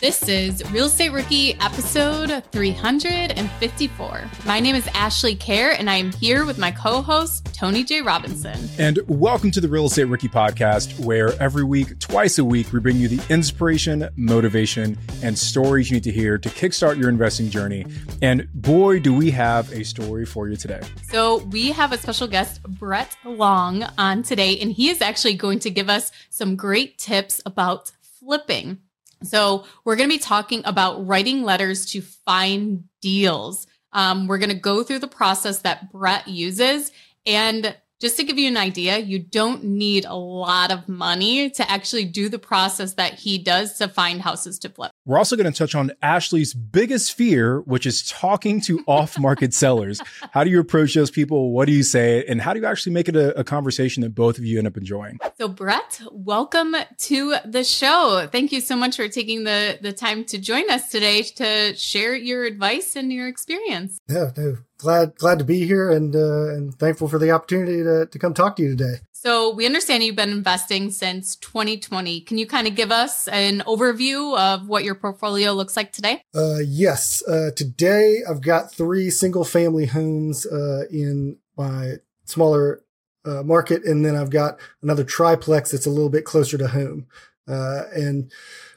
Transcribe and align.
This 0.00 0.26
is 0.30 0.64
Real 0.72 0.86
Estate 0.86 1.12
Rookie 1.12 1.60
episode 1.60 2.42
354. 2.52 4.24
My 4.46 4.58
name 4.58 4.74
is 4.74 4.88
Ashley 4.94 5.36
Kehr, 5.36 5.78
and 5.78 5.90
I 5.90 5.96
am 5.96 6.10
here 6.12 6.46
with 6.46 6.56
my 6.56 6.70
co 6.70 7.02
host, 7.02 7.54
Tony 7.54 7.84
J. 7.84 8.00
Robinson. 8.00 8.58
And 8.78 8.98
welcome 9.08 9.50
to 9.50 9.60
the 9.60 9.68
Real 9.68 9.84
Estate 9.84 10.04
Rookie 10.04 10.30
podcast, 10.30 10.98
where 11.04 11.34
every 11.38 11.64
week, 11.64 11.98
twice 11.98 12.38
a 12.38 12.44
week, 12.46 12.72
we 12.72 12.80
bring 12.80 12.96
you 12.96 13.08
the 13.08 13.22
inspiration, 13.28 14.08
motivation, 14.16 14.96
and 15.22 15.38
stories 15.38 15.90
you 15.90 15.96
need 15.96 16.04
to 16.04 16.12
hear 16.12 16.38
to 16.38 16.48
kickstart 16.48 16.98
your 16.98 17.10
investing 17.10 17.50
journey. 17.50 17.84
And 18.22 18.48
boy, 18.54 19.00
do 19.00 19.12
we 19.12 19.30
have 19.32 19.70
a 19.70 19.84
story 19.84 20.24
for 20.24 20.48
you 20.48 20.56
today. 20.56 20.80
So, 21.10 21.44
we 21.50 21.72
have 21.72 21.92
a 21.92 21.98
special 21.98 22.26
guest, 22.26 22.62
Brett 22.62 23.14
Long, 23.22 23.84
on 23.98 24.22
today, 24.22 24.58
and 24.60 24.72
he 24.72 24.88
is 24.88 25.02
actually 25.02 25.34
going 25.34 25.58
to 25.58 25.68
give 25.68 25.90
us 25.90 26.10
some 26.30 26.56
great 26.56 26.96
tips 26.96 27.42
about 27.44 27.92
flipping. 28.00 28.78
So, 29.22 29.64
we're 29.84 29.96
going 29.96 30.08
to 30.08 30.14
be 30.14 30.22
talking 30.22 30.62
about 30.64 31.06
writing 31.06 31.42
letters 31.42 31.86
to 31.86 32.00
find 32.00 32.84
deals. 33.00 33.66
Um, 33.92 34.26
we're 34.26 34.38
going 34.38 34.50
to 34.50 34.54
go 34.54 34.82
through 34.82 35.00
the 35.00 35.08
process 35.08 35.58
that 35.60 35.92
Brett 35.92 36.28
uses. 36.28 36.92
And 37.26 37.76
just 38.00 38.16
to 38.16 38.24
give 38.24 38.38
you 38.38 38.48
an 38.48 38.56
idea, 38.56 38.98
you 38.98 39.18
don't 39.18 39.62
need 39.62 40.06
a 40.06 40.14
lot 40.14 40.72
of 40.72 40.88
money 40.88 41.50
to 41.50 41.70
actually 41.70 42.06
do 42.06 42.30
the 42.30 42.38
process 42.38 42.94
that 42.94 43.14
he 43.14 43.36
does 43.36 43.74
to 43.74 43.88
find 43.88 44.22
houses 44.22 44.58
to 44.60 44.70
flip. 44.70 44.90
We're 45.04 45.18
also 45.18 45.36
going 45.36 45.52
to 45.52 45.56
touch 45.56 45.74
on 45.74 45.92
Ashley's 46.00 46.54
biggest 46.54 47.12
fear, 47.12 47.60
which 47.60 47.84
is 47.84 48.08
talking 48.08 48.62
to 48.62 48.82
off 48.88 49.18
market 49.18 49.52
sellers. 49.52 50.00
How 50.32 50.44
do 50.44 50.50
you 50.50 50.60
approach 50.60 50.94
those 50.94 51.10
people? 51.10 51.52
What 51.52 51.66
do 51.66 51.72
you 51.72 51.82
say? 51.82 52.24
And 52.26 52.40
how 52.40 52.54
do 52.54 52.60
you 52.60 52.66
actually 52.66 52.92
make 52.92 53.08
it 53.08 53.16
a, 53.16 53.38
a, 53.38 53.44
conversation 53.44 54.02
that 54.02 54.14
both 54.14 54.38
of 54.38 54.44
you 54.44 54.58
end 54.58 54.66
up 54.66 54.76
enjoying? 54.76 55.18
So, 55.36 55.48
Brett, 55.48 56.00
welcome 56.10 56.74
to 56.98 57.34
the 57.44 57.64
show. 57.64 58.28
Thank 58.32 58.52
you 58.52 58.60
so 58.60 58.76
much 58.76 58.96
for 58.96 59.08
taking 59.08 59.44
the, 59.44 59.78
the 59.82 59.92
time 59.92 60.24
to 60.26 60.38
join 60.38 60.70
us 60.70 60.90
today 60.90 61.22
to 61.22 61.74
share 61.76 62.14
your 62.14 62.44
advice 62.44 62.96
and 62.96 63.12
your 63.12 63.28
experience. 63.28 63.98
Yeah, 64.08 64.30
no, 64.36 64.56
glad 64.80 65.14
glad 65.16 65.38
to 65.38 65.44
be 65.44 65.66
here 65.66 65.90
and 65.90 66.16
uh, 66.16 66.48
and 66.48 66.74
thankful 66.74 67.08
for 67.08 67.18
the 67.18 67.30
opportunity 67.30 67.82
to, 67.82 68.06
to 68.06 68.18
come 68.18 68.34
talk 68.34 68.56
to 68.56 68.62
you 68.62 68.70
today. 68.76 69.00
So 69.12 69.52
we 69.54 69.66
understand 69.66 70.02
you've 70.02 70.16
been 70.16 70.30
investing 70.30 70.90
since 70.90 71.36
2020. 71.36 72.22
Can 72.22 72.38
you 72.38 72.46
kind 72.46 72.66
of 72.66 72.74
give 72.74 72.90
us 72.90 73.28
an 73.28 73.62
overview 73.66 74.38
of 74.38 74.66
what 74.66 74.82
your 74.82 74.94
portfolio 74.94 75.52
looks 75.52 75.76
like 75.76 75.92
today? 75.92 76.22
Uh, 76.34 76.60
yes. 76.64 77.22
Uh, 77.28 77.50
today 77.54 78.22
I've 78.28 78.40
got 78.40 78.72
three 78.72 79.10
single 79.10 79.44
family 79.44 79.84
homes 79.84 80.46
uh, 80.46 80.84
in 80.90 81.36
my 81.58 81.96
smaller 82.24 82.82
uh, 83.26 83.42
market, 83.42 83.84
and 83.84 84.06
then 84.06 84.16
I've 84.16 84.30
got 84.30 84.58
another 84.80 85.04
triplex 85.04 85.70
that's 85.70 85.86
a 85.86 85.90
little 85.90 86.08
bit 86.08 86.24
closer 86.24 86.56
to 86.56 86.68
home. 86.68 87.06
Uh, 87.46 87.82
and 87.92 88.32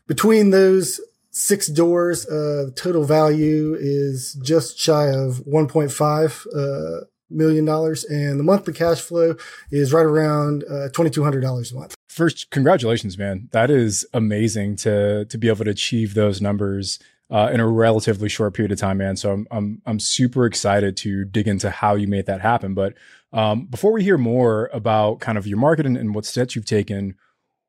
between 0.08 0.50
those 0.50 1.00
six 1.34 1.68
doors, 1.68 2.26
uh, 2.28 2.70
total 2.76 3.04
value 3.04 3.76
is 3.78 4.34
just 4.42 4.80
shy 4.80 5.08
of 5.08 5.44
1.5 5.46 7.08
million 7.34 7.66
dollars 7.66 8.04
and 8.06 8.40
the 8.40 8.44
monthly 8.44 8.74
cash 8.74 9.02
flow 9.02 9.36
is 9.72 9.92
right 9.92 10.06
around 10.06 10.64
uh, 10.66 10.90
$2200 10.90 11.72
a 11.72 11.76
month. 11.76 11.96
First 12.08 12.52
congratulations 12.52 13.18
man. 13.18 13.50
That 13.52 13.70
is 13.70 14.06
amazing 14.14 14.76
to 14.78 15.26
to 15.26 15.38
be 15.38 15.48
able 15.50 15.66
to 15.66 15.72
achieve 15.72 16.14
those 16.14 16.42
numbers 16.42 17.00
uh, 17.32 17.50
in 17.52 17.60
a 17.60 17.68
relatively 17.68 18.30
short 18.30 18.54
period 18.54 18.72
of 18.72 18.80
time 18.80 19.00
man. 19.00 19.18
So 19.18 19.32
i'm 19.32 19.48
i'm, 19.52 19.82
I'm 19.86 20.00
super 20.00 20.46
excited 20.46 20.96
to 20.98 21.26
dig 21.26 21.48
into 21.48 21.70
how 21.70 21.96
you 21.96 22.08
made 22.08 22.28
that 22.28 22.42
happen. 22.42 22.74
But 22.74 22.94
um, 23.32 23.66
before 23.66 23.92
we 23.92 24.04
hear 24.04 24.18
more 24.18 24.70
about 24.72 25.20
kind 25.20 25.38
of 25.38 25.48
your 25.48 25.58
market 25.58 25.88
and, 25.88 25.98
and 25.98 26.14
what 26.14 26.26
steps 26.26 26.56
you've 26.56 26.66
taken 26.66 27.16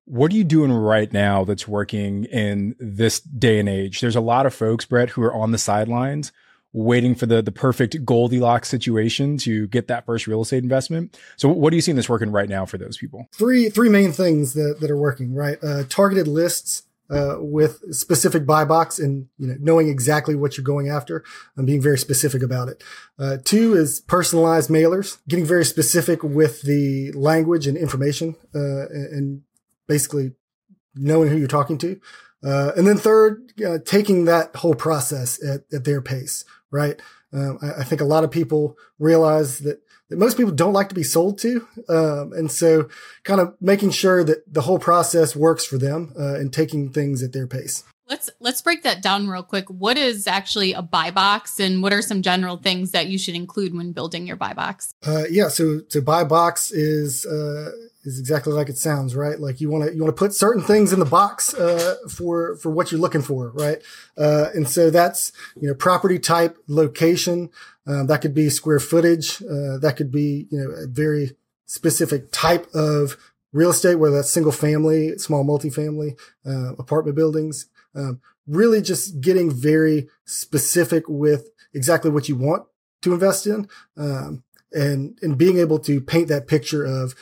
what 0.07 0.33
are 0.33 0.37
you 0.37 0.45
doing 0.45 0.73
right 0.73 1.13
now 1.13 1.45
that's 1.45 1.67
working 1.67 2.25
in 2.25 2.75
this 2.79 3.21
day 3.21 3.59
and 3.59 3.69
age 3.69 4.01
there's 4.01 4.17
a 4.17 4.21
lot 4.21 4.47
of 4.47 4.55
folks 4.55 4.85
brett 4.85 5.11
who 5.11 5.23
are 5.23 5.35
on 5.35 5.51
the 5.53 5.59
sidelines 5.59 6.33
waiting 6.75 7.15
for 7.15 7.25
the 7.25 7.41
the 7.41 7.53
perfect 7.53 8.05
Goldilocks 8.05 8.69
situation 8.69 9.39
to 9.39 9.67
get 9.69 9.89
that 9.89 10.05
first 10.05 10.27
real 10.27 10.43
estate 10.43 10.63
investment. 10.63 11.19
So 11.37 11.49
what 11.49 11.73
are 11.73 11.77
you 11.77 11.83
seeing 11.83 11.97
that's 11.97 12.09
working 12.09 12.33
right 12.33 12.49
now 12.49 12.67
for 12.67 12.77
those 12.77 12.99
people? 12.99 13.29
Three 13.33 13.71
three 13.71 13.89
main 13.89 14.13
things 14.13 14.53
that, 14.55 14.79
that 14.81 14.91
are 14.91 14.97
working, 14.97 15.35
right? 15.35 15.57
Uh, 15.63 15.85
targeted 15.89 16.29
lists 16.29 16.83
uh, 17.11 17.37
with 17.39 17.95
specific 17.95 18.45
buy 18.45 18.65
box 18.65 18.99
and 18.99 19.29
you 19.39 19.47
know 19.47 19.57
knowing 19.61 19.89
exactly 19.89 20.35
what 20.35 20.57
you're 20.57 20.65
going 20.65 20.89
after 20.89 21.25
and 21.57 21.67
being 21.67 21.81
very 21.81 21.99
specific 21.99 22.43
about 22.43 22.69
it. 22.69 22.83
Uh, 23.19 23.37
two 23.43 23.75
is 23.75 24.01
personalized 24.01 24.69
mailers, 24.69 25.19
getting 25.29 25.47
very 25.47 25.65
specific 25.65 26.23
with 26.23 26.63
the 26.63 27.13
language 27.13 27.67
and 27.67 27.79
information 27.79 28.35
uh, 28.55 28.89
and 28.89 29.43
basically 29.87 30.33
knowing 30.95 31.29
who 31.29 31.37
you're 31.37 31.49
talking 31.49 31.79
to. 31.79 32.01
Uh, 32.45 32.73
and 32.77 32.87
then 32.87 32.99
third, 32.99 33.53
uh, 33.67 33.79
taking 33.85 34.27
that 34.27 34.55
whole 34.57 34.75
process 34.75 35.43
at, 35.43 35.63
at 35.73 35.85
their 35.85 36.03
pace, 36.03 36.45
right? 36.71 37.01
Um, 37.33 37.59
I, 37.63 37.81
I, 37.81 37.85
think 37.85 38.01
a 38.01 38.05
lot 38.05 38.23
of 38.23 38.31
people 38.31 38.77
realize 38.99 39.61
that, 39.61 39.81
that 40.09 40.19
most 40.19 40.37
people 40.37 40.53
don't 40.53 40.75
like 40.75 40.91
to 40.91 40.95
be 40.95 41.03
sold 41.03 41.39
to. 41.39 41.67
Um, 41.89 42.33
and 42.35 42.51
so 42.51 42.89
kind 43.25 43.41
of 43.41 43.55
making 43.61 43.91
sure 43.91 44.23
that 44.25 44.53
the 44.53 44.61
whole 44.61 44.79
process 44.79 45.35
works 45.35 45.65
for 45.65 45.79
them 45.79 46.13
uh, 46.19 46.35
and 46.35 46.53
taking 46.53 46.91
things 46.91 47.23
at 47.23 47.33
their 47.33 47.47
pace. 47.47 47.83
Let's 48.07 48.29
let's 48.39 48.61
break 48.61 48.83
that 48.83 49.01
down 49.01 49.29
real 49.29 49.43
quick. 49.43 49.71
What 49.71 49.97
is 49.97 50.27
actually 50.27 50.75
a 50.75 50.83
buy 50.83 51.11
box, 51.11 51.59
and 51.59 51.83
what 51.83 51.91
are 51.95 52.03
some 52.03 52.21
general 52.21 52.59
things 52.59 52.91
that 52.91 53.07
you 53.07 53.17
should 53.17 53.35
include 53.35 53.75
when 53.75 53.93
building 53.93 54.27
your 54.27 54.37
buy 54.37 54.53
box? 54.53 54.93
Uh, 55.07 55.25
yeah, 55.31 55.49
so 55.49 55.81
so 55.89 56.03
buy 56.03 56.23
box 56.23 56.71
is 56.71 57.25
uh, 57.25 57.71
is 58.05 58.19
exactly 58.19 58.53
like 58.53 58.69
it 58.69 58.79
sounds, 58.79 59.17
right? 59.17 59.39
Like 59.39 59.61
you 59.61 59.71
want 59.71 59.85
to 59.85 59.95
you 59.95 60.03
want 60.03 60.15
to 60.15 60.19
put 60.19 60.35
certain 60.35 60.63
things 60.63 60.93
in 60.93 60.99
the 60.99 61.05
box 61.05 61.55
uh, 61.55 61.97
for 62.09 62.57
for 62.57 62.71
what 62.71 62.91
you're 62.91 63.01
looking 63.01 63.23
for, 63.23 63.51
right? 63.51 63.79
Uh, 64.17 64.51
and 64.55 64.69
so 64.69 64.91
that's 64.91 65.33
you 65.61 65.69
know 65.69 65.75
property 65.75 66.19
type, 66.19 66.57
location. 66.69 67.51
Um, 67.87 68.07
that 68.07 68.21
could 68.21 68.35
be 68.35 68.51
square 68.51 68.81
footage. 68.81 69.43
Uh, 69.43 69.79
that 69.79 69.95
could 69.97 70.11
be 70.11 70.47
you 70.51 70.59
know 70.59 70.71
a 70.71 70.87
very 70.87 71.33
specific 71.67 72.31
type 72.31 72.73
of 72.75 73.17
real 73.53 73.71
estate, 73.71 73.97
whether 73.97 74.17
that's 74.17 74.31
single 74.31 74.53
family, 74.53 75.17
small 75.19 75.45
multifamily, 75.45 76.19
uh, 76.47 76.75
apartment 76.75 77.17
buildings. 77.17 77.67
Um, 77.95 78.21
really, 78.47 78.83
just 78.83 79.21
getting 79.21 79.51
very 79.51 80.09
specific 80.25 81.05
with 81.09 81.51
exactly 81.73 82.11
what 82.11 82.29
you 82.29 82.37
want 82.37 82.65
to 83.03 83.15
invest 83.15 83.47
in. 83.47 83.69
Um, 83.97 84.43
and 84.73 85.17
and 85.23 85.39
being 85.39 85.59
able 85.59 85.79
to 85.79 86.01
paint 86.01 86.29
that 86.29 86.49
picture 86.49 86.85
of 86.85 87.15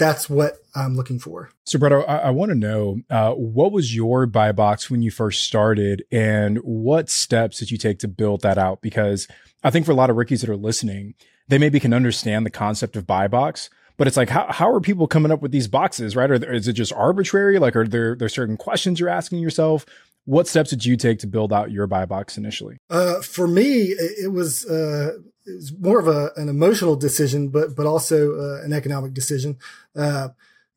that's 0.00 0.30
what 0.30 0.54
I'm 0.74 0.96
looking 0.96 1.18
for. 1.18 1.50
So, 1.64 1.78
Brett, 1.78 1.92
I, 1.92 1.98
I 1.98 2.30
want 2.30 2.48
to 2.48 2.56
know 2.56 3.02
uh, 3.10 3.32
what 3.32 3.70
was 3.70 3.94
your 3.94 4.26
buy 4.26 4.50
box 4.50 4.90
when 4.90 5.02
you 5.02 5.10
first 5.10 5.44
started, 5.44 6.04
and 6.10 6.58
what 6.58 7.10
steps 7.10 7.58
did 7.58 7.70
you 7.70 7.78
take 7.78 7.98
to 8.00 8.08
build 8.08 8.40
that 8.40 8.58
out? 8.58 8.80
Because 8.80 9.28
I 9.62 9.70
think 9.70 9.84
for 9.84 9.92
a 9.92 9.94
lot 9.94 10.10
of 10.10 10.16
rookies 10.16 10.40
that 10.40 10.50
are 10.50 10.56
listening, 10.56 11.14
they 11.48 11.58
maybe 11.58 11.78
can 11.78 11.92
understand 11.92 12.46
the 12.46 12.50
concept 12.50 12.96
of 12.96 13.06
buy 13.06 13.28
box, 13.28 13.68
but 13.98 14.08
it's 14.08 14.16
like 14.16 14.30
how, 14.30 14.46
how 14.50 14.72
are 14.72 14.80
people 14.80 15.06
coming 15.06 15.30
up 15.30 15.42
with 15.42 15.52
these 15.52 15.68
boxes, 15.68 16.16
right? 16.16 16.30
Or 16.30 16.52
is 16.52 16.66
it 16.66 16.72
just 16.72 16.92
arbitrary? 16.94 17.58
Like, 17.58 17.76
are 17.76 17.86
there 17.86 18.16
there 18.16 18.28
certain 18.30 18.56
questions 18.56 18.98
you're 18.98 19.10
asking 19.10 19.40
yourself? 19.40 19.84
What 20.24 20.48
steps 20.48 20.70
did 20.70 20.86
you 20.86 20.96
take 20.96 21.18
to 21.20 21.26
build 21.26 21.52
out 21.52 21.70
your 21.70 21.86
buy 21.86 22.06
box 22.06 22.38
initially? 22.38 22.78
Uh, 22.88 23.20
for 23.20 23.46
me, 23.46 23.94
it 23.98 24.32
was 24.32 24.64
uh, 24.64 25.18
it 25.50 25.56
was 25.56 25.72
more 25.78 25.98
of 25.98 26.08
a, 26.08 26.30
an 26.36 26.48
emotional 26.48 26.96
decision, 26.96 27.48
but 27.48 27.74
but 27.76 27.86
also 27.86 28.38
uh, 28.38 28.62
an 28.64 28.72
economic 28.72 29.14
decision. 29.14 29.58
Uh, 29.94 30.28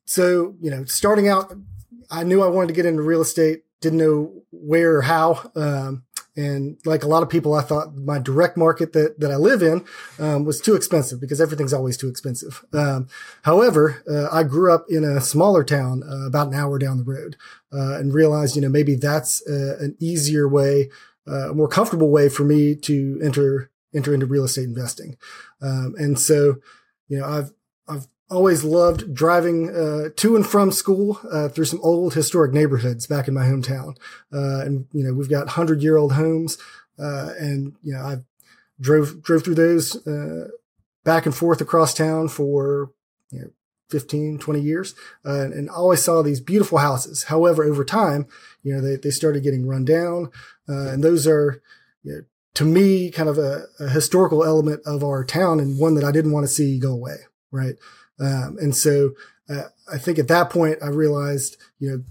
so 0.04 0.54
you 0.60 0.70
know, 0.70 0.84
starting 0.84 1.28
out, 1.28 1.52
I 2.10 2.24
knew 2.24 2.42
I 2.42 2.48
wanted 2.48 2.68
to 2.68 2.74
get 2.74 2.86
into 2.86 3.02
real 3.02 3.20
estate. 3.20 3.64
Didn't 3.80 3.98
know 3.98 4.32
where 4.50 4.96
or 4.96 5.02
how. 5.02 5.50
Um, 5.54 6.04
and 6.36 6.78
like 6.84 7.04
a 7.04 7.08
lot 7.08 7.22
of 7.22 7.28
people, 7.28 7.54
I 7.54 7.62
thought 7.62 7.94
my 7.94 8.18
direct 8.18 8.56
market 8.56 8.92
that, 8.92 9.20
that 9.20 9.30
I 9.30 9.36
live 9.36 9.62
in 9.62 9.84
um, 10.18 10.44
was 10.44 10.60
too 10.60 10.74
expensive 10.74 11.20
because 11.20 11.40
everything's 11.40 11.72
always 11.72 11.96
too 11.96 12.08
expensive. 12.08 12.64
Um, 12.72 13.06
however, 13.42 14.02
uh, 14.10 14.28
I 14.32 14.42
grew 14.42 14.72
up 14.72 14.86
in 14.88 15.04
a 15.04 15.20
smaller 15.20 15.62
town 15.62 16.02
uh, 16.02 16.26
about 16.26 16.48
an 16.48 16.54
hour 16.54 16.78
down 16.78 16.98
the 16.98 17.04
road 17.04 17.36
uh, 17.72 17.98
and 17.98 18.12
realized, 18.12 18.56
you 18.56 18.62
know, 18.62 18.68
maybe 18.68 18.96
that's 18.96 19.46
uh, 19.46 19.76
an 19.78 19.96
easier 20.00 20.48
way, 20.48 20.90
uh, 21.28 21.50
a 21.50 21.54
more 21.54 21.68
comfortable 21.68 22.10
way 22.10 22.28
for 22.28 22.42
me 22.42 22.74
to 22.74 23.20
enter 23.22 23.70
enter 23.94 24.12
into 24.12 24.26
real 24.26 24.44
estate 24.44 24.64
investing. 24.64 25.16
Um, 25.62 25.94
and 25.98 26.18
so, 26.18 26.56
you 27.08 27.18
know, 27.18 27.26
I've, 27.26 27.52
I've 27.86 28.06
always 28.30 28.64
loved 28.64 29.14
driving 29.14 29.70
uh, 29.70 30.08
to 30.16 30.36
and 30.36 30.46
from 30.46 30.72
school 30.72 31.20
uh, 31.30 31.48
through 31.48 31.66
some 31.66 31.80
old 31.82 32.14
historic 32.14 32.52
neighborhoods 32.52 33.06
back 33.06 33.28
in 33.28 33.34
my 33.34 33.44
hometown. 33.44 33.96
Uh, 34.32 34.64
and, 34.64 34.86
you 34.92 35.04
know, 35.04 35.12
we've 35.12 35.30
got 35.30 35.50
hundred 35.50 35.82
year 35.82 35.96
old 35.96 36.12
homes. 36.14 36.58
Uh, 36.98 37.32
and, 37.38 37.74
you 37.82 37.92
know, 37.92 38.00
I 38.00 38.16
drove, 38.80 39.22
drove 39.22 39.44
through 39.44 39.56
those 39.56 40.06
uh, 40.06 40.48
back 41.04 41.26
and 41.26 41.34
forth 41.34 41.60
across 41.60 41.94
town 41.94 42.28
for, 42.28 42.92
you 43.30 43.40
know, 43.40 43.50
15, 43.90 44.38
20 44.38 44.60
years, 44.60 44.94
uh, 45.26 45.40
and, 45.40 45.52
and 45.52 45.70
always 45.70 46.02
saw 46.02 46.22
these 46.22 46.40
beautiful 46.40 46.78
houses. 46.78 47.24
However, 47.24 47.62
over 47.64 47.84
time, 47.84 48.26
you 48.62 48.74
know, 48.74 48.80
they, 48.80 48.96
they 48.96 49.10
started 49.10 49.42
getting 49.42 49.66
run 49.66 49.84
down. 49.84 50.30
and 50.66 51.04
those 51.04 51.26
are, 51.26 51.62
you 52.02 52.12
know, 52.12 52.20
to 52.54 52.64
me, 52.64 53.10
kind 53.10 53.28
of 53.28 53.38
a, 53.38 53.66
a, 53.80 53.88
historical 53.88 54.44
element 54.44 54.80
of 54.86 55.02
our 55.02 55.24
town 55.24 55.58
and 55.58 55.78
one 55.78 55.94
that 55.96 56.04
I 56.04 56.12
didn't 56.12 56.32
want 56.32 56.44
to 56.44 56.52
see 56.52 56.78
go 56.78 56.92
away. 56.92 57.16
Right. 57.50 57.74
Um, 58.20 58.56
and 58.60 58.76
so 58.76 59.14
uh, 59.48 59.64
I 59.92 59.98
think 59.98 60.18
at 60.18 60.28
that 60.28 60.50
point 60.50 60.78
I 60.82 60.88
realized, 60.88 61.56
you 61.78 61.90
know, 61.90 62.04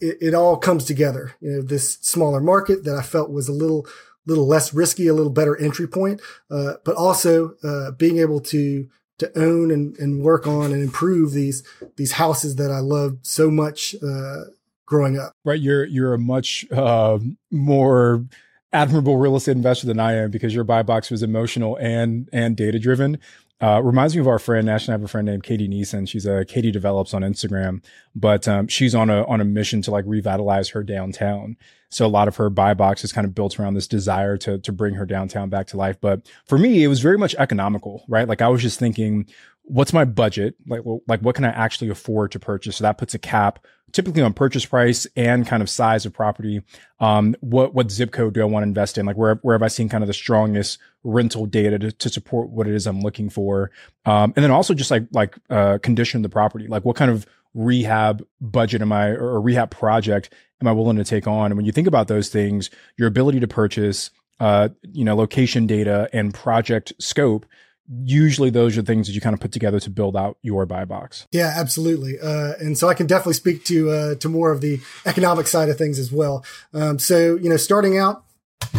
it, 0.00 0.16
it 0.20 0.34
all 0.34 0.56
comes 0.56 0.84
together. 0.84 1.34
You 1.40 1.50
know, 1.50 1.62
this 1.62 1.98
smaller 2.00 2.40
market 2.40 2.84
that 2.84 2.96
I 2.96 3.02
felt 3.02 3.30
was 3.30 3.48
a 3.48 3.52
little 3.52 3.86
little 4.26 4.46
less 4.46 4.72
risky, 4.72 5.06
a 5.06 5.14
little 5.14 5.32
better 5.32 5.56
entry 5.56 5.86
point, 5.86 6.20
uh, 6.50 6.74
but 6.84 6.94
also 6.94 7.54
uh, 7.62 7.90
being 7.92 8.18
able 8.18 8.40
to 8.40 8.88
to 9.18 9.38
own 9.38 9.70
and, 9.70 9.96
and 9.98 10.22
work 10.22 10.46
on 10.46 10.72
and 10.72 10.82
improve 10.82 11.32
these 11.32 11.62
these 11.96 12.12
houses 12.12 12.56
that 12.56 12.70
I 12.70 12.78
loved 12.78 13.26
so 13.26 13.50
much 13.50 13.94
uh, 14.02 14.44
growing 14.86 15.18
up. 15.18 15.32
Right, 15.44 15.60
you're 15.60 15.84
you're 15.84 16.14
a 16.14 16.18
much 16.18 16.66
uh, 16.72 17.18
more 17.50 18.24
admirable 18.72 19.16
real 19.16 19.36
estate 19.36 19.56
investor 19.56 19.86
than 19.86 20.00
I 20.00 20.14
am 20.14 20.30
because 20.30 20.54
your 20.54 20.64
buy 20.64 20.82
box 20.82 21.10
was 21.10 21.22
emotional 21.22 21.76
and 21.76 22.28
and 22.32 22.56
data 22.56 22.78
driven. 22.78 23.18
Uh, 23.62 23.78
reminds 23.82 24.14
me 24.14 24.20
of 24.20 24.26
our 24.26 24.38
friend. 24.38 24.70
Actually, 24.70 24.92
I 24.92 24.94
have 24.94 25.04
a 25.04 25.08
friend 25.08 25.26
named 25.26 25.42
Katie 25.42 25.68
Neason. 25.68 26.08
She's 26.08 26.24
a 26.24 26.46
Katie 26.46 26.70
develops 26.70 27.12
on 27.12 27.20
Instagram, 27.20 27.82
but 28.14 28.48
um, 28.48 28.68
she's 28.68 28.94
on 28.94 29.10
a 29.10 29.24
on 29.26 29.40
a 29.40 29.44
mission 29.44 29.82
to 29.82 29.90
like 29.90 30.04
revitalize 30.06 30.70
her 30.70 30.82
downtown. 30.82 31.58
So 31.90 32.06
a 32.06 32.08
lot 32.08 32.28
of 32.28 32.36
her 32.36 32.48
buy 32.48 32.72
box 32.72 33.04
is 33.04 33.12
kind 33.12 33.26
of 33.26 33.34
built 33.34 33.60
around 33.60 33.74
this 33.74 33.86
desire 33.86 34.38
to 34.38 34.58
to 34.58 34.72
bring 34.72 34.94
her 34.94 35.04
downtown 35.04 35.50
back 35.50 35.66
to 35.68 35.76
life. 35.76 36.00
But 36.00 36.26
for 36.46 36.56
me, 36.56 36.82
it 36.82 36.88
was 36.88 37.00
very 37.00 37.18
much 37.18 37.34
economical, 37.34 38.04
right? 38.08 38.26
Like 38.26 38.40
I 38.40 38.48
was 38.48 38.62
just 38.62 38.78
thinking, 38.78 39.26
what's 39.70 39.92
my 39.92 40.04
budget? 40.04 40.56
Like 40.66 40.82
like 41.06 41.20
what 41.20 41.34
can 41.34 41.44
I 41.44 41.50
actually 41.50 41.90
afford 41.90 42.32
to 42.32 42.38
purchase? 42.38 42.76
So 42.76 42.82
that 42.82 42.98
puts 42.98 43.14
a 43.14 43.18
cap 43.18 43.64
typically 43.92 44.22
on 44.22 44.32
purchase 44.32 44.64
price 44.64 45.06
and 45.16 45.46
kind 45.46 45.62
of 45.62 45.70
size 45.70 46.06
of 46.06 46.12
property. 46.12 46.62
Um, 46.98 47.34
what 47.40 47.74
what 47.74 47.90
zip 47.90 48.10
code 48.10 48.34
do 48.34 48.40
I 48.40 48.44
want 48.44 48.64
to 48.64 48.68
invest 48.68 48.98
in? 48.98 49.06
Like 49.06 49.16
where 49.16 49.36
where 49.42 49.54
have 49.54 49.62
I 49.62 49.68
seen 49.68 49.88
kind 49.88 50.02
of 50.02 50.08
the 50.08 50.14
strongest 50.14 50.78
rental 51.04 51.46
data 51.46 51.78
to, 51.78 51.92
to 51.92 52.08
support 52.08 52.50
what 52.50 52.66
it 52.66 52.74
is 52.74 52.86
I'm 52.86 53.00
looking 53.00 53.30
for? 53.30 53.70
Um, 54.04 54.32
and 54.36 54.44
then 54.44 54.50
also 54.50 54.74
just 54.74 54.90
like 54.90 55.04
like 55.12 55.36
uh, 55.48 55.78
condition 55.78 56.22
the 56.22 56.28
property. 56.28 56.66
Like 56.66 56.84
what 56.84 56.96
kind 56.96 57.10
of 57.10 57.26
rehab 57.54 58.24
budget 58.40 58.82
am 58.82 58.92
I 58.92 59.08
or 59.08 59.40
rehab 59.40 59.70
project 59.70 60.32
am 60.60 60.68
I 60.68 60.72
willing 60.72 60.96
to 60.96 61.04
take 61.04 61.26
on? 61.26 61.46
And 61.46 61.56
when 61.56 61.64
you 61.64 61.72
think 61.72 61.88
about 61.88 62.08
those 62.08 62.28
things, 62.28 62.70
your 62.96 63.08
ability 63.08 63.40
to 63.40 63.48
purchase, 63.48 64.10
uh, 64.40 64.68
you 64.92 65.04
know, 65.04 65.16
location 65.16 65.66
data 65.66 66.08
and 66.12 66.34
project 66.34 66.92
scope 66.98 67.46
usually 67.90 68.50
those 68.50 68.78
are 68.78 68.82
things 68.82 69.06
that 69.06 69.14
you 69.14 69.20
kind 69.20 69.34
of 69.34 69.40
put 69.40 69.52
together 69.52 69.80
to 69.80 69.90
build 69.90 70.16
out 70.16 70.38
your 70.42 70.64
buy 70.66 70.84
box. 70.84 71.26
Yeah, 71.32 71.52
absolutely. 71.56 72.18
Uh, 72.20 72.52
and 72.60 72.78
so 72.78 72.88
I 72.88 72.94
can 72.94 73.06
definitely 73.06 73.34
speak 73.34 73.64
to 73.64 73.90
uh, 73.90 74.14
to 74.16 74.28
more 74.28 74.52
of 74.52 74.60
the 74.60 74.80
economic 75.06 75.46
side 75.46 75.68
of 75.68 75.76
things 75.76 75.98
as 75.98 76.12
well. 76.12 76.44
Um, 76.72 76.98
so 76.98 77.36
you 77.36 77.48
know, 77.48 77.56
starting 77.56 77.98
out, 77.98 78.24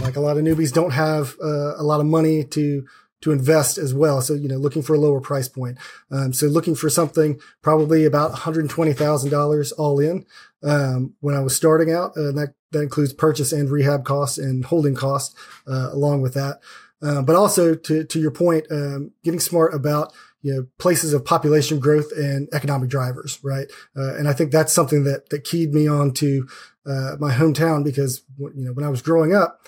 like 0.01 0.15
a 0.15 0.21
lot 0.21 0.37
of 0.37 0.43
newbies, 0.43 0.73
don't 0.73 0.91
have 0.91 1.35
uh, 1.43 1.75
a 1.77 1.83
lot 1.83 1.99
of 1.99 2.05
money 2.05 2.43
to 2.45 2.85
to 3.21 3.31
invest 3.31 3.77
as 3.77 3.93
well. 3.93 4.21
So 4.21 4.33
you 4.33 4.47
know, 4.47 4.57
looking 4.57 4.81
for 4.81 4.95
a 4.95 4.99
lower 4.99 5.21
price 5.21 5.47
point. 5.47 5.77
Um, 6.09 6.33
so 6.33 6.47
looking 6.47 6.75
for 6.75 6.89
something 6.89 7.39
probably 7.61 8.05
about 8.05 8.31
one 8.31 8.39
hundred 8.39 8.69
twenty 8.69 8.93
thousand 8.93 9.29
dollars 9.29 9.71
all 9.73 9.99
in. 9.99 10.25
Um, 10.63 11.15
when 11.21 11.35
I 11.35 11.39
was 11.39 11.55
starting 11.55 11.91
out, 11.91 12.11
uh, 12.11 12.31
that 12.33 12.53
that 12.71 12.81
includes 12.81 13.13
purchase 13.13 13.51
and 13.51 13.69
rehab 13.69 14.05
costs 14.05 14.37
and 14.37 14.63
holding 14.63 14.95
costs 14.95 15.35
uh, 15.67 15.89
along 15.91 16.21
with 16.21 16.33
that. 16.35 16.59
Uh, 17.01 17.21
but 17.21 17.36
also 17.36 17.74
to, 17.74 18.03
to 18.03 18.19
your 18.19 18.31
point, 18.31 18.65
um, 18.69 19.12
getting 19.24 19.39
smart 19.39 19.74
about, 19.74 20.13
you 20.42 20.53
know, 20.53 20.68
places 20.77 21.13
of 21.13 21.25
population 21.25 21.80
growth 21.80 22.12
and 22.15 22.48
economic 22.53 22.89
drivers, 22.89 23.39
right? 23.44 23.68
Uh, 23.95 24.15
and 24.15 24.27
I 24.27 24.33
think 24.33 24.51
that's 24.51 24.74
something 24.74 25.03
that, 25.06 25.30
that 25.30 25.44
keyed 25.44 25.74
me 25.74 25.88
on 25.88 26.13
to, 26.15 26.48
uh, 26.86 27.15
my 27.19 27.33
hometown 27.33 27.83
because, 27.83 28.24
you 28.38 28.51
know, 28.56 28.74
when 28.74 28.86
I 28.86 28.89
was 28.89 29.01
growing 29.01 29.36
up, 29.36 29.65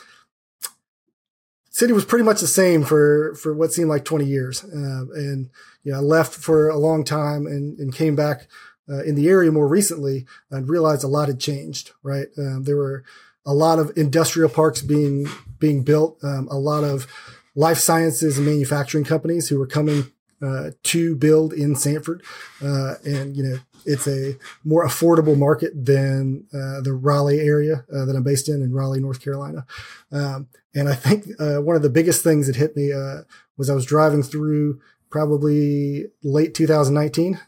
city 1.70 1.94
was 1.94 2.06
pretty 2.06 2.24
much 2.24 2.40
the 2.40 2.48
same 2.48 2.84
for, 2.84 3.34
for 3.36 3.54
what 3.54 3.74
seemed 3.74 3.90
like 3.90 4.06
20 4.06 4.26
years. 4.26 4.64
Uh, 4.64 5.06
and, 5.16 5.50
you 5.84 5.92
know, 5.92 5.98
I 5.98 6.02
left 6.02 6.36
for 6.36 6.70
a 6.70 6.78
long 6.78 7.04
time 7.04 7.48
and, 7.48 7.78
and 7.80 7.94
came 7.94 8.16
back, 8.16 8.48
uh, 8.90 9.02
in 9.04 9.16
the 9.16 9.30
area 9.30 9.52
more 9.52 9.68
recently 9.68 10.26
and 10.52 10.70
realized 10.70 11.04
a 11.04 11.08
lot 11.08 11.30
had 11.30 11.40
changed, 11.40 11.92
right? 12.04 12.28
Um, 12.38 12.64
there 12.64 12.78
were, 12.78 13.04
a 13.46 13.54
lot 13.54 13.80
of 13.80 13.92
industrial 13.98 14.50
parks 14.50 14.82
being 14.82 15.28
being 15.63 15.81
built, 15.81 16.18
um, 16.21 16.45
a 16.51 16.60
lot 16.60 16.83
of 16.83 17.07
life 17.56 17.77
sciences 17.77 18.38
and 18.38 18.45
manufacturing 18.45 19.06
companies 19.06 19.48
who 19.48 19.62
are 19.62 19.65
coming 19.65 20.12
uh, 20.42 20.71
to 20.83 21.15
build 21.15 21.54
in 21.54 21.74
Sanford, 21.74 22.21
uh, 22.62 22.95
and 23.06 23.38
you 23.38 23.44
know 23.44 23.57
it's 23.86 24.06
a 24.06 24.38
more 24.65 24.86
affordable 24.86 25.38
market 25.38 25.71
than 25.74 26.45
uh, 26.54 26.81
the 26.81 26.92
Raleigh 26.92 27.39
area 27.39 27.86
uh, 27.94 28.04
that 28.04 28.13
I'm 28.13 28.24
based 28.24 28.50
in 28.50 28.62
in 28.62 28.74
Raleigh, 28.74 29.00
North 29.00 29.21
Carolina. 29.24 29.65
Um, 30.12 30.50
and 30.75 30.89
I 30.89 30.95
think 30.95 31.27
uh, 31.39 31.62
one 31.62 31.77
of 31.77 31.81
the 31.81 31.89
biggest 31.89 32.25
things 32.25 32.48
that 32.48 32.57
hit 32.57 32.75
me 32.75 32.92
uh, 32.92 33.21
was 33.56 33.69
I 33.69 33.74
was 33.74 33.86
driving 33.86 34.21
through 34.21 34.81
probably 35.10 36.07
late 36.24 36.54
2019 36.54 37.39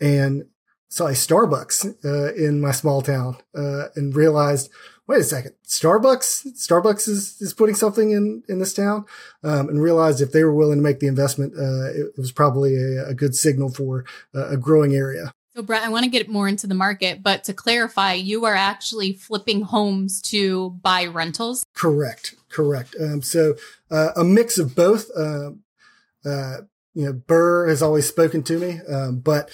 and 0.00 0.44
saw 0.88 1.06
a 1.06 1.12
Starbucks 1.12 2.36
in 2.36 2.60
my 2.60 2.70
small 2.70 3.02
town 3.02 3.38
and 3.54 4.14
realized, 4.14 4.70
wait 5.12 5.20
a 5.20 5.24
second, 5.24 5.52
Starbucks, 5.66 6.46
Starbucks 6.54 7.06
is, 7.06 7.40
is 7.40 7.52
putting 7.52 7.74
something 7.74 8.12
in, 8.12 8.42
in 8.48 8.58
this 8.58 8.72
town, 8.72 9.04
um, 9.44 9.68
and 9.68 9.82
realized 9.82 10.20
if 10.20 10.32
they 10.32 10.42
were 10.42 10.54
willing 10.54 10.78
to 10.78 10.82
make 10.82 11.00
the 11.00 11.06
investment, 11.06 11.52
uh, 11.54 11.90
it, 11.90 12.06
it, 12.06 12.18
was 12.18 12.32
probably 12.32 12.76
a, 12.76 13.08
a 13.08 13.14
good 13.14 13.34
signal 13.34 13.70
for 13.70 14.04
a 14.34 14.56
growing 14.56 14.94
area. 14.94 15.32
So, 15.54 15.62
Brett, 15.62 15.82
I 15.82 15.90
want 15.90 16.04
to 16.04 16.10
get 16.10 16.30
more 16.30 16.48
into 16.48 16.66
the 16.66 16.74
market, 16.74 17.22
but 17.22 17.44
to 17.44 17.52
clarify, 17.52 18.14
you 18.14 18.46
are 18.46 18.54
actually 18.54 19.12
flipping 19.12 19.60
homes 19.60 20.22
to 20.22 20.70
buy 20.82 21.04
rentals. 21.04 21.66
Correct, 21.74 22.34
correct. 22.48 22.96
Um, 22.98 23.20
so, 23.20 23.56
uh, 23.90 24.12
a 24.16 24.24
mix 24.24 24.58
of 24.58 24.74
both. 24.74 25.10
Uh, 25.14 25.50
uh, 26.24 26.58
you 26.94 27.04
know, 27.06 27.12
BRRRR 27.12 27.68
has 27.68 27.82
always 27.82 28.06
spoken 28.06 28.42
to 28.44 28.58
me, 28.58 28.80
um, 28.88 29.18
but 29.18 29.50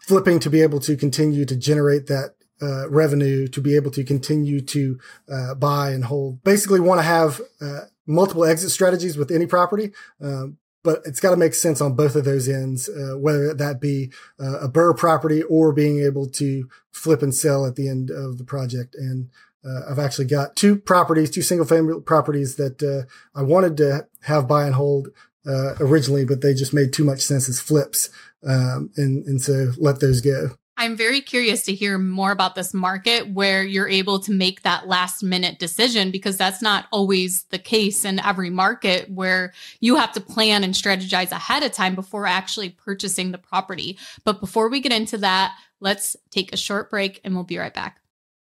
flipping 0.00 0.40
to 0.40 0.50
be 0.50 0.62
able 0.62 0.80
to 0.80 0.96
continue 0.96 1.44
to 1.44 1.54
generate 1.54 2.06
that 2.06 2.34
uh, 2.60 2.88
revenue 2.90 3.46
to 3.48 3.60
be 3.60 3.76
able 3.76 3.90
to 3.92 4.04
continue 4.04 4.60
to 4.60 4.98
uh, 5.30 5.54
buy 5.54 5.90
and 5.90 6.04
hold. 6.04 6.42
Basically, 6.42 6.80
want 6.80 6.98
to 6.98 7.04
have 7.04 7.40
uh, 7.60 7.80
multiple 8.06 8.44
exit 8.44 8.70
strategies 8.70 9.16
with 9.16 9.30
any 9.30 9.46
property, 9.46 9.92
um, 10.20 10.58
but 10.82 11.00
it's 11.04 11.20
got 11.20 11.30
to 11.30 11.36
make 11.36 11.54
sense 11.54 11.80
on 11.80 11.94
both 11.94 12.16
of 12.16 12.24
those 12.24 12.48
ends, 12.48 12.88
uh, 12.88 13.16
whether 13.18 13.52
that 13.54 13.80
be 13.80 14.10
uh, 14.40 14.60
a 14.60 14.68
BRRRR 14.68 14.96
property 14.96 15.42
or 15.42 15.72
being 15.72 16.00
able 16.00 16.26
to 16.30 16.68
flip 16.90 17.22
and 17.22 17.34
sell 17.34 17.66
at 17.66 17.76
the 17.76 17.88
end 17.88 18.10
of 18.10 18.38
the 18.38 18.44
project. 18.44 18.94
And 18.94 19.28
uh, 19.64 19.82
I've 19.90 19.98
actually 19.98 20.26
got 20.26 20.56
two 20.56 20.76
properties, 20.76 21.30
two 21.30 21.42
single 21.42 21.66
family 21.66 22.00
properties 22.00 22.56
that 22.56 23.06
I 23.34 23.42
wanted 23.42 23.76
to 23.78 24.06
have 24.22 24.48
buy 24.48 24.66
and 24.66 24.74
hold 24.74 25.08
originally, 25.46 26.24
but 26.24 26.40
they 26.40 26.54
just 26.54 26.74
made 26.74 26.92
too 26.92 27.04
much 27.04 27.20
sense 27.20 27.48
as 27.48 27.60
flips. 27.60 28.10
Um, 28.46 28.90
and, 28.96 29.26
and 29.26 29.42
so 29.42 29.72
let 29.78 30.00
those 30.00 30.20
go. 30.20 30.57
I'm 30.80 30.96
very 30.96 31.20
curious 31.20 31.64
to 31.64 31.74
hear 31.74 31.98
more 31.98 32.30
about 32.30 32.54
this 32.54 32.72
market 32.72 33.30
where 33.30 33.64
you're 33.64 33.88
able 33.88 34.20
to 34.20 34.30
make 34.30 34.62
that 34.62 34.86
last 34.86 35.24
minute 35.24 35.58
decision 35.58 36.12
because 36.12 36.36
that's 36.36 36.62
not 36.62 36.86
always 36.92 37.42
the 37.44 37.58
case 37.58 38.04
in 38.04 38.20
every 38.20 38.48
market 38.48 39.10
where 39.10 39.52
you 39.80 39.96
have 39.96 40.12
to 40.12 40.20
plan 40.20 40.62
and 40.62 40.74
strategize 40.74 41.32
ahead 41.32 41.64
of 41.64 41.72
time 41.72 41.96
before 41.96 42.28
actually 42.28 42.68
purchasing 42.70 43.32
the 43.32 43.38
property. 43.38 43.98
But 44.22 44.38
before 44.38 44.68
we 44.68 44.78
get 44.78 44.92
into 44.92 45.18
that, 45.18 45.58
let's 45.80 46.16
take 46.30 46.52
a 46.52 46.56
short 46.56 46.90
break 46.90 47.20
and 47.24 47.34
we'll 47.34 47.42
be 47.42 47.58
right 47.58 47.74
back. 47.74 48.00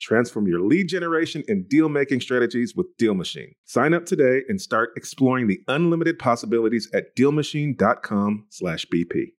Transform 0.00 0.46
your 0.46 0.60
lead 0.60 0.88
generation 0.88 1.42
and 1.48 1.68
deal 1.68 1.88
making 1.88 2.20
strategies 2.20 2.76
with 2.76 2.86
Deal 2.98 3.14
Machine. 3.14 3.54
Sign 3.64 3.94
up 3.94 4.06
today 4.06 4.42
and 4.48 4.60
start 4.60 4.90
exploring 4.96 5.46
the 5.46 5.60
unlimited 5.68 6.18
possibilities 6.18 6.90
at 6.92 7.16
dealmachine.com/bp. 7.16 9.32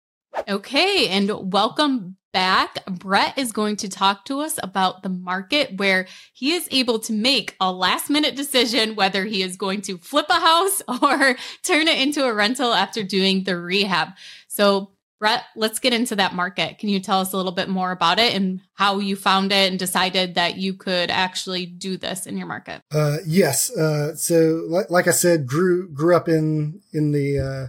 Okay, 0.49 1.09
and 1.09 1.53
welcome 1.53 2.17
back. 2.33 2.85
Brett 2.85 3.37
is 3.39 3.51
going 3.51 3.77
to 3.77 3.89
talk 3.89 4.27
to 4.27 4.41
us 4.41 4.59
about 4.63 5.03
the 5.03 5.09
market 5.09 5.79
where 5.79 6.07
he 6.35 6.53
is 6.53 6.69
able 6.71 6.99
to 6.99 7.15
make 7.15 7.57
a 7.61 7.73
last 7.73 8.11
minute 8.11 8.37
decision 8.37 8.95
whether 8.95 9.25
he 9.25 9.43
is 9.43 9.57
going 9.57 9.81
to 9.81 9.97
flip 9.97 10.27
a 10.29 10.39
house 10.39 10.83
or 10.89 11.37
turn 11.63 11.89
it 11.89 11.99
into 11.99 12.25
a 12.25 12.35
rental 12.35 12.75
after 12.75 13.03
doing 13.03 13.45
the 13.45 13.59
rehab. 13.59 14.09
So, 14.49 14.93
Brett, 15.19 15.45
let's 15.57 15.79
get 15.79 15.95
into 15.95 16.17
that 16.17 16.35
market. 16.35 16.79
Can 16.79 16.91
you 16.91 17.01
tell 17.01 17.21
us 17.21 17.33
a 17.33 17.37
little 17.37 17.53
bit 17.53 17.69
more 17.69 17.91
about 17.91 18.19
it 18.19 18.35
and 18.35 18.61
how 18.75 18.99
you 18.99 19.17
found 19.17 19.51
it 19.51 19.71
and 19.71 19.79
decided 19.79 20.35
that 20.35 20.57
you 20.57 20.75
could 20.75 21.11
actually 21.11 21.65
do 21.65 21.97
this 21.97 22.27
in 22.27 22.37
your 22.37 22.47
market? 22.47 22.83
Uh, 22.93 23.19
yes. 23.27 23.75
Uh, 23.75 24.15
so, 24.15 24.65
like, 24.69 24.91
like, 24.91 25.09
I 25.09 25.13
said, 25.13 25.47
grew 25.47 25.89
grew 25.89 26.15
up 26.15 26.29
in 26.29 26.81
in 26.93 27.13
the 27.13 27.39
uh, 27.39 27.67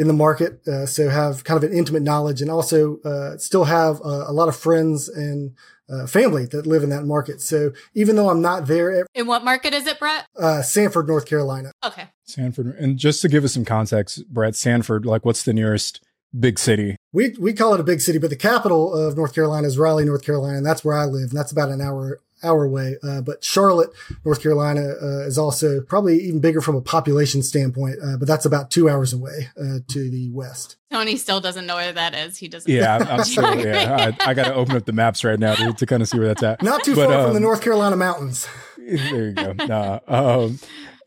in 0.00 0.06
the 0.06 0.12
market, 0.12 0.66
uh, 0.68 0.86
so 0.86 1.08
have 1.08 1.42
kind 1.42 1.62
of 1.62 1.68
an 1.68 1.76
intimate 1.76 2.02
knowledge, 2.04 2.40
and 2.40 2.50
also 2.50 2.98
uh, 3.00 3.36
still 3.38 3.64
have 3.64 3.98
a 4.00 4.32
lot 4.32 4.46
of 4.48 4.56
friends 4.56 5.08
and 5.08 5.56
uh, 5.90 6.06
family 6.06 6.46
that 6.46 6.66
live 6.66 6.84
in 6.84 6.90
that 6.90 7.04
market. 7.04 7.40
So 7.40 7.72
even 7.94 8.14
though 8.14 8.30
I'm 8.30 8.40
not 8.40 8.68
there, 8.68 9.04
in 9.16 9.26
what 9.26 9.42
market 9.42 9.74
is 9.74 9.88
it, 9.88 9.98
Brett? 9.98 10.26
Sanford, 10.64 11.08
North 11.08 11.26
Carolina. 11.26 11.72
Okay. 11.84 12.08
Sanford, 12.24 12.76
and 12.78 12.96
just 12.96 13.20
to 13.22 13.28
give 13.28 13.42
us 13.42 13.54
some 13.54 13.64
context, 13.64 14.28
Brett, 14.28 14.54
Sanford, 14.54 15.04
like, 15.04 15.24
what's 15.24 15.42
the 15.42 15.52
nearest? 15.52 16.00
Big 16.38 16.58
city. 16.58 16.96
We 17.12 17.34
we 17.38 17.52
call 17.52 17.74
it 17.74 17.80
a 17.80 17.84
big 17.84 18.00
city, 18.00 18.18
but 18.18 18.30
the 18.30 18.36
capital 18.36 18.94
of 18.94 19.16
North 19.16 19.34
Carolina 19.34 19.66
is 19.66 19.78
Raleigh, 19.78 20.04
North 20.04 20.24
Carolina, 20.24 20.58
and 20.58 20.66
that's 20.66 20.84
where 20.84 20.96
I 20.96 21.04
live, 21.04 21.30
and 21.30 21.38
that's 21.38 21.52
about 21.52 21.70
an 21.70 21.80
hour 21.80 22.20
hour 22.42 22.64
away. 22.64 22.96
Uh, 23.02 23.20
but 23.20 23.42
Charlotte, 23.42 23.90
North 24.24 24.42
Carolina, 24.42 24.94
uh, 25.02 25.26
is 25.26 25.38
also 25.38 25.80
probably 25.80 26.18
even 26.20 26.40
bigger 26.40 26.60
from 26.60 26.76
a 26.76 26.80
population 26.80 27.42
standpoint, 27.42 27.96
uh, 28.02 28.16
but 28.16 28.28
that's 28.28 28.44
about 28.44 28.70
two 28.70 28.88
hours 28.88 29.12
away 29.12 29.48
uh, 29.60 29.78
to 29.88 30.10
the 30.10 30.30
west. 30.30 30.76
Tony 30.90 31.16
still 31.16 31.40
doesn't 31.40 31.66
know 31.66 31.76
where 31.76 31.92
that 31.92 32.14
is. 32.14 32.36
He 32.36 32.48
doesn't. 32.48 32.70
Yeah, 32.70 32.98
I'm 32.98 33.24
still, 33.24 33.58
yeah. 33.64 34.14
I, 34.20 34.30
I 34.30 34.34
got 34.34 34.44
to 34.44 34.54
open 34.54 34.76
up 34.76 34.84
the 34.84 34.92
maps 34.92 35.24
right 35.24 35.38
now 35.38 35.54
to, 35.54 35.72
to, 35.72 35.86
kind 35.86 36.02
of 36.02 36.08
see 36.08 36.18
where 36.18 36.28
that's 36.28 36.42
at. 36.42 36.62
Not 36.62 36.82
too 36.84 36.94
but, 36.94 37.08
far 37.08 37.18
um, 37.18 37.24
from 37.24 37.32
the 37.34 37.38
um, 37.38 37.42
North 37.42 37.62
Carolina 37.62 37.96
mountains. 37.96 38.46
There 38.88 39.26
you 39.26 39.32
go. 39.32 39.52
Nah, 39.52 39.98
um, 40.08 40.58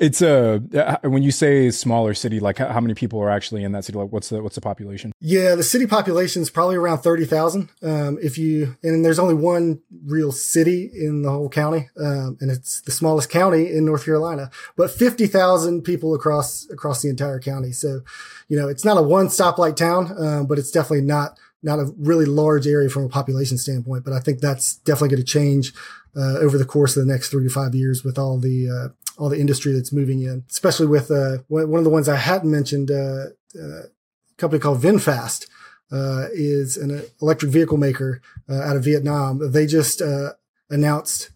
it's 0.02 0.20
a 0.24 0.62
uh, 0.76 1.08
when 1.08 1.22
you 1.22 1.32
say 1.32 1.70
smaller 1.70 2.16
city, 2.16 2.40
like 2.40 2.58
how, 2.58 2.82
many 2.82 2.96
people 2.96 3.22
are 3.22 3.30
actually 3.30 3.64
in 3.64 3.72
that 3.74 3.86
city? 3.86 4.00
Like 4.00 4.12
what's 4.12 4.30
the 4.30 4.42
what's 4.42 4.56
the 4.56 4.62
population? 4.62 5.14
Yeah, 5.22 5.54
the 5.54 5.64
city 5.64 5.86
population 5.86 6.42
is 6.42 6.50
probably 6.50 6.76
around 6.76 7.00
thirty 7.00 7.24
thousand. 7.24 7.70
Um, 7.84 8.18
if 8.20 8.36
you 8.36 8.76
and 8.82 9.06
there's 9.06 9.20
only 9.20 9.36
one 9.36 9.80
real 10.04 10.32
city 10.32 10.90
in 10.92 11.22
the 11.22 11.30
whole 11.30 11.50
county, 11.50 11.90
um, 12.00 12.36
and 12.42 12.50
it's 12.50 12.82
the 12.82 12.92
smallest 12.92 13.30
county 13.30 13.72
in 13.72 13.86
North 13.86 14.04
Carolina, 14.04 14.50
but 14.76 14.90
fifty 14.90 15.28
thousand 15.28 15.84
people 15.84 16.16
across 16.16 16.68
across 16.72 17.04
the 17.04 17.10
entire 17.10 17.40
county. 17.40 17.72
So, 17.72 18.02
you 18.50 18.58
know, 18.58 18.68
it's 18.68 18.84
not 18.84 18.98
a 18.98 19.04
one 19.04 19.28
stoplight 19.28 19.76
town, 19.76 20.12
um, 20.18 20.48
but 20.48 20.58
it's 20.58 20.72
definitely 20.72 21.06
not 21.06 21.38
not 21.62 21.78
a 21.78 21.94
really 22.00 22.26
large 22.26 22.66
area 22.66 22.90
from 22.90 23.04
a 23.04 23.10
population 23.10 23.60
standpoint. 23.60 24.04
But 24.04 24.14
I 24.14 24.20
think 24.20 24.40
that's 24.40 24.78
definitely 24.78 25.10
going 25.10 25.26
to 25.26 25.32
change 25.32 25.74
uh, 26.16 26.40
over 26.40 26.58
the 26.58 26.66
course 26.66 26.98
of 26.98 27.06
the 27.06 27.12
next 27.12 27.30
three 27.30 27.44
to 27.44 27.54
five 27.54 27.76
years 27.76 28.04
with 28.04 28.18
all 28.18 28.40
the 28.40 28.68
uh, 28.68 28.90
all 29.18 29.30
the 29.30 29.40
industry 29.40 29.74
that's 29.74 29.92
moving 29.92 30.22
in, 30.22 30.44
especially 30.50 30.88
with 30.88 31.12
uh, 31.12 31.40
one 31.48 31.80
of 31.80 31.84
the 31.84 31.90
ones 31.90 32.10
I 32.10 32.16
hadn't 32.16 32.50
mentioned, 32.50 32.92
uh, 32.92 33.28
uh, 33.60 33.84
a 33.84 34.38
company 34.38 34.60
called 34.60 34.82
VinFast 34.82 35.48
uh, 35.92 36.28
is 36.34 36.78
an 36.78 37.04
electric 37.22 37.52
vehicle 37.52 37.78
maker 37.78 38.22
uh, 38.50 38.62
out 38.62 38.76
of 38.76 38.84
Vietnam. 38.84 39.52
They 39.52 39.66
just 39.66 40.02
uh, 40.02 40.34
announced 40.70 41.32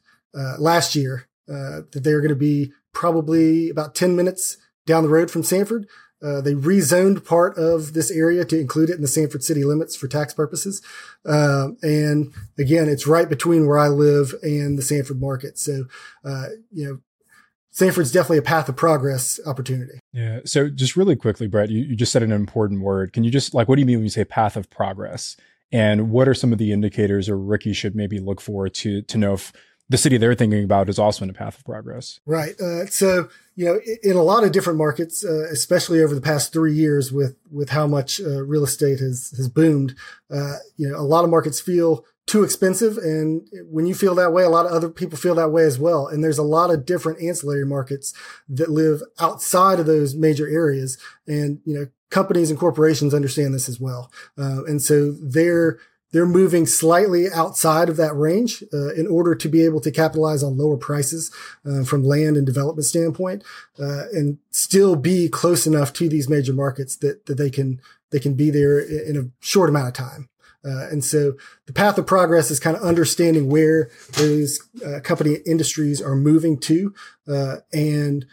last 0.58 0.96
year 0.96 1.28
that 1.48 1.88
they're 1.92 2.22
going 2.22 2.30
to 2.30 2.36
be 2.36 2.72
probably 2.94 3.70
about 3.70 3.96
10 3.96 4.16
minutes 4.16 4.58
down 4.86 5.04
the 5.04 5.10
road 5.10 5.30
from 5.30 5.44
Sanford. 5.44 5.88
Uh, 6.24 6.42
they 6.42 6.54
rezoned 6.54 7.26
part 7.26 7.58
of 7.58 7.94
this 7.94 8.10
area 8.10 8.46
to 8.46 8.60
include 8.60 8.90
it 8.90 8.96
in 8.96 9.02
the 9.02 9.08
Sanford 9.08 9.44
city 9.44 9.64
limits 9.64 9.96
for 9.96 10.08
tax 10.08 10.34
purposes. 10.34 10.82
Uh, 11.26 11.70
and 11.84 12.34
again, 12.58 12.88
it's 12.88 13.06
right 13.06 13.30
between 13.30 13.68
where 13.68 13.78
I 13.78 13.90
live 13.90 14.34
and 14.42 14.78
the 14.78 14.82
Sanford 14.82 15.20
market. 15.20 15.60
So, 15.60 15.86
uh, 16.24 16.48
you 16.72 16.86
know, 16.86 17.00
Sanford's 17.76 18.10
definitely 18.10 18.38
a 18.38 18.42
path 18.42 18.70
of 18.70 18.78
progress 18.78 19.38
opportunity. 19.46 20.00
Yeah. 20.14 20.40
So 20.46 20.70
just 20.70 20.96
really 20.96 21.18
quickly, 21.18 21.46
Brett, 21.48 21.70
you, 21.70 21.84
you 21.84 21.96
just 21.98 22.14
said 22.14 22.24
an 22.24 22.32
important 22.32 22.80
word. 22.80 23.12
Can 23.12 23.26
you 23.26 23.30
just 23.30 23.54
like, 23.54 23.68
what 23.68 23.76
do 23.76 23.82
you 23.82 23.86
mean 23.86 23.98
when 23.98 24.06
you 24.06 24.10
say 24.10 24.24
path 24.24 24.56
of 24.56 24.70
progress? 24.70 25.36
And 25.74 26.10
what 26.10 26.30
are 26.30 26.34
some 26.34 26.54
of 26.54 26.58
the 26.58 26.72
indicators 26.72 27.28
or 27.28 27.38
Ricky 27.38 27.74
should 27.74 27.94
maybe 27.94 28.18
look 28.18 28.40
for 28.40 28.70
to, 28.70 29.02
to 29.02 29.18
know 29.18 29.34
if 29.34 29.52
the 29.90 29.98
city 29.98 30.16
they're 30.16 30.36
thinking 30.36 30.64
about 30.64 30.88
is 30.88 30.98
also 30.98 31.26
in 31.26 31.30
a 31.30 31.34
path 31.34 31.58
of 31.58 31.66
progress? 31.66 32.22
Right. 32.26 32.58
Uh, 32.62 32.86
so, 32.86 33.28
you 33.58 33.66
know, 33.66 33.82
in 34.02 34.16
a 34.16 34.24
lot 34.24 34.46
of 34.46 34.54
different 34.54 34.80
markets, 34.80 35.26
uh, 35.26 35.46
especially 35.52 36.02
over 36.02 36.16
the 36.16 36.22
past 36.22 36.54
three 36.54 36.74
years 36.74 37.12
with, 37.12 37.36
with 37.52 37.72
how 37.72 37.88
much 37.88 38.22
uh, 38.22 38.42
real 38.46 38.64
estate 38.64 39.00
has, 39.02 39.34
has 39.36 39.50
boomed, 39.50 39.96
uh, 40.32 40.60
you 40.78 40.88
know, 40.88 40.98
a 40.98 41.04
lot 41.04 41.26
of 41.26 41.30
markets 41.30 41.60
feel 41.60 42.06
too 42.26 42.44
expensive. 42.44 42.98
And 42.98 43.48
when 43.70 43.86
you 43.86 43.94
feel 43.94 44.16
that 44.16 44.34
way, 44.34 44.44
a 44.44 44.50
lot 44.50 44.66
of 44.66 44.72
other 44.72 44.90
people 44.90 45.18
feel 45.18 45.36
that 45.36 45.52
way 45.52 45.64
as 45.64 45.78
well. 45.78 46.08
And 46.08 46.24
there's 46.24 46.40
a 46.40 46.44
lot 46.44 46.72
of 46.72 46.86
different 46.86 47.22
ancillary 47.22 47.66
markets 47.66 48.14
that 48.50 48.70
live 48.70 49.02
outside 49.20 49.80
of 49.80 49.86
those 49.86 50.16
major 50.16 50.48
areas. 50.48 50.98
And, 51.28 51.60
you 51.66 51.76
know, 51.76 51.88
companies 52.10 52.50
and 52.50 52.60
corporations 52.60 53.14
understand 53.14 53.54
this 53.54 53.70
as 53.70 53.80
well. 53.80 54.12
Uh, 54.38 54.64
and 54.66 54.82
so 54.82 55.12
they're, 55.12 55.78
they're 56.12 56.26
moving 56.26 56.66
slightly 56.66 57.30
outside 57.30 57.90
of 57.90 57.98
that 57.98 58.16
range 58.16 58.64
uh, 58.74 58.94
in 58.94 59.06
order 59.06 59.36
to 59.36 59.50
be 59.50 59.66
able 59.66 59.82
to 59.82 59.92
capitalize 59.92 60.44
on 60.44 60.58
lower 60.58 60.78
prices 60.78 61.30
uh, 61.66 61.84
from 61.84 62.06
land 62.06 62.38
and 62.38 62.46
development 62.46 62.86
standpoint, 62.86 63.44
uh, 63.80 64.04
and 64.14 64.38
still 64.50 64.96
be 64.96 65.28
close 65.28 65.68
enough 65.68 65.92
to 65.92 66.08
these 66.08 66.30
major 66.30 66.54
markets 66.54 66.96
that 66.98 67.26
that 67.26 67.36
they 67.36 67.50
can 67.50 67.82
they 68.12 68.20
can 68.20 68.34
be 68.34 68.50
there 68.50 68.80
in 68.80 69.18
a 69.18 69.46
short 69.46 69.70
amount 69.70 69.90
of 69.90 69.94
time. 69.94 70.30
Uh, 70.66 70.88
and 70.90 71.04
so 71.04 71.34
the 71.68 71.74
path 71.74 71.98
of 71.98 72.08
progress 72.08 72.50
is 72.50 72.60
kind 72.60 72.76
of 72.76 72.84
understanding 72.84 73.48
where 73.50 73.90
those 74.14 74.60
uh, 74.86 75.00
company 75.02 75.38
industries 75.46 76.02
are 76.02 76.16
moving 76.16 76.58
to, 76.60 76.94
uh, 77.28 77.58
and 77.72 78.26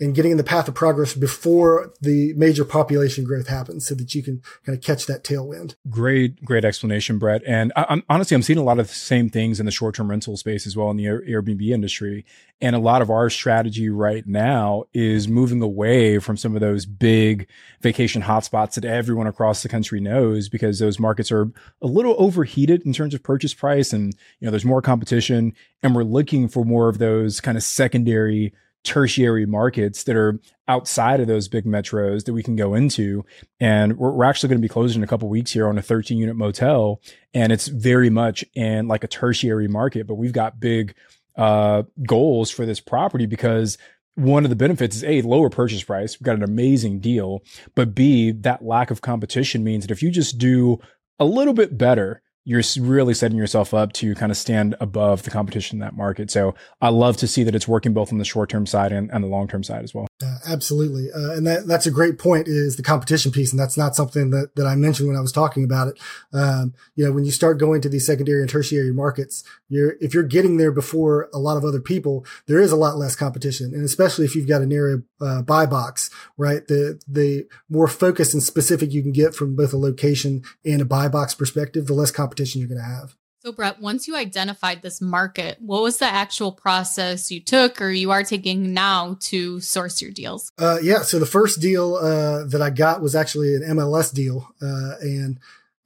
and 0.00 0.14
getting 0.14 0.30
in 0.30 0.38
the 0.38 0.44
path 0.44 0.66
of 0.66 0.74
progress 0.74 1.14
before 1.14 1.92
the 2.00 2.32
major 2.34 2.64
population 2.64 3.22
growth 3.22 3.48
happens 3.48 3.86
so 3.86 3.94
that 3.94 4.14
you 4.14 4.22
can 4.22 4.42
kind 4.64 4.76
of 4.76 4.82
catch 4.82 5.04
that 5.06 5.22
tailwind. 5.22 5.74
Great, 5.90 6.42
great 6.42 6.64
explanation, 6.64 7.18
Brett. 7.18 7.42
And 7.46 7.70
I, 7.76 7.84
am 7.90 8.02
honestly, 8.08 8.34
I'm 8.34 8.42
seeing 8.42 8.58
a 8.58 8.64
lot 8.64 8.78
of 8.78 8.88
the 8.88 8.94
same 8.94 9.28
things 9.28 9.60
in 9.60 9.66
the 9.66 9.72
short 9.72 9.94
term 9.94 10.08
rental 10.08 10.38
space 10.38 10.66
as 10.66 10.74
well 10.74 10.90
in 10.90 10.96
the 10.96 11.04
Airbnb 11.04 11.68
industry. 11.68 12.24
And 12.62 12.74
a 12.74 12.78
lot 12.78 13.02
of 13.02 13.10
our 13.10 13.28
strategy 13.30 13.88
right 13.90 14.26
now 14.26 14.84
is 14.92 15.28
moving 15.28 15.62
away 15.62 16.18
from 16.18 16.36
some 16.36 16.54
of 16.54 16.60
those 16.60 16.86
big 16.86 17.46
vacation 17.80 18.22
hotspots 18.22 18.74
that 18.74 18.84
everyone 18.84 19.26
across 19.26 19.62
the 19.62 19.68
country 19.68 20.00
knows 20.00 20.48
because 20.48 20.78
those 20.78 20.98
markets 20.98 21.30
are 21.30 21.50
a 21.82 21.86
little 21.86 22.14
overheated 22.18 22.82
in 22.82 22.92
terms 22.92 23.14
of 23.14 23.22
purchase 23.22 23.54
price 23.54 23.92
and, 23.92 24.14
you 24.40 24.46
know, 24.46 24.50
there's 24.50 24.64
more 24.64 24.82
competition 24.82 25.54
and 25.82 25.94
we're 25.94 26.04
looking 26.04 26.48
for 26.48 26.64
more 26.64 26.88
of 26.88 26.98
those 26.98 27.40
kind 27.40 27.56
of 27.56 27.62
secondary 27.62 28.52
tertiary 28.84 29.46
markets 29.46 30.04
that 30.04 30.16
are 30.16 30.38
outside 30.68 31.20
of 31.20 31.26
those 31.26 31.48
big 31.48 31.64
metros 31.64 32.24
that 32.24 32.32
we 32.32 32.42
can 32.42 32.56
go 32.56 32.74
into. 32.74 33.24
And 33.58 33.98
we're, 33.98 34.12
we're 34.12 34.24
actually 34.24 34.48
going 34.48 34.60
to 34.60 34.64
be 34.64 34.68
closing 34.68 35.00
in 35.00 35.04
a 35.04 35.06
couple 35.06 35.28
weeks 35.28 35.52
here 35.52 35.68
on 35.68 35.76
a 35.78 35.82
13 35.82 36.18
unit 36.18 36.36
motel. 36.36 37.00
And 37.34 37.52
it's 37.52 37.68
very 37.68 38.10
much 38.10 38.44
in 38.54 38.88
like 38.88 39.04
a 39.04 39.08
tertiary 39.08 39.68
market, 39.68 40.06
but 40.06 40.14
we've 40.14 40.32
got 40.32 40.60
big 40.60 40.94
uh, 41.36 41.82
goals 42.06 42.50
for 42.50 42.64
this 42.66 42.80
property 42.80 43.26
because 43.26 43.78
one 44.14 44.44
of 44.44 44.50
the 44.50 44.56
benefits 44.56 44.96
is 44.96 45.04
a 45.04 45.22
lower 45.22 45.50
purchase 45.50 45.82
price. 45.82 46.18
We've 46.18 46.26
got 46.26 46.36
an 46.36 46.42
amazing 46.42 47.00
deal, 47.00 47.42
but 47.74 47.94
B, 47.94 48.32
that 48.32 48.64
lack 48.64 48.90
of 48.90 49.00
competition 49.00 49.64
means 49.64 49.84
that 49.84 49.92
if 49.92 50.02
you 50.02 50.10
just 50.10 50.38
do 50.38 50.78
a 51.18 51.24
little 51.24 51.54
bit 51.54 51.78
better, 51.78 52.22
you're 52.44 52.62
really 52.80 53.14
setting 53.14 53.36
yourself 53.36 53.74
up 53.74 53.92
to 53.94 54.14
kind 54.14 54.32
of 54.32 54.38
stand 54.38 54.74
above 54.80 55.22
the 55.22 55.30
competition 55.30 55.76
in 55.76 55.80
that 55.80 55.96
market. 55.96 56.30
So 56.30 56.54
I 56.80 56.88
love 56.88 57.16
to 57.18 57.28
see 57.28 57.42
that 57.44 57.54
it's 57.54 57.68
working 57.68 57.92
both 57.92 58.12
on 58.12 58.18
the 58.18 58.24
short 58.24 58.48
term 58.48 58.66
side 58.66 58.92
and, 58.92 59.10
and 59.10 59.22
the 59.22 59.28
long 59.28 59.46
term 59.46 59.62
side 59.62 59.84
as 59.84 59.94
well. 59.94 60.09
Uh, 60.22 60.36
absolutely. 60.46 61.10
Uh, 61.10 61.32
and 61.32 61.46
that, 61.46 61.66
that's 61.66 61.86
a 61.86 61.90
great 61.90 62.18
point 62.18 62.46
is 62.46 62.76
the 62.76 62.82
competition 62.82 63.32
piece. 63.32 63.52
And 63.52 63.58
that's 63.58 63.78
not 63.78 63.96
something 63.96 64.28
that, 64.30 64.54
that 64.54 64.66
I 64.66 64.74
mentioned 64.76 65.08
when 65.08 65.16
I 65.16 65.22
was 65.22 65.32
talking 65.32 65.64
about 65.64 65.88
it. 65.88 65.98
Um, 66.30 66.74
you 66.94 67.06
know, 67.06 67.12
when 67.12 67.24
you 67.24 67.30
start 67.30 67.58
going 67.58 67.80
to 67.80 67.88
these 67.88 68.04
secondary 68.04 68.42
and 68.42 68.50
tertiary 68.50 68.92
markets, 68.92 69.42
you're, 69.70 69.96
if 69.98 70.12
you're 70.12 70.22
getting 70.22 70.58
there 70.58 70.72
before 70.72 71.30
a 71.32 71.38
lot 71.38 71.56
of 71.56 71.64
other 71.64 71.80
people, 71.80 72.26
there 72.46 72.60
is 72.60 72.70
a 72.70 72.76
lot 72.76 72.98
less 72.98 73.16
competition. 73.16 73.72
And 73.72 73.82
especially 73.82 74.26
if 74.26 74.36
you've 74.36 74.48
got 74.48 74.60
an 74.60 74.72
area, 74.72 74.98
uh, 75.22 75.40
buy 75.40 75.64
box, 75.64 76.10
right? 76.36 76.66
The, 76.68 77.00
the 77.08 77.46
more 77.70 77.88
focused 77.88 78.34
and 78.34 78.42
specific 78.42 78.92
you 78.92 79.00
can 79.00 79.12
get 79.12 79.34
from 79.34 79.56
both 79.56 79.72
a 79.72 79.78
location 79.78 80.42
and 80.66 80.82
a 80.82 80.84
buy 80.84 81.08
box 81.08 81.34
perspective, 81.34 81.86
the 81.86 81.94
less 81.94 82.10
competition 82.10 82.60
you're 82.60 82.68
going 82.68 82.80
to 82.80 82.84
have. 82.84 83.16
So, 83.42 83.52
Brett, 83.52 83.80
once 83.80 84.06
you 84.06 84.16
identified 84.16 84.82
this 84.82 85.00
market, 85.00 85.56
what 85.60 85.82
was 85.82 85.96
the 85.96 86.04
actual 86.04 86.52
process 86.52 87.30
you 87.30 87.40
took 87.40 87.80
or 87.80 87.88
you 87.88 88.10
are 88.10 88.22
taking 88.22 88.74
now 88.74 89.16
to 89.20 89.60
source 89.60 90.02
your 90.02 90.10
deals? 90.10 90.52
Uh, 90.58 90.76
yeah. 90.82 91.00
So, 91.00 91.18
the 91.18 91.24
first 91.24 91.58
deal 91.58 91.94
uh, 91.94 92.44
that 92.44 92.60
I 92.60 92.68
got 92.68 93.00
was 93.00 93.14
actually 93.14 93.54
an 93.54 93.62
MLS 93.62 94.12
deal. 94.12 94.46
Uh, 94.60 94.92
and 95.00 95.38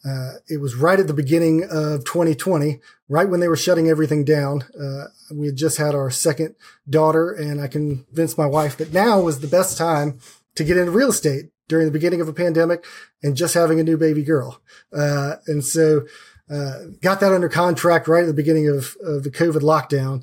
uh, 0.05 0.33
it 0.49 0.61
was 0.61 0.75
right 0.75 0.99
at 0.99 1.07
the 1.07 1.15
beginning 1.15 1.63
of 1.63 2.05
2020, 2.05 2.81
right 3.09 3.29
when 3.29 3.39
they 3.39 3.47
were 3.47 3.57
shutting 3.57 3.89
everything 3.89 4.25
down. 4.25 4.65
Uh, 4.79 5.05
we 5.33 5.47
had 5.47 5.57
just 5.57 5.79
had 5.79 5.95
our 5.95 6.11
second 6.11 6.57
daughter, 6.91 7.31
and 7.31 7.61
I 7.61 7.69
convinced 7.69 8.37
my 8.37 8.47
wife 8.47 8.77
that 8.79 8.93
now 8.93 9.21
was 9.21 9.39
the 9.39 9.47
best 9.47 9.79
time 9.79 10.19
to 10.57 10.65
get 10.65 10.77
into 10.77 10.91
real 10.91 11.11
estate 11.11 11.51
during 11.69 11.87
the 11.87 11.93
beginning 11.93 12.21
of 12.21 12.27
a 12.27 12.33
pandemic 12.33 12.85
and 13.23 13.37
just 13.37 13.55
having 13.55 13.79
a 13.79 13.85
new 13.85 13.97
baby 13.97 14.25
girl. 14.25 14.61
Uh, 14.93 15.37
and 15.47 15.65
so, 15.65 16.03
uh, 16.51 16.81
got 17.01 17.21
that 17.21 17.33
under 17.33 17.49
contract 17.49 18.09
right 18.09 18.23
at 18.23 18.27
the 18.27 18.35
beginning 18.35 18.69
of, 18.69 18.97
of 19.03 19.23
the 19.23 19.31
COVID 19.31 19.61
lockdown, 19.61 20.23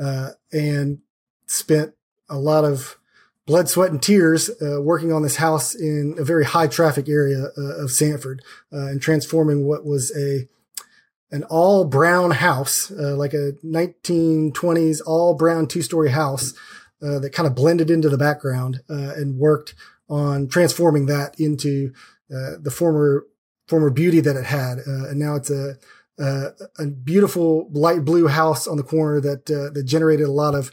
uh, 0.00 0.30
and 0.52 0.98
spent 1.46 1.94
a 2.28 2.38
lot 2.38 2.64
of 2.64 2.96
blood, 3.46 3.68
sweat, 3.68 3.90
and 3.90 4.02
tears 4.02 4.50
uh, 4.62 4.80
working 4.80 5.12
on 5.12 5.22
this 5.22 5.36
house 5.36 5.74
in 5.74 6.14
a 6.18 6.24
very 6.24 6.44
high 6.44 6.66
traffic 6.66 7.08
area 7.08 7.48
uh, 7.56 7.82
of 7.82 7.90
Sanford 7.90 8.42
uh, 8.72 8.86
and 8.86 9.02
transforming 9.02 9.66
what 9.66 9.84
was 9.84 10.16
a 10.16 10.48
an 11.32 11.44
all 11.44 11.84
brown 11.84 12.32
house, 12.32 12.90
uh, 12.90 13.16
like 13.16 13.32
a 13.32 13.52
1920s 13.64 15.00
all 15.06 15.34
brown 15.34 15.68
two 15.68 15.82
story 15.82 16.10
house 16.10 16.54
that 17.00 17.32
kind 17.32 17.46
of 17.46 17.54
blended 17.54 17.88
into 17.88 18.08
the 18.08 18.18
background 18.18 18.80
and 18.88 19.38
worked 19.38 19.74
on 20.08 20.48
transforming 20.48 21.06
that 21.06 21.38
into 21.38 21.94
the 22.28 22.70
former 22.70 23.24
former 23.70 23.88
beauty 23.88 24.20
that 24.20 24.36
it 24.36 24.44
had. 24.44 24.80
Uh, 24.80 25.08
and 25.08 25.18
now 25.18 25.36
it's 25.36 25.48
a, 25.48 25.76
a, 26.18 26.48
a, 26.78 26.86
beautiful 26.86 27.70
light 27.70 28.04
blue 28.04 28.26
house 28.26 28.66
on 28.66 28.76
the 28.76 28.82
corner 28.82 29.20
that, 29.20 29.48
uh, 29.48 29.72
that 29.72 29.84
generated 29.84 30.26
a 30.26 30.32
lot 30.32 30.56
of, 30.56 30.72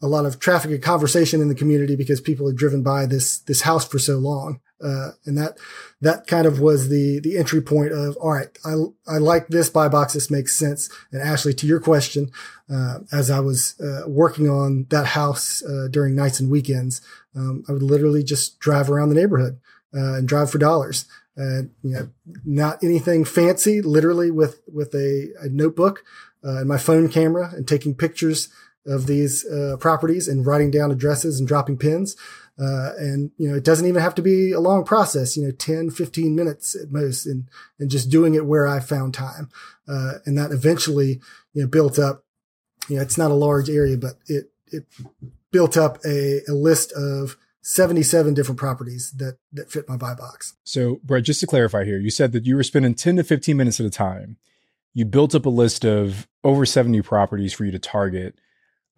a 0.00 0.08
lot 0.08 0.24
of 0.24 0.40
traffic 0.40 0.70
and 0.70 0.82
conversation 0.82 1.42
in 1.42 1.48
the 1.48 1.54
community 1.54 1.94
because 1.94 2.22
people 2.22 2.46
had 2.46 2.56
driven 2.56 2.82
by 2.82 3.04
this, 3.04 3.38
this 3.40 3.60
house 3.60 3.86
for 3.86 3.98
so 3.98 4.16
long. 4.16 4.60
Uh, 4.82 5.10
and 5.26 5.38
that, 5.38 5.58
that 6.00 6.26
kind 6.26 6.46
of 6.46 6.58
was 6.58 6.88
the, 6.88 7.20
the 7.20 7.36
entry 7.36 7.60
point 7.60 7.92
of, 7.92 8.16
all 8.16 8.32
right, 8.32 8.48
I, 8.64 8.72
I 9.06 9.18
like 9.18 9.46
this 9.48 9.70
buy 9.70 9.88
box. 9.88 10.14
This 10.14 10.30
makes 10.30 10.58
sense. 10.58 10.90
And 11.12 11.22
Ashley, 11.22 11.52
to 11.54 11.66
your 11.66 11.78
question, 11.78 12.32
uh, 12.72 13.00
as 13.12 13.30
I 13.30 13.38
was, 13.40 13.78
uh, 13.78 14.08
working 14.08 14.48
on 14.48 14.86
that 14.88 15.06
house, 15.08 15.62
uh, 15.62 15.86
during 15.88 16.16
nights 16.16 16.40
and 16.40 16.50
weekends, 16.50 17.02
um, 17.36 17.62
I 17.68 17.72
would 17.72 17.82
literally 17.82 18.24
just 18.24 18.58
drive 18.58 18.90
around 18.90 19.10
the 19.10 19.14
neighborhood, 19.14 19.60
uh, 19.94 20.14
and 20.14 20.26
drive 20.26 20.50
for 20.50 20.58
dollars 20.58 21.04
uh, 21.38 21.62
you 21.82 21.92
know, 21.92 22.10
not 22.44 22.82
anything 22.82 23.24
fancy, 23.24 23.80
literally 23.80 24.30
with, 24.30 24.60
with 24.72 24.94
a, 24.94 25.28
a 25.40 25.48
notebook, 25.48 26.04
uh, 26.44 26.58
and 26.58 26.68
my 26.68 26.78
phone 26.78 27.08
camera 27.08 27.50
and 27.54 27.66
taking 27.66 27.94
pictures 27.94 28.48
of 28.86 29.06
these, 29.06 29.46
uh, 29.46 29.76
properties 29.78 30.28
and 30.28 30.44
writing 30.44 30.70
down 30.70 30.90
addresses 30.90 31.38
and 31.38 31.48
dropping 31.48 31.78
pins. 31.78 32.16
Uh, 32.58 32.92
and, 32.98 33.30
you 33.38 33.48
know, 33.48 33.56
it 33.56 33.64
doesn't 33.64 33.86
even 33.86 34.02
have 34.02 34.14
to 34.14 34.22
be 34.22 34.52
a 34.52 34.60
long 34.60 34.84
process, 34.84 35.36
you 35.36 35.44
know, 35.44 35.52
10, 35.52 35.90
15 35.90 36.34
minutes 36.34 36.76
at 36.76 36.90
most 36.90 37.24
and, 37.26 37.48
and 37.78 37.90
just 37.90 38.10
doing 38.10 38.34
it 38.34 38.44
where 38.44 38.66
I 38.66 38.80
found 38.80 39.14
time. 39.14 39.48
Uh, 39.88 40.14
and 40.26 40.36
that 40.36 40.50
eventually, 40.50 41.20
you 41.54 41.62
know, 41.62 41.68
built 41.68 41.98
up, 41.98 42.24
you 42.88 42.96
know, 42.96 43.02
it's 43.02 43.16
not 43.16 43.30
a 43.30 43.34
large 43.34 43.70
area, 43.70 43.96
but 43.96 44.14
it, 44.26 44.50
it 44.66 44.84
built 45.50 45.76
up 45.76 45.98
a, 46.04 46.40
a 46.48 46.52
list 46.52 46.92
of 46.92 47.36
77 47.62 48.34
different 48.34 48.58
properties 48.58 49.12
that 49.12 49.38
that 49.52 49.70
fit 49.70 49.88
my 49.88 49.96
buy 49.96 50.14
box. 50.14 50.54
So, 50.64 51.00
Brett, 51.04 51.24
just 51.24 51.40
to 51.40 51.46
clarify 51.46 51.84
here, 51.84 51.98
you 51.98 52.10
said 52.10 52.32
that 52.32 52.44
you 52.44 52.56
were 52.56 52.64
spending 52.64 52.94
10 52.94 53.16
to 53.16 53.24
15 53.24 53.56
minutes 53.56 53.80
at 53.80 53.86
a 53.86 53.90
time. 53.90 54.36
You 54.94 55.04
built 55.06 55.34
up 55.34 55.46
a 55.46 55.50
list 55.50 55.84
of 55.84 56.28
over 56.44 56.66
70 56.66 57.00
properties 57.02 57.52
for 57.52 57.64
you 57.64 57.70
to 57.70 57.78
target. 57.78 58.38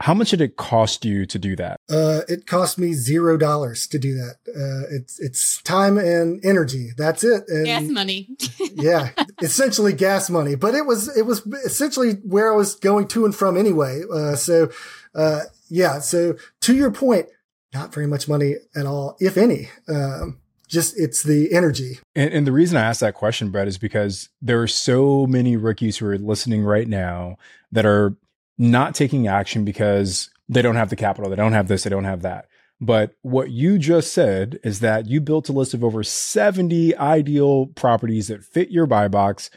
How 0.01 0.13
much 0.13 0.31
did 0.31 0.41
it 0.41 0.57
cost 0.57 1.05
you 1.05 1.25
to 1.27 1.39
do 1.39 1.55
that? 1.57 1.79
Uh, 1.89 2.23
it 2.29 2.47
cost 2.47 2.79
me 2.79 2.95
zero 2.95 3.37
dollars 3.37 3.87
to 3.89 3.99
do 3.99 4.15
that. 4.15 4.37
Uh, 4.49 4.89
it's 4.91 5.21
it's 5.21 5.63
time 5.63 5.99
and 5.99 6.45
energy. 6.45 6.91
That's 6.97 7.23
it. 7.23 7.45
And 7.49 7.65
gas 7.65 7.85
money. 7.85 8.29
yeah, 8.75 9.11
essentially 9.41 9.93
gas 9.93 10.29
money. 10.29 10.57
But 10.57 10.75
it 10.75 10.85
was 10.85 11.17
it 11.17 11.27
was 11.27 11.47
essentially 11.65 12.15
where 12.25 12.53
I 12.53 12.57
was 12.57 12.75
going 12.75 13.07
to 13.09 13.25
and 13.25 13.35
from 13.35 13.57
anyway. 13.57 14.03
Uh, 14.13 14.35
so, 14.35 14.71
uh, 15.15 15.43
yeah. 15.69 16.01
So 16.01 16.37
to 16.63 16.75
your 16.75 16.91
point, 16.91 17.29
not 17.75 17.93
very 17.93 18.07
much 18.07 18.29
money 18.29 18.55
at 18.75 18.87
all, 18.87 19.17
if 19.21 19.37
any. 19.37 19.69
Um, 19.89 20.39
just 20.69 20.99
it's 20.99 21.23
the 21.23 21.53
energy. 21.53 21.99
And, 22.15 22.33
and, 22.33 22.47
the 22.47 22.53
reason 22.53 22.77
I 22.79 22.83
asked 22.83 23.01
that 23.01 23.15
question, 23.15 23.51
Brett, 23.51 23.69
is 23.69 23.77
because 23.77 24.31
there 24.41 24.63
are 24.63 24.67
so 24.67 25.27
many 25.27 25.57
rookies 25.57 25.99
who 25.99 26.07
are 26.07 26.17
listening 26.17 26.65
right 26.65 26.89
now 26.89 27.37
that 27.71 27.85
are 27.85 28.17
not 28.57 28.95
taking 28.95 29.29
action 29.29 29.65
because 29.65 30.31
they 30.49 30.63
don't 30.63 30.77
have 30.77 30.91
the 30.91 30.97
capital, 30.97 31.29
they 31.29 31.37
don't 31.37 31.53
have 31.53 31.69
this, 31.69 31.85
they 31.85 31.91
don't 31.91 32.05
have 32.05 32.23
that. 32.23 32.47
But 32.81 33.15
what 33.23 33.51
you 33.51 33.79
just 33.79 34.13
said 34.13 34.59
is 34.65 34.81
that 34.81 35.07
you 35.07 35.21
built 35.21 35.49
a 35.49 35.53
list 35.53 35.75
of 35.75 35.85
over 35.85 36.03
70 36.03 36.97
ideal 36.97 37.67
properties 37.67 38.29
that 38.29 38.45
fit 38.45 38.71
your 38.71 38.87
buy 38.87 39.09
box 39.09 39.51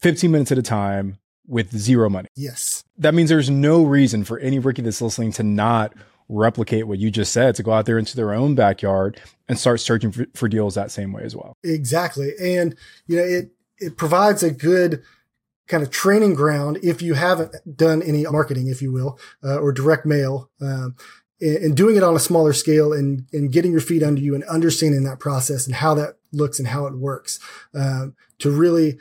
15 0.00 0.30
minutes 0.30 0.52
at 0.52 0.58
a 0.58 0.62
time 0.62 1.18
with 1.46 1.76
zero 1.76 2.08
money. 2.08 2.28
Yes. 2.34 2.84
That 2.96 3.14
means 3.14 3.28
there's 3.28 3.50
no 3.50 3.84
reason 3.84 4.24
for 4.24 4.38
any 4.38 4.58
rookie 4.58 4.82
that's 4.82 5.02
listening 5.02 5.32
to 5.32 5.42
not 5.42 5.92
replicate 6.32 6.86
what 6.86 6.98
you 6.98 7.10
just 7.10 7.32
said 7.32 7.54
to 7.56 7.62
go 7.62 7.72
out 7.72 7.86
there 7.86 7.98
into 7.98 8.16
their 8.16 8.32
own 8.32 8.54
backyard 8.54 9.20
and 9.48 9.58
start 9.58 9.80
searching 9.80 10.10
for, 10.10 10.26
for 10.34 10.48
deals 10.48 10.74
that 10.74 10.90
same 10.90 11.12
way 11.12 11.22
as 11.22 11.36
well. 11.36 11.54
Exactly. 11.62 12.32
And, 12.40 12.74
you 13.06 13.16
know, 13.16 13.24
it, 13.24 13.52
it 13.78 13.96
provides 13.96 14.42
a 14.42 14.50
good 14.50 15.02
kind 15.68 15.82
of 15.82 15.90
training 15.90 16.34
ground 16.34 16.78
if 16.82 17.02
you 17.02 17.14
haven't 17.14 17.54
done 17.76 18.02
any 18.02 18.24
marketing, 18.24 18.68
if 18.68 18.82
you 18.82 18.92
will, 18.92 19.18
uh, 19.44 19.58
or 19.58 19.72
direct 19.72 20.06
mail, 20.06 20.50
um, 20.60 20.96
and 21.40 21.76
doing 21.76 21.96
it 21.96 22.02
on 22.04 22.14
a 22.14 22.20
smaller 22.20 22.52
scale 22.52 22.92
and, 22.92 23.26
and 23.32 23.52
getting 23.52 23.72
your 23.72 23.80
feet 23.80 24.02
under 24.02 24.20
you 24.20 24.34
and 24.34 24.44
understanding 24.44 25.02
that 25.04 25.18
process 25.18 25.66
and 25.66 25.76
how 25.76 25.92
that 25.94 26.16
looks 26.32 26.58
and 26.58 26.68
how 26.68 26.86
it 26.86 26.96
works, 26.96 27.40
um, 27.74 28.14
to 28.38 28.50
really 28.50 28.98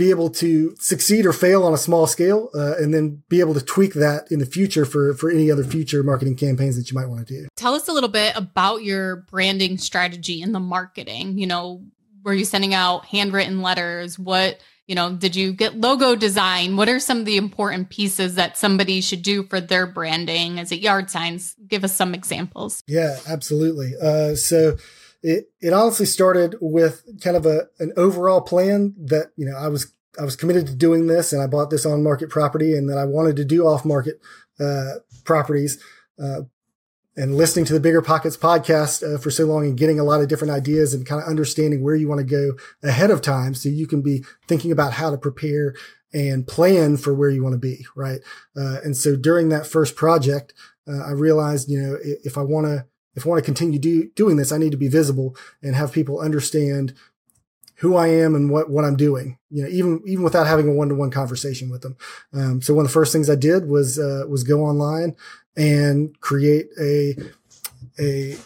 be 0.00 0.08
able 0.08 0.30
to 0.30 0.74
succeed 0.78 1.26
or 1.26 1.32
fail 1.34 1.62
on 1.62 1.74
a 1.74 1.76
small 1.76 2.06
scale, 2.06 2.48
uh, 2.54 2.72
and 2.78 2.94
then 2.94 3.22
be 3.28 3.38
able 3.40 3.52
to 3.52 3.60
tweak 3.60 3.92
that 3.92 4.32
in 4.32 4.38
the 4.38 4.46
future 4.46 4.86
for 4.86 5.12
for 5.12 5.30
any 5.30 5.50
other 5.50 5.62
future 5.62 6.02
marketing 6.02 6.34
campaigns 6.34 6.74
that 6.78 6.90
you 6.90 6.98
might 6.98 7.06
want 7.06 7.28
to 7.28 7.34
do. 7.34 7.48
Tell 7.54 7.74
us 7.74 7.86
a 7.86 7.92
little 7.92 8.08
bit 8.08 8.34
about 8.34 8.82
your 8.82 9.16
branding 9.30 9.76
strategy 9.76 10.40
in 10.40 10.52
the 10.52 10.58
marketing. 10.58 11.36
You 11.36 11.46
know, 11.46 11.84
were 12.24 12.32
you 12.32 12.46
sending 12.46 12.72
out 12.72 13.04
handwritten 13.04 13.60
letters? 13.60 14.18
What 14.18 14.60
you 14.86 14.94
know, 14.94 15.12
did 15.12 15.36
you 15.36 15.52
get 15.52 15.78
logo 15.78 16.16
design? 16.16 16.78
What 16.78 16.88
are 16.88 16.98
some 16.98 17.18
of 17.18 17.24
the 17.26 17.36
important 17.36 17.90
pieces 17.90 18.36
that 18.36 18.56
somebody 18.56 19.02
should 19.02 19.20
do 19.20 19.42
for 19.44 19.60
their 19.60 19.86
branding? 19.86 20.56
Is 20.56 20.72
it 20.72 20.80
yard 20.80 21.10
signs? 21.10 21.54
Give 21.68 21.84
us 21.84 21.94
some 21.94 22.14
examples. 22.14 22.82
Yeah, 22.86 23.18
absolutely. 23.28 23.92
Uh, 24.02 24.34
so 24.34 24.78
it 25.22 25.50
it 25.60 25.72
honestly 25.72 26.06
started 26.06 26.56
with 26.60 27.02
kind 27.22 27.36
of 27.36 27.46
a 27.46 27.68
an 27.78 27.92
overall 27.96 28.40
plan 28.40 28.94
that 28.98 29.32
you 29.36 29.46
know 29.46 29.56
I 29.56 29.68
was 29.68 29.92
I 30.18 30.24
was 30.24 30.36
committed 30.36 30.66
to 30.66 30.74
doing 30.74 31.06
this, 31.06 31.32
and 31.32 31.42
I 31.42 31.46
bought 31.46 31.70
this 31.70 31.86
on 31.86 32.02
market 32.02 32.30
property, 32.30 32.74
and 32.74 32.88
that 32.88 32.98
I 32.98 33.04
wanted 33.04 33.36
to 33.36 33.44
do 33.44 33.66
off 33.66 33.84
market 33.84 34.20
uh, 34.58 34.94
properties. 35.24 35.82
Uh, 36.22 36.42
and 37.16 37.34
listening 37.34 37.64
to 37.64 37.72
the 37.72 37.80
Bigger 37.80 38.00
Pockets 38.00 38.36
podcast 38.36 39.02
uh, 39.02 39.18
for 39.18 39.30
so 39.30 39.44
long 39.44 39.64
and 39.66 39.76
getting 39.76 39.98
a 39.98 40.04
lot 40.04 40.20
of 40.20 40.28
different 40.28 40.52
ideas 40.52 40.94
and 40.94 41.04
kind 41.04 41.20
of 41.20 41.28
understanding 41.28 41.82
where 41.82 41.94
you 41.94 42.08
want 42.08 42.20
to 42.20 42.24
go 42.24 42.52
ahead 42.82 43.10
of 43.10 43.20
time 43.20 43.52
so 43.52 43.68
you 43.68 43.86
can 43.86 44.00
be 44.00 44.24
thinking 44.46 44.70
about 44.70 44.92
how 44.94 45.10
to 45.10 45.18
prepare 45.18 45.74
and 46.12 46.46
plan 46.46 46.96
for 46.96 47.12
where 47.12 47.28
you 47.28 47.42
want 47.42 47.52
to 47.52 47.58
be, 47.58 47.84
right? 47.94 48.20
Uh, 48.56 48.78
and 48.82 48.96
so 48.96 49.16
during 49.16 49.48
that 49.48 49.66
first 49.66 49.96
project, 49.96 50.54
uh, 50.88 51.02
I 51.02 51.10
realized, 51.10 51.68
you 51.68 51.80
know, 51.82 51.96
if 52.02 52.38
I 52.38 52.42
want 52.42 52.66
to 52.66 52.86
if 53.20 53.26
I 53.26 53.30
want 53.30 53.38
to 53.38 53.44
continue 53.44 53.78
do, 53.78 54.10
doing 54.14 54.36
this, 54.36 54.52
I 54.52 54.58
need 54.58 54.72
to 54.72 54.76
be 54.76 54.88
visible 54.88 55.36
and 55.62 55.76
have 55.76 55.92
people 55.92 56.20
understand 56.20 56.94
who 57.76 57.96
I 57.96 58.08
am 58.08 58.34
and 58.34 58.50
what, 58.50 58.68
what 58.68 58.84
I'm 58.84 58.96
doing, 58.96 59.38
you 59.50 59.62
know, 59.62 59.68
even, 59.68 60.02
even 60.06 60.22
without 60.22 60.46
having 60.46 60.68
a 60.68 60.72
one-to-one 60.72 61.10
conversation 61.10 61.70
with 61.70 61.80
them. 61.80 61.96
Um, 62.32 62.60
so 62.60 62.74
one 62.74 62.84
of 62.84 62.90
the 62.90 62.92
first 62.92 63.12
things 63.12 63.30
I 63.30 63.36
did 63.36 63.68
was, 63.68 63.98
uh, 63.98 64.24
was 64.28 64.44
go 64.44 64.62
online 64.62 65.16
and 65.56 66.18
create 66.20 66.68
a, 66.78 67.16
a 67.98 68.36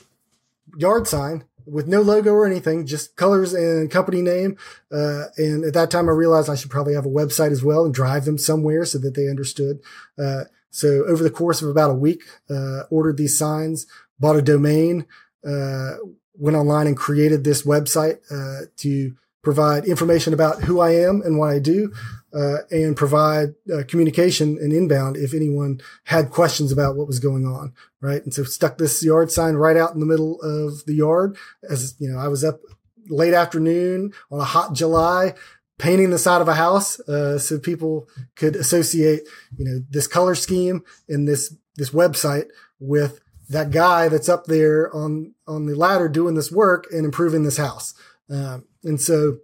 yard 0.77 1.09
sign 1.09 1.45
with 1.67 1.89
no 1.89 2.01
logo 2.01 2.33
or 2.33 2.47
anything, 2.47 2.87
just 2.87 3.17
colors 3.17 3.55
and 3.55 3.91
company 3.91 4.23
name. 4.23 4.57
Uh, 4.93 5.25
and 5.37 5.65
at 5.65 5.75
that 5.75 5.91
time 5.91 6.09
I 6.09 6.13
realized 6.13 6.49
I 6.49 6.55
should 6.55 6.71
probably 6.71 6.95
have 6.95 7.07
a 7.07 7.11
website 7.11 7.51
as 7.51 7.65
well 7.65 7.85
and 7.85 7.93
drive 7.93 8.27
them 8.27 8.39
somewhere 8.39 8.85
so 8.85 8.99
that 8.99 9.15
they 9.15 9.29
understood. 9.29 9.81
Uh, 10.17 10.45
so 10.71 11.05
over 11.07 11.23
the 11.23 11.31
course 11.31 11.63
of 11.63 11.69
about 11.69 11.91
a 11.91 11.95
week, 11.95 12.23
uh, 12.51 12.83
ordered 12.91 13.17
these 13.17 13.39
signs, 13.39 13.87
bought 14.19 14.37
a 14.37 14.43
domain, 14.43 15.07
uh, 15.47 15.93
went 16.35 16.57
online 16.57 16.87
and 16.87 16.97
created 16.97 17.45
this 17.45 17.63
website 17.63 18.19
uh, 18.31 18.67
to 18.79 19.15
provide 19.43 19.85
information 19.85 20.33
about 20.33 20.63
who 20.63 20.81
I 20.81 20.93
am 20.93 21.21
and 21.23 21.39
what 21.39 21.51
I 21.51 21.59
do, 21.59 21.93
uh, 22.33 22.59
and 22.71 22.97
provide 22.97 23.55
uh, 23.73 23.83
communication 23.87 24.57
and 24.59 24.73
inbound 24.73 25.17
if 25.17 25.35
anyone 25.35 25.81
had 26.05 26.31
questions 26.31 26.73
about 26.73 26.97
what 26.97 27.07
was 27.07 27.21
going 27.21 27.45
on. 27.45 27.75
Right. 28.01 28.23
And 28.25 28.33
so 28.33 28.45
stuck 28.45 28.79
this 28.79 29.03
yard 29.05 29.31
sign 29.31 29.55
right 29.55 29.77
out 29.77 29.93
in 29.95 30.01
the 30.01 30.07
middle 30.07 30.41
of 30.43 30.85
the 30.87 30.95
yard 30.95 31.37
as, 31.69 31.95
you 31.99 32.11
know, 32.11 32.19
I 32.19 32.29
was 32.29 32.43
up 32.43 32.61
late 33.09 33.35
afternoon 33.35 34.13
on 34.31 34.41
a 34.41 34.45
hot 34.45 34.73
July 34.73 35.35
painting 35.79 36.11
the 36.11 36.19
side 36.19 36.41
of 36.41 36.49
a 36.49 36.55
house, 36.55 37.01
uh, 37.01 37.39
so 37.39 37.59
people 37.59 38.09
could 38.37 38.57
associate, 38.57 39.23
you 39.57 39.65
know, 39.65 39.81
this 39.91 40.07
color 40.07 40.35
scheme 40.35 40.85
and 41.09 41.27
this, 41.27 41.55
this 41.77 41.91
website 41.91 42.47
with 42.79 43.21
that 43.49 43.71
guy 43.71 44.09
that's 44.09 44.29
up 44.29 44.47
there 44.47 44.95
on 44.95 45.35
on 45.47 45.67
the 45.67 45.75
ladder 45.75 46.09
doing 46.09 46.35
this 46.35 46.51
work 46.51 46.87
and 46.91 47.05
improving 47.05 47.43
this 47.43 47.57
house. 47.57 47.95
Um, 48.31 48.65
and 48.83 49.01
so 49.01 49.39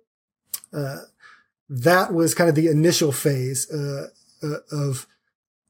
uh, 0.73 0.99
that 1.69 2.13
was 2.13 2.35
kind 2.35 2.49
of 2.49 2.57
the 2.57 2.69
initial 2.69 3.13
phase 3.13 3.71
uh, 3.71 4.09
uh, 4.43 4.59
of 4.73 5.07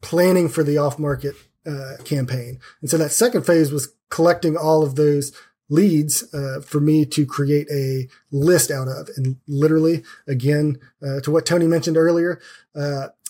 planning 0.03 0.49
for 0.49 0.63
the 0.63 0.79
off 0.79 0.99
market 0.99 1.35
uh, 1.67 1.97
campaign. 2.05 2.59
And 2.81 2.91
so 2.91 2.97
that 2.99 3.13
second 3.13 3.45
phase 3.45 3.71
was 3.71 3.93
collecting 4.09 4.57
all 4.57 4.83
of 4.83 4.97
those 4.97 5.33
leads 5.69 6.33
uh, 6.35 6.61
for 6.61 6.81
me 6.81 7.05
to 7.05 7.25
create 7.25 7.69
a 7.71 8.09
list 8.31 8.71
out 8.71 8.89
of. 8.89 9.09
And 9.17 9.37
literally, 9.47 10.03
again, 10.27 10.79
uh, 11.03 11.21
to 11.21 11.31
what 11.31 11.47
Tony 11.47 11.67
mentioned 11.67 11.97
earlier, 11.97 12.41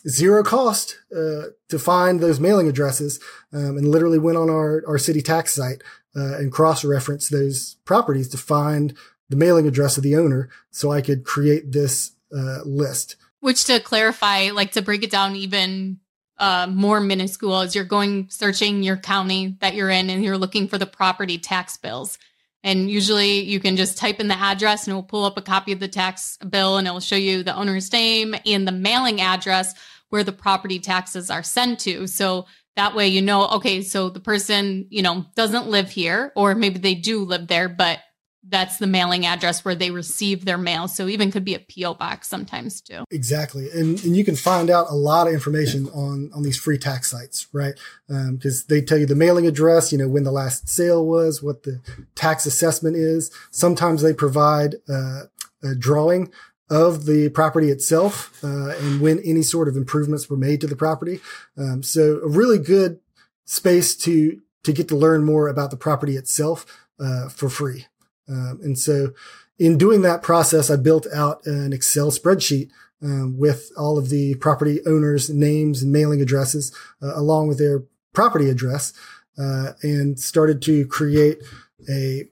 zero 0.08 0.42
cost 0.42 0.98
uh, 1.14 1.42
to 1.68 1.78
find 1.78 2.20
those 2.20 2.40
mailing 2.40 2.68
addresses 2.68 3.20
um, 3.52 3.76
and 3.76 3.88
literally 3.88 4.18
went 4.18 4.38
on 4.38 4.48
our, 4.48 4.82
our 4.86 4.98
city 4.98 5.22
tax 5.22 5.54
site 5.54 5.82
uh, 6.16 6.38
and 6.38 6.52
cross 6.52 6.84
reference 6.84 7.28
those 7.28 7.76
properties 7.84 8.28
to 8.28 8.38
find 8.38 8.96
the 9.28 9.36
mailing 9.36 9.66
address 9.66 9.96
of 9.96 10.02
the 10.02 10.16
owner 10.16 10.50
so 10.70 10.90
I 10.90 11.00
could 11.00 11.24
create 11.24 11.72
this 11.72 12.12
uh, 12.36 12.58
list. 12.64 13.16
Which 13.40 13.64
to 13.64 13.80
clarify, 13.80 14.50
like 14.50 14.72
to 14.72 14.82
break 14.82 15.02
it 15.02 15.10
down 15.10 15.36
even 15.36 16.00
uh, 16.38 16.66
more 16.68 17.00
minuscule, 17.00 17.60
is 17.62 17.74
you're 17.74 17.84
going 17.84 18.28
searching 18.28 18.82
your 18.82 18.96
county 18.96 19.56
that 19.60 19.74
you're 19.74 19.90
in 19.90 20.10
and 20.10 20.24
you're 20.24 20.38
looking 20.38 20.68
for 20.68 20.78
the 20.78 20.86
property 20.86 21.38
tax 21.38 21.76
bills. 21.76 22.18
And 22.62 22.90
usually 22.90 23.40
you 23.40 23.58
can 23.58 23.76
just 23.76 23.96
type 23.96 24.20
in 24.20 24.28
the 24.28 24.38
address 24.38 24.86
and 24.86 24.92
it 24.92 24.94
will 24.94 25.02
pull 25.02 25.24
up 25.24 25.38
a 25.38 25.42
copy 25.42 25.72
of 25.72 25.80
the 25.80 25.88
tax 25.88 26.36
bill 26.38 26.76
and 26.76 26.86
it 26.86 26.90
will 26.90 27.00
show 27.00 27.16
you 27.16 27.42
the 27.42 27.56
owner's 27.56 27.90
name 27.92 28.34
and 28.44 28.68
the 28.68 28.72
mailing 28.72 29.20
address 29.20 29.74
where 30.10 30.24
the 30.24 30.32
property 30.32 30.78
taxes 30.78 31.30
are 31.30 31.42
sent 31.42 31.78
to. 31.80 32.06
So 32.06 32.46
that 32.76 32.94
way 32.94 33.08
you 33.08 33.22
know, 33.22 33.48
okay, 33.48 33.82
so 33.82 34.10
the 34.10 34.20
person, 34.20 34.86
you 34.90 35.02
know, 35.02 35.24
doesn't 35.34 35.68
live 35.68 35.90
here 35.90 36.32
or 36.36 36.54
maybe 36.54 36.78
they 36.78 36.94
do 36.94 37.24
live 37.24 37.46
there, 37.46 37.68
but 37.68 38.00
that's 38.42 38.78
the 38.78 38.86
mailing 38.86 39.26
address 39.26 39.64
where 39.64 39.74
they 39.74 39.90
receive 39.90 40.44
their 40.44 40.56
mail. 40.56 40.88
So 40.88 41.08
even 41.08 41.30
could 41.30 41.44
be 41.44 41.54
a 41.54 41.58
PO 41.60 41.94
box 41.94 42.28
sometimes 42.28 42.80
too. 42.80 43.04
Exactly, 43.10 43.70
and 43.70 44.02
and 44.04 44.16
you 44.16 44.24
can 44.24 44.36
find 44.36 44.70
out 44.70 44.86
a 44.90 44.94
lot 44.94 45.26
of 45.26 45.34
information 45.34 45.88
on 45.88 46.30
on 46.34 46.42
these 46.42 46.56
free 46.56 46.78
tax 46.78 47.10
sites, 47.10 47.46
right? 47.52 47.74
Because 48.08 48.62
um, 48.62 48.66
they 48.68 48.80
tell 48.80 48.98
you 48.98 49.06
the 49.06 49.14
mailing 49.14 49.46
address, 49.46 49.92
you 49.92 49.98
know, 49.98 50.08
when 50.08 50.24
the 50.24 50.32
last 50.32 50.68
sale 50.68 51.04
was, 51.04 51.42
what 51.42 51.64
the 51.64 51.80
tax 52.14 52.46
assessment 52.46 52.96
is. 52.96 53.30
Sometimes 53.50 54.02
they 54.02 54.14
provide 54.14 54.76
uh, 54.88 55.22
a 55.62 55.74
drawing 55.74 56.32
of 56.70 57.04
the 57.04 57.28
property 57.30 57.68
itself 57.68 58.42
uh, 58.44 58.70
and 58.78 59.00
when 59.00 59.18
any 59.20 59.42
sort 59.42 59.66
of 59.66 59.76
improvements 59.76 60.30
were 60.30 60.36
made 60.36 60.60
to 60.60 60.68
the 60.68 60.76
property. 60.76 61.20
Um, 61.58 61.82
so 61.82 62.20
a 62.22 62.28
really 62.28 62.58
good 62.58 63.00
space 63.44 63.96
to 63.96 64.40
to 64.62 64.72
get 64.72 64.88
to 64.88 64.96
learn 64.96 65.24
more 65.24 65.48
about 65.48 65.70
the 65.70 65.76
property 65.76 66.16
itself 66.16 66.66
uh, 67.00 67.28
for 67.28 67.48
free. 67.48 67.86
Um, 68.30 68.60
and 68.62 68.78
so 68.78 69.12
in 69.58 69.76
doing 69.76 70.02
that 70.02 70.22
process, 70.22 70.70
I 70.70 70.76
built 70.76 71.06
out 71.12 71.44
an 71.46 71.72
Excel 71.72 72.10
spreadsheet 72.10 72.70
um, 73.02 73.38
with 73.38 73.70
all 73.76 73.98
of 73.98 74.08
the 74.08 74.34
property 74.36 74.80
owners' 74.86 75.30
names 75.30 75.82
and 75.82 75.92
mailing 75.92 76.20
addresses, 76.20 76.74
uh, 77.02 77.12
along 77.14 77.48
with 77.48 77.58
their 77.58 77.84
property 78.12 78.48
address, 78.48 78.92
uh, 79.38 79.72
and 79.82 80.18
started 80.18 80.62
to 80.62 80.86
create 80.86 81.42
a 81.88 82.28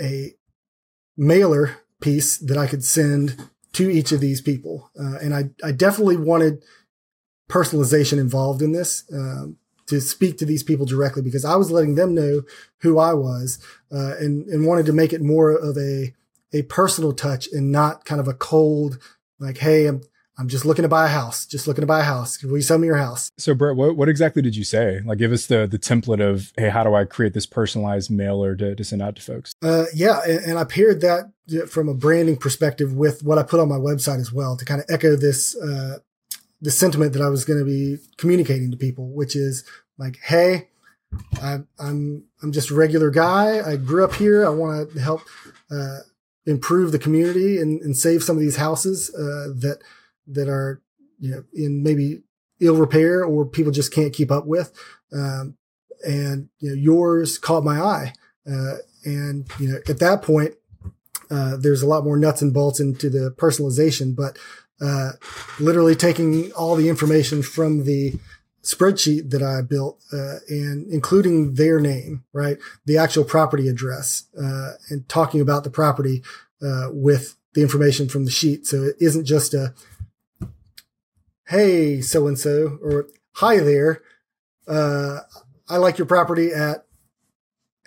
a 0.00 0.34
mailer 1.16 1.78
piece 2.00 2.36
that 2.36 2.58
I 2.58 2.66
could 2.66 2.84
send 2.84 3.48
to 3.72 3.90
each 3.90 4.12
of 4.12 4.20
these 4.20 4.40
people. 4.40 4.90
Uh, 4.98 5.16
and 5.22 5.34
I 5.34 5.50
I 5.64 5.72
definitely 5.72 6.16
wanted 6.16 6.62
personalization 7.48 8.18
involved 8.18 8.62
in 8.62 8.72
this. 8.72 9.04
Um, 9.12 9.58
to 9.86 10.00
speak 10.00 10.38
to 10.38 10.44
these 10.44 10.62
people 10.62 10.86
directly 10.86 11.22
because 11.22 11.44
I 11.44 11.56
was 11.56 11.70
letting 11.70 11.94
them 11.94 12.14
know 12.14 12.42
who 12.78 12.98
I 12.98 13.14
was 13.14 13.58
uh, 13.92 14.14
and 14.18 14.46
and 14.48 14.66
wanted 14.66 14.86
to 14.86 14.92
make 14.92 15.12
it 15.12 15.22
more 15.22 15.50
of 15.52 15.76
a 15.76 16.14
a 16.52 16.62
personal 16.62 17.12
touch 17.12 17.48
and 17.52 17.72
not 17.72 18.04
kind 18.04 18.20
of 18.20 18.28
a 18.28 18.34
cold 18.34 18.98
like 19.38 19.58
hey 19.58 19.86
I'm 19.86 20.02
I'm 20.38 20.48
just 20.48 20.66
looking 20.66 20.82
to 20.82 20.88
buy 20.88 21.06
a 21.06 21.08
house 21.08 21.46
just 21.46 21.66
looking 21.66 21.82
to 21.82 21.86
buy 21.86 22.00
a 22.00 22.04
house. 22.04 22.42
Will 22.42 22.56
you 22.56 22.62
sell 22.62 22.78
me 22.78 22.86
your 22.86 22.96
house? 22.96 23.30
So 23.38 23.54
Brett 23.54 23.76
what 23.76 23.96
what 23.96 24.08
exactly 24.08 24.42
did 24.42 24.56
you 24.56 24.64
say? 24.64 25.00
Like 25.04 25.18
give 25.18 25.32
us 25.32 25.46
the 25.46 25.66
the 25.66 25.78
template 25.78 26.20
of 26.20 26.52
hey 26.56 26.68
how 26.68 26.84
do 26.84 26.94
I 26.94 27.04
create 27.04 27.32
this 27.32 27.46
personalized 27.46 28.10
mailer 28.10 28.54
to, 28.56 28.74
to 28.74 28.84
send 28.84 29.02
out 29.02 29.16
to 29.16 29.22
folks? 29.22 29.54
Uh, 29.62 29.84
yeah 29.94 30.20
and, 30.26 30.44
and 30.44 30.58
I 30.58 30.64
paired 30.64 31.00
that 31.02 31.32
from 31.68 31.88
a 31.88 31.94
branding 31.94 32.36
perspective 32.36 32.92
with 32.92 33.22
what 33.22 33.38
I 33.38 33.44
put 33.44 33.60
on 33.60 33.68
my 33.68 33.76
website 33.76 34.18
as 34.20 34.32
well 34.32 34.56
to 34.56 34.64
kind 34.64 34.80
of 34.80 34.86
echo 34.88 35.14
this 35.14 35.56
uh, 35.56 35.98
the 36.60 36.70
sentiment 36.70 37.12
that 37.12 37.22
I 37.22 37.28
was 37.28 37.44
going 37.44 37.58
to 37.58 37.64
be 37.64 37.98
communicating 38.16 38.70
to 38.70 38.76
people, 38.76 39.08
which 39.10 39.36
is 39.36 39.64
like, 39.98 40.18
Hey, 40.22 40.68
I, 41.42 41.58
I'm, 41.78 42.24
I'm 42.42 42.52
just 42.52 42.70
a 42.70 42.74
regular 42.74 43.10
guy. 43.10 43.60
I 43.66 43.76
grew 43.76 44.04
up 44.04 44.14
here. 44.14 44.44
I 44.44 44.50
want 44.50 44.92
to 44.92 45.00
help, 45.00 45.22
uh, 45.70 45.98
improve 46.46 46.92
the 46.92 46.98
community 46.98 47.58
and, 47.58 47.80
and 47.82 47.96
save 47.96 48.22
some 48.22 48.36
of 48.36 48.40
these 48.40 48.56
houses, 48.56 49.12
uh, 49.14 49.52
that, 49.60 49.78
that 50.28 50.48
are, 50.48 50.80
you 51.18 51.30
know, 51.30 51.44
in 51.52 51.82
maybe 51.82 52.22
ill 52.60 52.76
repair 52.76 53.24
or 53.24 53.44
people 53.44 53.72
just 53.72 53.92
can't 53.92 54.12
keep 54.12 54.30
up 54.30 54.46
with. 54.46 54.72
Um, 55.12 55.56
and, 56.06 56.48
you 56.58 56.70
know, 56.70 56.76
yours 56.76 57.38
caught 57.38 57.64
my 57.64 57.80
eye. 57.80 58.12
Uh, 58.48 58.76
and, 59.04 59.48
you 59.58 59.68
know, 59.68 59.78
at 59.88 59.98
that 59.98 60.22
point, 60.22 60.54
uh, 61.30 61.56
there's 61.56 61.82
a 61.82 61.86
lot 61.86 62.04
more 62.04 62.16
nuts 62.16 62.42
and 62.42 62.54
bolts 62.54 62.80
into 62.80 63.10
the 63.10 63.30
personalization, 63.30 64.14
but 64.14 64.38
uh, 64.80 65.12
literally 65.58 65.94
taking 65.94 66.52
all 66.52 66.76
the 66.76 66.88
information 66.88 67.42
from 67.42 67.84
the 67.84 68.18
spreadsheet 68.62 69.30
that 69.30 69.42
I 69.42 69.62
built 69.62 70.02
uh, 70.12 70.38
and 70.48 70.86
including 70.92 71.54
their 71.54 71.78
name, 71.78 72.24
right? 72.32 72.58
The 72.84 72.98
actual 72.98 73.24
property 73.24 73.68
address 73.68 74.24
uh, 74.40 74.72
and 74.90 75.08
talking 75.08 75.40
about 75.40 75.64
the 75.64 75.70
property 75.70 76.22
uh, 76.60 76.88
with 76.90 77.36
the 77.54 77.62
information 77.62 78.08
from 78.08 78.24
the 78.24 78.30
sheet. 78.30 78.66
So 78.66 78.82
it 78.84 78.96
isn't 78.98 79.24
just 79.24 79.54
a, 79.54 79.72
hey, 81.48 82.00
so 82.00 82.26
and 82.26 82.38
so, 82.38 82.78
or 82.82 83.06
hi 83.34 83.58
there. 83.60 84.02
Uh, 84.66 85.20
I 85.68 85.76
like 85.76 85.96
your 85.98 86.06
property 86.06 86.52
at 86.52 86.86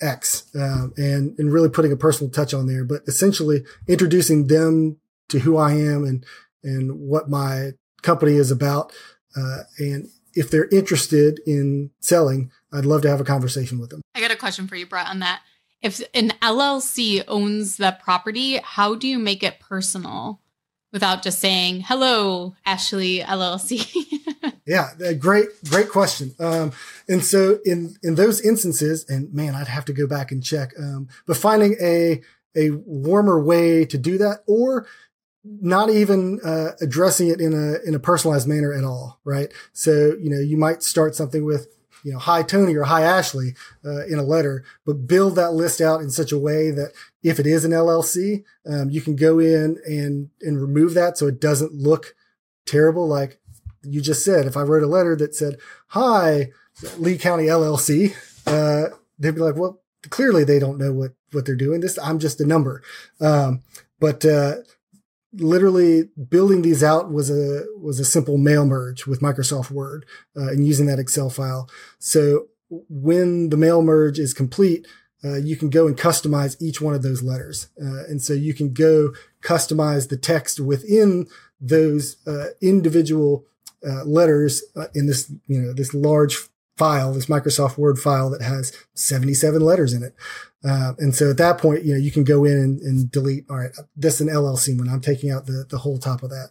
X, 0.02 0.48
um, 0.56 0.94
and 0.98 1.38
and 1.38 1.52
really 1.52 1.70
putting 1.70 1.92
a 1.92 1.98
personal 1.98 2.32
touch 2.32 2.54
on 2.54 2.68
there, 2.68 2.86
but 2.86 3.02
essentially 3.06 3.66
introducing 3.88 4.48
them 4.48 4.98
to 5.28 5.40
who 5.40 5.58
I 5.58 5.74
am 5.74 6.04
and 6.06 6.26
and 6.64 7.00
what 7.00 7.30
my 7.30 7.72
company 8.02 8.34
is 8.34 8.52
about. 8.52 8.94
Uh, 9.36 9.60
and 9.78 10.08
if 10.34 10.50
they're 10.50 10.68
interested 10.70 11.40
in 11.46 11.92
selling, 12.00 12.52
I'd 12.72 12.86
love 12.86 13.02
to 13.04 13.10
have 13.10 13.22
a 13.22 13.26
conversation 13.26 13.80
with 13.80 13.90
them. 13.90 14.02
I 14.16 14.22
got 14.22 14.32
a 14.32 14.36
question 14.36 14.68
for 14.68 14.76
you, 14.76 14.86
Brett, 14.86 15.08
on 15.08 15.20
that. 15.20 15.42
If 15.82 16.02
an 16.14 16.34
LLC 16.42 17.24
owns 17.28 17.78
the 17.78 17.98
property, 18.04 18.58
how 18.58 18.96
do 18.96 19.08
you 19.08 19.18
make 19.18 19.44
it 19.44 19.60
personal 19.60 20.42
without 20.92 21.24
just 21.24 21.40
saying, 21.40 21.82
hello, 21.82 22.56
Ashley 22.66 23.20
LLC? 23.20 23.88
yeah, 24.66 24.90
great, 25.14 25.48
great 25.70 25.90
question. 25.90 26.36
Um, 26.40 26.74
and 27.08 27.24
so 27.24 27.60
in, 27.64 27.96
in 28.04 28.16
those 28.16 28.42
instances, 28.42 29.06
and 29.08 29.34
man, 29.34 29.56
I'd 29.56 29.68
have 29.68 29.86
to 29.86 29.94
go 29.94 30.06
back 30.06 30.32
and 30.32 30.44
check, 30.44 30.74
um, 30.78 31.08
but 31.26 31.38
finding 31.38 31.76
a, 31.82 32.22
a 32.56 32.72
warmer 32.72 33.42
way 33.42 33.86
to 33.86 33.98
do 33.98 34.18
that 34.18 34.44
or 34.48 34.86
not 35.62 35.90
even 35.90 36.40
uh, 36.44 36.72
addressing 36.82 37.28
it 37.30 37.42
in 37.42 37.54
a 37.54 37.80
in 37.88 37.96
a 37.96 38.00
personalized 38.00 38.48
manner 38.48 38.74
at 38.74 38.84
all, 38.84 39.20
right? 39.24 39.52
So 39.74 40.16
you 40.22 40.30
know, 40.30 40.40
you 40.40 40.58
might 40.58 40.84
start 40.84 41.16
something 41.16 41.44
with 41.44 41.68
you 42.04 42.14
know, 42.14 42.20
hi 42.20 42.44
Tony 42.44 42.76
or 42.76 42.84
hi 42.84 43.02
Ashley 43.02 43.56
uh, 43.84 44.06
in 44.06 44.20
a 44.20 44.24
letter, 44.24 44.64
but 44.86 45.08
build 45.08 45.36
that 45.36 45.52
list 45.52 45.82
out 45.82 46.02
in 46.02 46.10
such 46.10 46.32
a 46.32 46.40
way 46.40 46.72
that 46.72 46.94
if 47.24 47.40
it 47.40 47.48
is 47.48 47.66
an 47.66 47.72
LLC, 47.72 48.44
um, 48.66 48.90
you 48.90 49.02
can 49.02 49.16
go 49.16 49.40
in 49.40 49.78
and 49.86 50.30
and 50.42 50.62
remove 50.62 50.94
that 50.94 51.18
so 51.18 51.28
it 51.28 51.42
doesn't 51.42 51.74
look 51.74 52.16
terrible. 52.66 53.08
Like 53.08 53.40
you 53.84 54.02
just 54.02 54.24
said, 54.24 54.46
if 54.46 54.56
I 54.56 54.62
wrote 54.62 54.84
a 54.84 54.88
letter 54.88 55.16
that 55.18 55.36
said 55.36 55.58
hi 55.88 56.52
Lee 56.98 57.18
County 57.18 57.46
LLC, 57.46 58.16
uh, 58.46 58.96
they'd 59.18 59.36
be 59.36 59.42
like, 59.42 59.56
well, 59.56 59.82
clearly 60.10 60.44
they 60.44 60.60
don't 60.60 60.78
know 60.78 60.94
what 60.94 61.14
what 61.32 61.46
they're 61.46 61.56
doing. 61.56 61.82
This 61.82 62.00
I'm 62.00 62.20
just 62.20 62.40
a 62.40 62.46
number, 62.46 62.82
um, 63.20 63.62
but 64.00 64.24
uh, 64.24 64.58
literally 65.34 66.10
building 66.30 66.62
these 66.62 66.84
out 66.84 67.12
was 67.12 67.30
a 67.30 67.66
was 67.78 68.00
a 68.00 68.06
simple 68.06 68.38
mail 68.38 68.66
merge 68.66 69.06
with 69.06 69.22
Microsoft 69.22 69.72
Word 69.72 70.06
uh, 70.36 70.48
and 70.48 70.66
using 70.66 70.86
that 70.88 71.00
Excel 71.00 71.30
file. 71.30 71.70
So 72.00 72.48
when 72.70 73.50
the 73.50 73.58
mail 73.58 73.82
merge 73.82 74.20
is 74.20 74.34
complete, 74.34 74.88
uh, 75.24 75.38
you 75.38 75.56
can 75.56 75.70
go 75.70 75.88
and 75.88 75.98
customize 75.98 76.60
each 76.62 76.82
one 76.82 76.94
of 76.94 77.02
those 77.02 77.24
letters, 77.24 77.70
uh, 77.82 78.06
and 78.08 78.22
so 78.22 78.34
you 78.34 78.54
can 78.54 78.74
go 78.74 79.14
customize 79.42 80.10
the 80.10 80.18
text 80.18 80.60
within 80.60 81.28
those 81.60 82.18
uh, 82.26 82.48
individual 82.62 83.46
uh, 83.86 84.04
letters 84.06 84.64
uh, 84.76 84.88
in 84.96 85.08
this 85.08 85.32
you 85.48 85.62
know 85.62 85.74
this 85.74 85.94
large 85.94 86.50
file, 86.80 87.14
this 87.14 87.28
Microsoft 87.28 87.78
Word 87.78 88.00
file 88.00 88.30
that 88.32 88.42
has 88.42 88.74
77 88.96 89.62
letters 89.62 89.94
in 89.94 90.02
it. 90.02 90.16
Uh, 90.64 90.94
and 90.98 91.14
so 91.14 91.30
at 91.30 91.38
that 91.38 91.58
point, 91.58 91.84
you 91.84 91.94
know, 91.94 92.00
you 92.00 92.12
can 92.12 92.24
go 92.24 92.46
in 92.46 92.54
and, 92.58 92.82
and 92.82 93.12
delete, 93.12 93.46
all 93.50 93.58
right, 93.58 93.72
this 93.96 94.16
is 94.16 94.22
an 94.22 94.34
LLC 94.34 94.78
when 94.78 94.90
I'm 94.90 95.02
taking 95.02 95.30
out 95.30 95.46
the, 95.46 95.66
the 95.70 95.80
whole 95.80 95.98
top 95.98 96.24
of 96.24 96.30
that. 96.30 96.50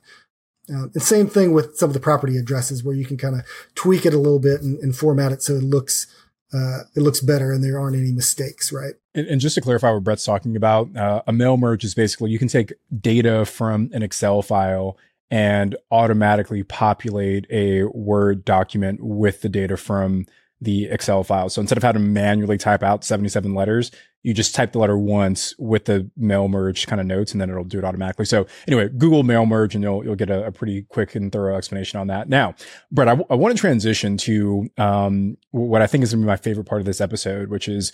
Um, 0.71 0.91
and 0.95 1.03
same 1.03 1.29
thing 1.29 1.53
with 1.53 1.77
some 1.77 1.91
of 1.91 1.95
the 1.95 2.01
property 2.01 2.37
addresses 2.37 2.85
where 2.85 2.95
you 2.95 3.07
can 3.07 3.17
kind 3.17 3.35
of 3.35 3.43
tweak 3.75 4.05
it 4.05 4.15
a 4.15 4.19
little 4.19 4.39
bit 4.39 4.61
and, 4.61 4.79
and 4.79 4.95
format 4.95 5.33
it 5.33 5.43
so 5.43 5.55
it 5.55 5.63
looks, 5.63 6.07
uh, 6.53 6.81
it 6.95 7.01
looks 7.01 7.21
better 7.21 7.53
and 7.53 7.65
there 7.65 7.79
aren't 7.79 7.97
any 7.97 8.13
mistakes, 8.13 8.71
right? 8.71 8.95
And, 9.15 9.27
and 9.27 9.41
just 9.41 9.55
to 9.55 9.63
clarify 9.63 9.91
what 9.91 10.05
Brett's 10.05 10.25
talking 10.25 10.57
about, 10.57 10.95
uh, 10.95 11.23
a 11.27 11.33
mail 11.33 11.57
merge 11.57 11.85
is 11.85 11.95
basically 11.95 12.31
you 12.31 12.39
can 12.39 12.49
take 12.49 12.75
data 13.01 13.47
from 13.47 13.91
an 13.95 14.03
Excel 14.03 14.43
file 14.43 14.99
and 15.31 15.77
automatically 15.91 16.63
populate 16.63 17.47
a 17.51 17.85
Word 17.85 18.45
document 18.45 19.01
with 19.03 19.43
the 19.43 19.49
data 19.49 19.77
from 19.77 20.27
the 20.61 20.87
Excel 20.87 21.23
file. 21.23 21.49
So 21.49 21.61
instead 21.61 21.79
of 21.79 21.85
having 21.85 22.03
to 22.03 22.09
manually 22.09 22.59
type 22.59 22.83
out 22.83 23.05
77 23.05 23.55
letters, 23.55 23.91
you 24.25 24.35
just 24.35 24.55
type 24.55 24.73
the 24.73 24.81
letter 24.81 24.99
once 24.99 25.55
with 25.59 25.85
the 25.85 26.11
mail 26.17 26.49
merge 26.49 26.87
kind 26.89 27.01
of 27.01 27.07
notes 27.07 27.31
and 27.31 27.41
then 27.41 27.49
it'll 27.49 27.63
do 27.63 27.79
it 27.79 27.85
automatically. 27.85 28.25
So 28.25 28.47
anyway, 28.67 28.89
Google 28.89 29.23
mail 29.23 29.47
merge 29.47 29.77
and 29.77 29.85
you'll, 29.85 30.05
you'll 30.05 30.17
get 30.17 30.31
a, 30.31 30.47
a 30.47 30.53
pretty 30.53 30.83
quick 30.83 31.15
and 31.15 31.31
thorough 31.31 31.57
explanation 31.57 32.01
on 32.01 32.09
that. 32.09 32.29
Now, 32.29 32.55
Brett, 32.91 33.07
I, 33.07 33.13
w- 33.13 33.27
I 33.31 33.37
want 33.37 33.57
to 33.57 33.61
transition 33.61 34.17
to, 34.19 34.69
um, 34.77 35.37
what 35.53 35.83
I 35.83 35.87
think 35.87 36.03
is 36.03 36.13
going 36.13 36.23
to 36.23 36.27
be 36.27 36.29
my 36.29 36.37
favorite 36.37 36.65
part 36.65 36.81
of 36.81 36.87
this 36.87 37.01
episode, 37.01 37.49
which 37.49 37.69
is 37.69 37.93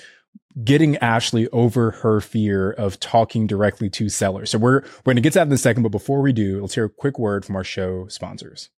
getting 0.62 0.97
Ashley 0.99 1.49
over 1.49 1.90
her 1.90 2.20
fear 2.20 2.70
of 2.70 3.01
talking 3.01 3.47
directly 3.47 3.90
to 3.90 4.09
sellers. 4.09 4.51
So 4.51 4.59
we're, 4.59 4.81
we're 4.81 5.03
going 5.05 5.16
to 5.16 5.23
get 5.23 5.33
to 5.33 5.40
that 5.40 5.49
in 5.49 5.53
a 5.53 5.59
second, 5.59 5.83
but 5.83 5.88
before 5.90 6.20
we 6.20 6.33
do, 6.33 6.61
let's 6.61 6.75
hear 6.75 6.85
a 6.85 6.90
quick 6.90 7.18
word 7.18 7.44
from 7.44 7.57
our 7.57 7.64
show 7.64 8.07
sponsors. 8.09 8.70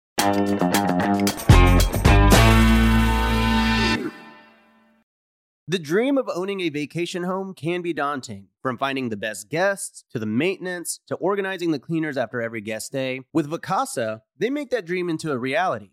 The 5.67 5.79
dream 5.79 6.19
of 6.19 6.29
owning 6.29 6.61
a 6.61 6.69
vacation 6.69 7.23
home 7.25 7.55
can 7.55 7.81
be 7.81 7.95
daunting. 7.95 8.49
From 8.61 8.77
finding 8.77 9.09
the 9.09 9.17
best 9.17 9.49
guests, 9.49 10.05
to 10.13 10.19
the 10.19 10.27
maintenance, 10.27 11.01
to 11.07 11.15
organizing 11.17 11.71
the 11.71 11.79
cleaners 11.79 12.19
after 12.19 12.43
every 12.43 12.61
guest 12.61 12.93
day. 12.93 13.23
With 13.33 13.51
Vacasa, 13.51 14.21
they 14.39 14.51
make 14.51 14.69
that 14.71 14.85
dream 14.85 15.09
into 15.09 15.33
a 15.33 15.39
reality. 15.39 15.93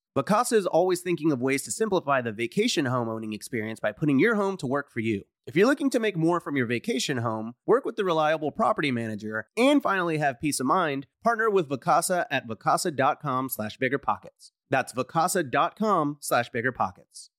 Vacasa 0.17 0.57
is 0.57 0.65
always 0.65 0.99
thinking 0.99 1.31
of 1.31 1.39
ways 1.39 1.63
to 1.63 1.71
simplify 1.71 2.19
the 2.19 2.33
vacation 2.33 2.83
home 2.83 3.07
owning 3.07 3.31
experience 3.31 3.79
by 3.79 3.93
putting 3.93 4.19
your 4.19 4.35
home 4.35 4.57
to 4.57 4.67
work 4.67 4.91
for 4.91 4.99
you. 4.99 5.23
If 5.47 5.55
you're 5.55 5.67
looking 5.67 5.89
to 5.91 6.01
make 6.01 6.17
more 6.17 6.41
from 6.41 6.57
your 6.57 6.65
vacation 6.65 7.19
home, 7.19 7.53
work 7.65 7.85
with 7.85 7.95
the 7.95 8.03
reliable 8.03 8.51
property 8.51 8.91
manager, 8.91 9.47
and 9.55 9.81
finally 9.81 10.17
have 10.17 10.41
peace 10.41 10.59
of 10.59 10.65
mind, 10.65 11.07
partner 11.23 11.49
with 11.49 11.69
Vacasa 11.69 12.25
at 12.29 12.45
vacasa.com 12.45 13.47
slash 13.47 13.77
biggerpockets. 13.77 14.51
That's 14.69 14.91
vacasa.com 14.91 16.17
slash 16.19 16.51
biggerpockets. 16.51 17.29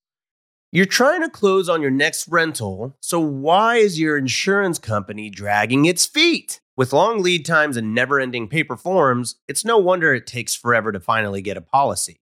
You're 0.71 0.85
trying 0.87 1.21
to 1.21 1.29
close 1.29 1.69
on 1.69 1.83
your 1.83 1.91
next 1.91 2.27
rental, 2.27 2.97
so 2.99 3.19
why 3.19 3.75
is 3.75 3.99
your 3.99 4.17
insurance 4.17 4.79
company 4.79 5.29
dragging 5.29 5.85
its 5.85 6.07
feet? 6.07 6.59
With 6.75 6.91
long 6.91 7.21
lead 7.21 7.45
times 7.45 7.77
and 7.77 7.93
never 7.93 8.19
ending 8.19 8.47
paper 8.47 8.75
forms, 8.75 9.35
it's 9.47 9.63
no 9.63 9.77
wonder 9.77 10.11
it 10.15 10.25
takes 10.25 10.55
forever 10.55 10.91
to 10.91 10.99
finally 10.99 11.43
get 11.43 11.55
a 11.55 11.61
policy. 11.61 12.22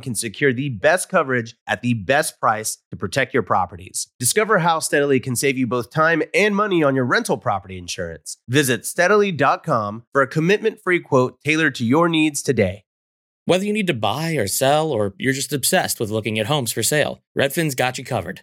can 0.00 0.14
secure 0.14 0.52
the 0.52 0.68
best 0.68 1.08
coverage 1.08 1.56
at 1.66 1.82
the 1.82 1.94
best 1.94 2.40
price 2.40 2.78
to 2.90 2.96
protect 2.96 3.34
your 3.34 3.42
properties. 3.42 4.08
Discover 4.18 4.58
how 4.58 4.78
Steadily 4.78 5.20
can 5.20 5.36
save 5.36 5.58
you 5.58 5.66
both 5.66 5.90
time 5.90 6.22
and 6.34 6.54
money 6.54 6.82
on 6.82 6.94
your 6.94 7.04
rental 7.04 7.38
property 7.38 7.78
insurance. 7.78 8.38
Visit 8.48 8.86
steadily.com 8.86 10.04
for 10.12 10.22
a 10.22 10.26
commitment 10.26 10.80
free 10.82 11.00
quote 11.00 11.40
tailored 11.44 11.74
to 11.76 11.84
your 11.84 12.08
needs 12.08 12.42
today. 12.42 12.84
Whether 13.46 13.64
you 13.64 13.72
need 13.72 13.86
to 13.86 13.94
buy 13.94 14.32
or 14.32 14.48
sell, 14.48 14.90
or 14.90 15.14
you're 15.18 15.32
just 15.32 15.52
obsessed 15.52 16.00
with 16.00 16.10
looking 16.10 16.38
at 16.40 16.46
homes 16.46 16.72
for 16.72 16.82
sale, 16.82 17.22
Redfin's 17.38 17.76
got 17.76 17.96
you 17.96 18.04
covered. 18.04 18.42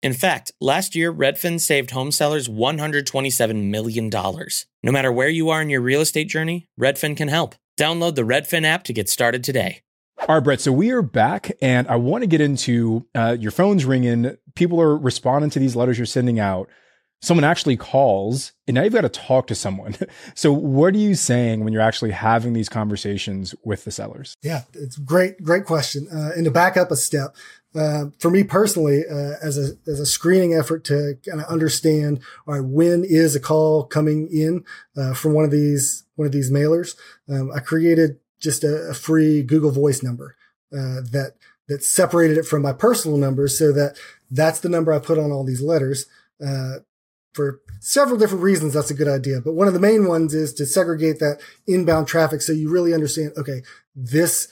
In 0.00 0.12
fact, 0.12 0.52
last 0.60 0.94
year, 0.94 1.12
Redfin 1.12 1.60
saved 1.60 1.90
home 1.90 2.12
sellers 2.12 2.48
$127 2.48 3.64
million. 3.64 4.08
No 4.08 4.92
matter 4.92 5.10
where 5.10 5.28
you 5.28 5.50
are 5.50 5.60
in 5.60 5.70
your 5.70 5.80
real 5.80 6.00
estate 6.00 6.28
journey, 6.28 6.68
Redfin 6.80 7.16
can 7.16 7.26
help. 7.26 7.56
Download 7.76 8.14
the 8.14 8.22
Redfin 8.22 8.64
app 8.64 8.84
to 8.84 8.92
get 8.92 9.08
started 9.08 9.42
today. 9.42 9.82
All 10.20 10.36
right, 10.36 10.44
Brett. 10.44 10.60
So 10.60 10.72
we 10.72 10.90
are 10.90 11.02
back, 11.02 11.50
and 11.60 11.86
I 11.88 11.96
want 11.96 12.22
to 12.22 12.28
get 12.28 12.40
into 12.40 13.06
uh, 13.14 13.36
your 13.38 13.50
phone's 13.50 13.84
ringing. 13.84 14.36
People 14.54 14.80
are 14.80 14.96
responding 14.96 15.50
to 15.50 15.58
these 15.58 15.74
letters 15.74 15.98
you're 15.98 16.06
sending 16.06 16.38
out. 16.38 16.68
Someone 17.20 17.44
actually 17.44 17.76
calls, 17.76 18.52
and 18.68 18.76
now 18.76 18.82
you've 18.82 18.92
got 18.92 19.00
to 19.00 19.08
talk 19.08 19.48
to 19.48 19.54
someone. 19.54 19.96
so, 20.34 20.52
what 20.52 20.94
are 20.94 20.98
you 20.98 21.16
saying 21.16 21.64
when 21.64 21.72
you're 21.72 21.82
actually 21.82 22.12
having 22.12 22.52
these 22.52 22.68
conversations 22.68 23.54
with 23.64 23.84
the 23.84 23.90
sellers? 23.90 24.36
Yeah, 24.42 24.62
it's 24.74 24.96
great, 24.96 25.42
great 25.42 25.64
question. 25.64 26.06
Uh, 26.12 26.30
and 26.36 26.44
to 26.44 26.50
back 26.52 26.76
up 26.76 26.92
a 26.92 26.96
step, 26.96 27.34
uh, 27.74 28.06
for 28.18 28.30
me 28.30 28.44
personally, 28.44 29.02
uh, 29.08 29.34
as 29.42 29.58
a 29.58 29.76
as 29.90 30.00
a 30.00 30.06
screening 30.06 30.54
effort 30.54 30.84
to 30.84 31.18
kind 31.28 31.40
of 31.40 31.46
understand, 31.48 32.20
all 32.46 32.54
right, 32.54 32.64
when 32.64 33.04
is 33.04 33.36
a 33.36 33.40
call 33.40 33.84
coming 33.84 34.28
in 34.30 34.64
uh, 34.96 35.12
from 35.12 35.34
one 35.34 35.44
of 35.44 35.50
these 35.50 36.04
one 36.16 36.26
of 36.26 36.32
these 36.32 36.50
mailers? 36.50 36.96
Um, 37.28 37.50
I 37.54 37.60
created 37.60 38.18
just 38.40 38.64
a, 38.64 38.88
a, 38.88 38.94
free 38.94 39.42
Google 39.42 39.70
Voice 39.70 40.02
number 40.02 40.36
uh, 40.72 41.04
that 41.12 41.34
that 41.68 41.84
separated 41.84 42.38
it 42.38 42.46
from 42.46 42.62
my 42.62 42.72
personal 42.72 43.18
number, 43.18 43.48
so 43.48 43.70
that 43.72 43.98
that's 44.30 44.60
the 44.60 44.70
number 44.70 44.92
I 44.92 44.98
put 44.98 45.18
on 45.18 45.30
all 45.30 45.44
these 45.44 45.62
letters. 45.62 46.06
Uh, 46.44 46.78
for 47.34 47.60
several 47.80 48.18
different 48.18 48.42
reasons, 48.42 48.72
that's 48.72 48.90
a 48.90 48.94
good 48.94 49.08
idea. 49.08 49.42
But 49.42 49.52
one 49.52 49.68
of 49.68 49.74
the 49.74 49.80
main 49.80 50.08
ones 50.08 50.32
is 50.32 50.54
to 50.54 50.64
segregate 50.64 51.18
that 51.18 51.40
inbound 51.66 52.08
traffic, 52.08 52.40
so 52.40 52.52
you 52.52 52.70
really 52.70 52.94
understand. 52.94 53.32
Okay, 53.36 53.62
this 53.94 54.48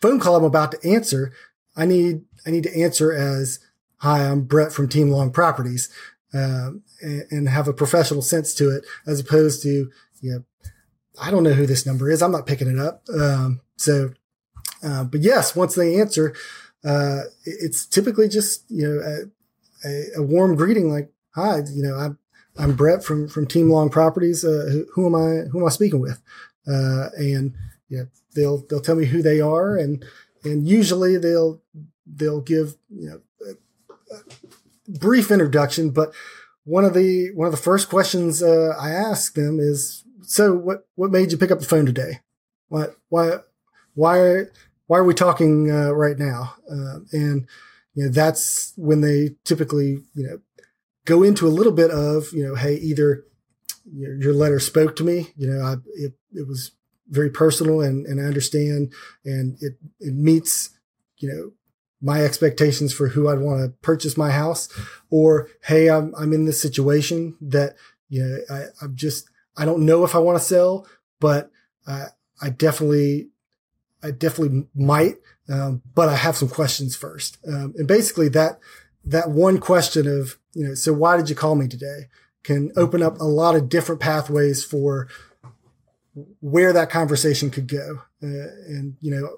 phone 0.00 0.20
call 0.20 0.36
I'm 0.36 0.44
about 0.44 0.72
to 0.72 0.88
answer 0.88 1.32
I 1.76 1.86
need 1.86 2.22
I 2.46 2.50
need 2.50 2.64
to 2.64 2.80
answer 2.80 3.12
as 3.12 3.58
Hi, 3.98 4.26
I'm 4.26 4.42
Brett 4.42 4.72
from 4.72 4.88
Team 4.88 5.10
Long 5.10 5.30
Properties, 5.30 5.88
um, 6.34 6.82
and, 7.00 7.24
and, 7.30 7.48
have 7.48 7.68
a 7.68 7.72
professional 7.72 8.20
sense 8.20 8.52
to 8.54 8.68
it, 8.68 8.84
as 9.06 9.20
opposed 9.20 9.62
to 9.62 9.90
you 10.20 10.32
know, 10.32 10.44
I 11.20 11.30
don't 11.30 11.44
know 11.44 11.52
who 11.52 11.66
this 11.66 11.86
number 11.86 12.10
is. 12.10 12.20
I'm 12.20 12.32
not 12.32 12.46
picking 12.46 12.68
it 12.68 12.78
up. 12.78 13.04
Um, 13.14 13.60
so, 13.76 14.10
uh, 14.82 15.04
but 15.04 15.20
yes, 15.20 15.54
once 15.54 15.74
they 15.74 16.00
answer, 16.00 16.34
uh, 16.84 17.20
it's 17.44 17.86
typically 17.86 18.28
just 18.28 18.64
you 18.68 18.88
know 18.88 19.28
a, 19.84 20.20
a, 20.20 20.22
warm 20.22 20.56
greeting 20.56 20.90
like 20.90 21.12
Hi, 21.34 21.58
you 21.72 21.82
know 21.82 21.94
I'm 21.96 22.18
I'm 22.58 22.74
Brett 22.74 23.04
from 23.04 23.28
from 23.28 23.46
Team 23.46 23.70
Long 23.70 23.88
Properties. 23.88 24.44
Uh, 24.44 24.68
who, 24.70 24.86
who, 24.94 25.06
am 25.06 25.14
I? 25.14 25.48
Who 25.48 25.60
am 25.60 25.66
I 25.66 25.70
speaking 25.70 26.00
with? 26.00 26.20
Uh, 26.66 27.08
and 27.16 27.54
you 27.88 27.98
know, 27.98 28.06
they'll 28.34 28.66
they'll 28.68 28.80
tell 28.80 28.96
me 28.96 29.06
who 29.06 29.22
they 29.22 29.40
are 29.40 29.76
and 29.76 30.04
and 30.44 30.66
usually 30.66 31.16
they'll 31.16 31.60
they'll 32.06 32.40
give 32.40 32.76
you 32.90 33.08
know 33.10 33.20
a, 33.46 34.14
a 34.14 34.98
brief 34.98 35.30
introduction, 35.30 35.90
but 35.90 36.12
one 36.64 36.84
of 36.84 36.94
the 36.94 37.30
one 37.34 37.46
of 37.46 37.52
the 37.52 37.58
first 37.58 37.88
questions 37.88 38.42
uh, 38.42 38.74
I 38.78 38.90
ask 38.90 39.34
them 39.34 39.58
is, 39.60 40.04
"So 40.22 40.54
what 40.54 40.86
what 40.94 41.10
made 41.10 41.32
you 41.32 41.38
pick 41.38 41.50
up 41.50 41.60
the 41.60 41.66
phone 41.66 41.86
today? 41.86 42.20
Why 42.68 42.86
why 43.08 43.38
why 43.94 44.44
why 44.86 44.98
are 44.98 45.04
we 45.04 45.14
talking 45.14 45.70
uh, 45.70 45.92
right 45.92 46.18
now?" 46.18 46.54
Uh, 46.70 47.00
and 47.12 47.46
you 47.94 48.04
know 48.04 48.10
that's 48.10 48.72
when 48.76 49.00
they 49.00 49.36
typically 49.44 50.02
you 50.14 50.26
know 50.26 50.40
go 51.04 51.22
into 51.22 51.46
a 51.46 51.50
little 51.50 51.72
bit 51.72 51.90
of 51.90 52.32
you 52.32 52.46
know, 52.46 52.54
hey, 52.54 52.74
either 52.76 53.24
your, 53.92 54.14
your 54.16 54.34
letter 54.34 54.60
spoke 54.60 54.96
to 54.96 55.04
me, 55.04 55.32
you 55.36 55.48
know, 55.48 55.62
I, 55.64 55.74
it 55.94 56.14
it 56.32 56.46
was 56.46 56.72
very 57.12 57.30
personal 57.30 57.80
and, 57.80 58.06
and 58.06 58.20
I 58.20 58.24
understand 58.24 58.92
and 59.24 59.56
it, 59.60 59.74
it 60.00 60.14
meets, 60.14 60.70
you 61.18 61.32
know, 61.32 61.52
my 62.00 62.24
expectations 62.24 62.92
for 62.92 63.08
who 63.08 63.28
I'd 63.28 63.38
want 63.38 63.62
to 63.62 63.68
purchase 63.82 64.16
my 64.16 64.30
house 64.30 64.68
or, 65.10 65.48
Hey, 65.62 65.88
I'm, 65.88 66.12
I'm 66.18 66.32
in 66.32 66.46
this 66.46 66.60
situation 66.60 67.36
that, 67.40 67.76
you 68.08 68.24
know, 68.24 68.38
I, 68.54 68.64
I'm 68.82 68.96
just, 68.96 69.28
I 69.56 69.64
don't 69.64 69.86
know 69.86 70.04
if 70.04 70.14
I 70.14 70.18
want 70.18 70.38
to 70.38 70.44
sell, 70.44 70.86
but 71.20 71.50
I, 71.86 72.06
I 72.40 72.50
definitely, 72.50 73.28
I 74.02 74.10
definitely 74.10 74.66
might. 74.74 75.16
Um, 75.48 75.82
but 75.94 76.08
I 76.08 76.16
have 76.16 76.36
some 76.36 76.48
questions 76.48 76.96
first. 76.96 77.38
Um, 77.46 77.74
and 77.76 77.86
basically 77.86 78.28
that, 78.30 78.58
that 79.04 79.30
one 79.30 79.58
question 79.58 80.06
of, 80.06 80.38
you 80.54 80.66
know, 80.66 80.74
so 80.74 80.92
why 80.92 81.16
did 81.16 81.28
you 81.28 81.36
call 81.36 81.56
me 81.56 81.68
today 81.68 82.08
can 82.42 82.72
open 82.76 83.02
up 83.02 83.20
a 83.20 83.24
lot 83.24 83.54
of 83.54 83.68
different 83.68 84.00
pathways 84.00 84.64
for 84.64 85.08
where 86.40 86.72
that 86.72 86.90
conversation 86.90 87.50
could 87.50 87.68
go. 87.68 88.02
Uh, 88.22 88.52
and, 88.66 88.96
you 89.00 89.10
know, 89.10 89.36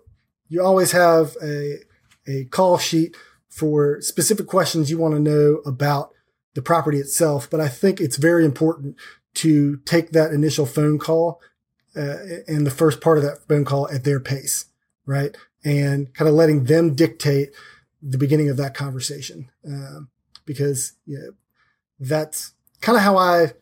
you 0.48 0.62
always 0.62 0.92
have 0.92 1.36
a, 1.42 1.78
a 2.26 2.44
call 2.46 2.78
sheet 2.78 3.16
for 3.48 4.00
specific 4.00 4.46
questions 4.46 4.90
you 4.90 4.98
want 4.98 5.14
to 5.14 5.20
know 5.20 5.62
about 5.64 6.10
the 6.54 6.62
property 6.62 6.98
itself. 6.98 7.48
But 7.48 7.60
I 7.60 7.68
think 7.68 8.00
it's 8.00 8.16
very 8.16 8.44
important 8.44 8.96
to 9.34 9.78
take 9.84 10.10
that 10.10 10.32
initial 10.32 10.66
phone 10.66 10.98
call 10.98 11.40
uh, 11.96 12.16
and 12.46 12.66
the 12.66 12.70
first 12.70 13.00
part 13.00 13.18
of 13.18 13.24
that 13.24 13.46
phone 13.48 13.64
call 13.64 13.88
at 13.90 14.04
their 14.04 14.20
pace, 14.20 14.66
right? 15.06 15.36
And 15.64 16.12
kind 16.14 16.28
of 16.28 16.34
letting 16.34 16.64
them 16.64 16.94
dictate 16.94 17.50
the 18.02 18.18
beginning 18.18 18.48
of 18.48 18.56
that 18.56 18.74
conversation. 18.74 19.50
Um, 19.66 20.10
because, 20.44 20.92
you 21.06 21.18
know, 21.18 21.30
that's 21.98 22.52
kind 22.80 22.96
of 22.96 23.02
how 23.02 23.16
I 23.16 23.52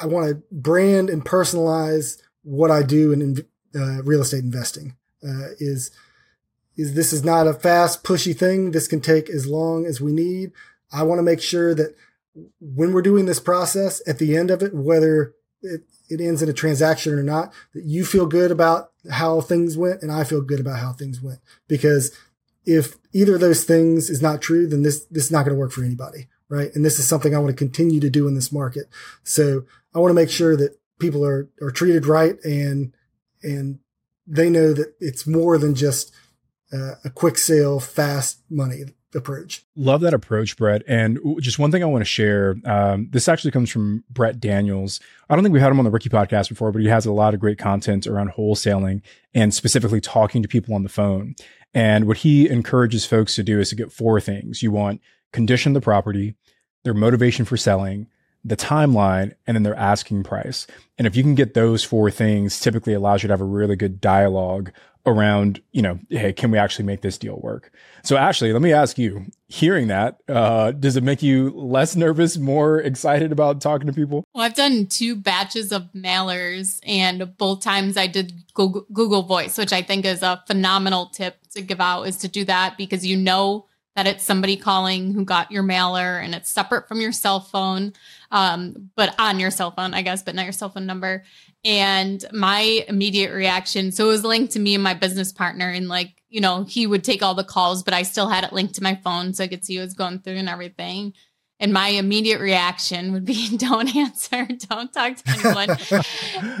I 0.00 0.06
want 0.06 0.28
to 0.28 0.42
brand 0.50 1.10
and 1.10 1.24
personalize 1.24 2.20
what 2.42 2.70
I 2.70 2.82
do 2.82 3.12
in 3.12 3.44
uh, 3.74 4.02
real 4.02 4.20
estate 4.20 4.44
investing. 4.44 4.96
Uh, 5.26 5.48
is 5.58 5.90
is 6.76 6.94
this 6.94 7.12
is 7.12 7.24
not 7.24 7.46
a 7.46 7.54
fast, 7.54 8.04
pushy 8.04 8.36
thing. 8.36 8.70
This 8.70 8.86
can 8.86 9.00
take 9.00 9.30
as 9.30 9.46
long 9.46 9.86
as 9.86 10.00
we 10.00 10.12
need. 10.12 10.52
I 10.92 11.02
want 11.02 11.18
to 11.18 11.22
make 11.22 11.40
sure 11.40 11.74
that 11.74 11.96
when 12.60 12.92
we're 12.92 13.02
doing 13.02 13.24
this 13.24 13.40
process, 13.40 14.02
at 14.06 14.18
the 14.18 14.36
end 14.36 14.50
of 14.50 14.62
it, 14.62 14.74
whether 14.74 15.34
it, 15.62 15.82
it 16.10 16.20
ends 16.20 16.42
in 16.42 16.50
a 16.50 16.52
transaction 16.52 17.14
or 17.14 17.22
not, 17.22 17.52
that 17.74 17.84
you 17.84 18.04
feel 18.04 18.26
good 18.26 18.50
about 18.50 18.92
how 19.10 19.40
things 19.40 19.78
went 19.78 20.02
and 20.02 20.12
I 20.12 20.22
feel 20.24 20.42
good 20.42 20.60
about 20.60 20.78
how 20.78 20.92
things 20.92 21.20
went. 21.20 21.40
Because 21.66 22.12
if 22.66 22.96
either 23.14 23.36
of 23.36 23.40
those 23.40 23.64
things 23.64 24.10
is 24.10 24.20
not 24.20 24.42
true, 24.42 24.66
then 24.66 24.82
this 24.82 25.06
this 25.06 25.24
is 25.24 25.30
not 25.30 25.44
going 25.44 25.56
to 25.56 25.60
work 25.60 25.72
for 25.72 25.82
anybody 25.82 26.28
right? 26.48 26.70
And 26.74 26.84
this 26.84 26.98
is 26.98 27.06
something 27.06 27.34
I 27.34 27.38
want 27.38 27.50
to 27.50 27.56
continue 27.56 28.00
to 28.00 28.10
do 28.10 28.28
in 28.28 28.34
this 28.34 28.52
market. 28.52 28.88
So 29.24 29.64
I 29.96 29.98
want 29.98 30.10
to 30.10 30.14
make 30.14 30.30
sure 30.30 30.56
that 30.56 30.78
people 31.00 31.24
are, 31.24 31.48
are 31.62 31.70
treated 31.70 32.06
right 32.06 32.36
and, 32.44 32.92
and 33.42 33.78
they 34.26 34.50
know 34.50 34.74
that 34.74 34.94
it's 35.00 35.26
more 35.26 35.56
than 35.56 35.74
just 35.74 36.14
uh, 36.72 36.96
a 37.04 37.10
quick 37.10 37.38
sale, 37.38 37.80
fast 37.80 38.42
money 38.50 38.82
approach. 39.14 39.64
Love 39.74 40.02
that 40.02 40.12
approach, 40.12 40.56
Brett. 40.56 40.82
And 40.86 41.18
just 41.40 41.58
one 41.58 41.70
thing 41.70 41.82
I 41.82 41.86
want 41.86 42.02
to 42.02 42.06
share. 42.06 42.56
Um, 42.64 43.08
this 43.10 43.28
actually 43.28 43.52
comes 43.52 43.70
from 43.70 44.04
Brent 44.10 44.40
Daniels. 44.40 45.00
I 45.30 45.34
don't 45.34 45.42
think 45.42 45.54
we 45.54 45.60
had 45.60 45.72
him 45.72 45.78
on 45.78 45.84
the 45.84 45.90
Rookie 45.90 46.10
podcast 46.10 46.50
before, 46.50 46.72
but 46.72 46.82
he 46.82 46.88
has 46.88 47.06
a 47.06 47.12
lot 47.12 47.32
of 47.32 47.40
great 47.40 47.58
content 47.58 48.06
around 48.06 48.32
wholesaling 48.32 49.00
and 49.32 49.54
specifically 49.54 50.00
talking 50.00 50.42
to 50.42 50.48
people 50.48 50.74
on 50.74 50.82
the 50.82 50.88
phone. 50.90 51.34
And 51.72 52.06
what 52.06 52.18
he 52.18 52.48
encourages 52.48 53.06
folks 53.06 53.34
to 53.36 53.42
do 53.42 53.60
is 53.60 53.70
to 53.70 53.76
get 53.76 53.92
four 53.92 54.20
things. 54.20 54.62
You 54.62 54.70
want 54.70 55.00
condition 55.32 55.72
the 55.72 55.80
property, 55.80 56.34
their 56.84 56.94
motivation 56.94 57.44
for 57.44 57.56
selling, 57.56 58.08
the 58.46 58.56
timeline, 58.56 59.34
and 59.46 59.56
then 59.56 59.64
their 59.64 59.74
asking 59.74 60.22
price. 60.22 60.66
And 60.98 61.06
if 61.06 61.16
you 61.16 61.22
can 61.22 61.34
get 61.34 61.54
those 61.54 61.82
four 61.82 62.10
things, 62.10 62.60
typically 62.60 62.94
allows 62.94 63.22
you 63.22 63.26
to 63.26 63.32
have 63.32 63.40
a 63.40 63.44
really 63.44 63.76
good 63.76 64.00
dialogue 64.00 64.70
around, 65.04 65.60
you 65.72 65.82
know, 65.82 65.98
hey, 66.10 66.32
can 66.32 66.50
we 66.50 66.58
actually 66.58 66.84
make 66.84 67.00
this 67.00 67.16
deal 67.16 67.38
work? 67.40 67.72
So 68.02 68.16
Ashley, 68.16 68.52
let 68.52 68.62
me 68.62 68.72
ask 68.72 68.98
you, 68.98 69.26
hearing 69.48 69.88
that, 69.88 70.20
uh, 70.28 70.72
does 70.72 70.96
it 70.96 71.04
make 71.04 71.22
you 71.22 71.50
less 71.50 71.94
nervous, 71.94 72.36
more 72.36 72.80
excited 72.80 73.30
about 73.30 73.60
talking 73.60 73.86
to 73.86 73.92
people? 73.92 74.24
Well, 74.34 74.44
I've 74.44 74.54
done 74.54 74.86
two 74.86 75.14
batches 75.14 75.72
of 75.72 75.84
mailers 75.92 76.80
and 76.84 77.36
both 77.36 77.62
times 77.62 77.96
I 77.96 78.08
did 78.08 78.32
Google, 78.54 78.86
Google 78.92 79.22
Voice, 79.22 79.56
which 79.56 79.72
I 79.72 79.82
think 79.82 80.04
is 80.04 80.22
a 80.22 80.42
phenomenal 80.46 81.06
tip 81.06 81.36
to 81.50 81.62
give 81.62 81.80
out 81.80 82.04
is 82.04 82.16
to 82.18 82.28
do 82.28 82.44
that 82.44 82.76
because 82.76 83.06
you 83.06 83.16
know 83.16 83.66
that 83.96 84.06
it's 84.06 84.24
somebody 84.24 84.56
calling 84.56 85.14
who 85.14 85.24
got 85.24 85.50
your 85.50 85.62
mailer 85.62 86.18
and 86.18 86.34
it's 86.34 86.50
separate 86.50 86.86
from 86.86 87.00
your 87.00 87.12
cell 87.12 87.40
phone, 87.40 87.94
um, 88.30 88.90
but 88.96 89.14
on 89.18 89.40
your 89.40 89.50
cell 89.50 89.70
phone, 89.70 89.94
I 89.94 90.02
guess, 90.02 90.22
but 90.22 90.34
not 90.34 90.44
your 90.44 90.52
cell 90.52 90.68
phone 90.68 90.86
number. 90.86 91.24
And 91.64 92.24
my 92.32 92.84
immediate 92.88 93.32
reaction, 93.32 93.92
so 93.92 94.04
it 94.04 94.08
was 94.08 94.24
linked 94.24 94.52
to 94.52 94.60
me 94.60 94.74
and 94.74 94.84
my 94.84 94.94
business 94.94 95.32
partner, 95.32 95.68
and 95.68 95.88
like, 95.88 96.22
you 96.28 96.40
know, 96.40 96.64
he 96.64 96.86
would 96.86 97.04
take 97.04 97.22
all 97.22 97.34
the 97.34 97.44
calls, 97.44 97.82
but 97.82 97.94
I 97.94 98.02
still 98.02 98.28
had 98.28 98.44
it 98.44 98.52
linked 98.52 98.74
to 98.76 98.82
my 98.82 98.94
phone 98.96 99.34
so 99.34 99.44
I 99.44 99.48
could 99.48 99.64
see 99.64 99.78
what 99.78 99.84
was 99.84 99.94
going 99.94 100.20
through 100.20 100.36
and 100.36 100.48
everything. 100.48 101.12
And 101.58 101.72
my 101.72 101.88
immediate 101.88 102.40
reaction 102.40 103.12
would 103.12 103.24
be 103.24 103.56
don't 103.56 103.94
answer, 103.96 104.44
don't 104.68 104.92
talk 104.92 105.16
to 105.16 105.30
anyone. 105.30 106.04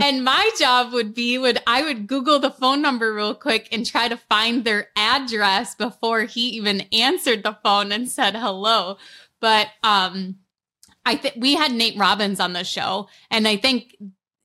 and 0.02 0.24
my 0.24 0.50
job 0.58 0.92
would 0.92 1.14
be 1.14 1.38
would 1.38 1.60
I 1.66 1.82
would 1.82 2.06
Google 2.06 2.38
the 2.38 2.50
phone 2.50 2.80
number 2.80 3.12
real 3.12 3.34
quick 3.34 3.68
and 3.72 3.84
try 3.84 4.08
to 4.08 4.16
find 4.16 4.64
their 4.64 4.88
address 4.96 5.74
before 5.74 6.22
he 6.22 6.48
even 6.50 6.82
answered 6.92 7.42
the 7.42 7.58
phone 7.62 7.92
and 7.92 8.10
said 8.10 8.34
hello. 8.34 8.96
But 9.40 9.68
um 9.82 10.36
I 11.06 11.16
think 11.16 11.36
we 11.38 11.54
had 11.54 11.72
Nate 11.72 11.96
Robbins 11.96 12.40
on 12.40 12.52
the 12.52 12.64
show, 12.64 13.08
and 13.30 13.48
I 13.48 13.56
think 13.56 13.96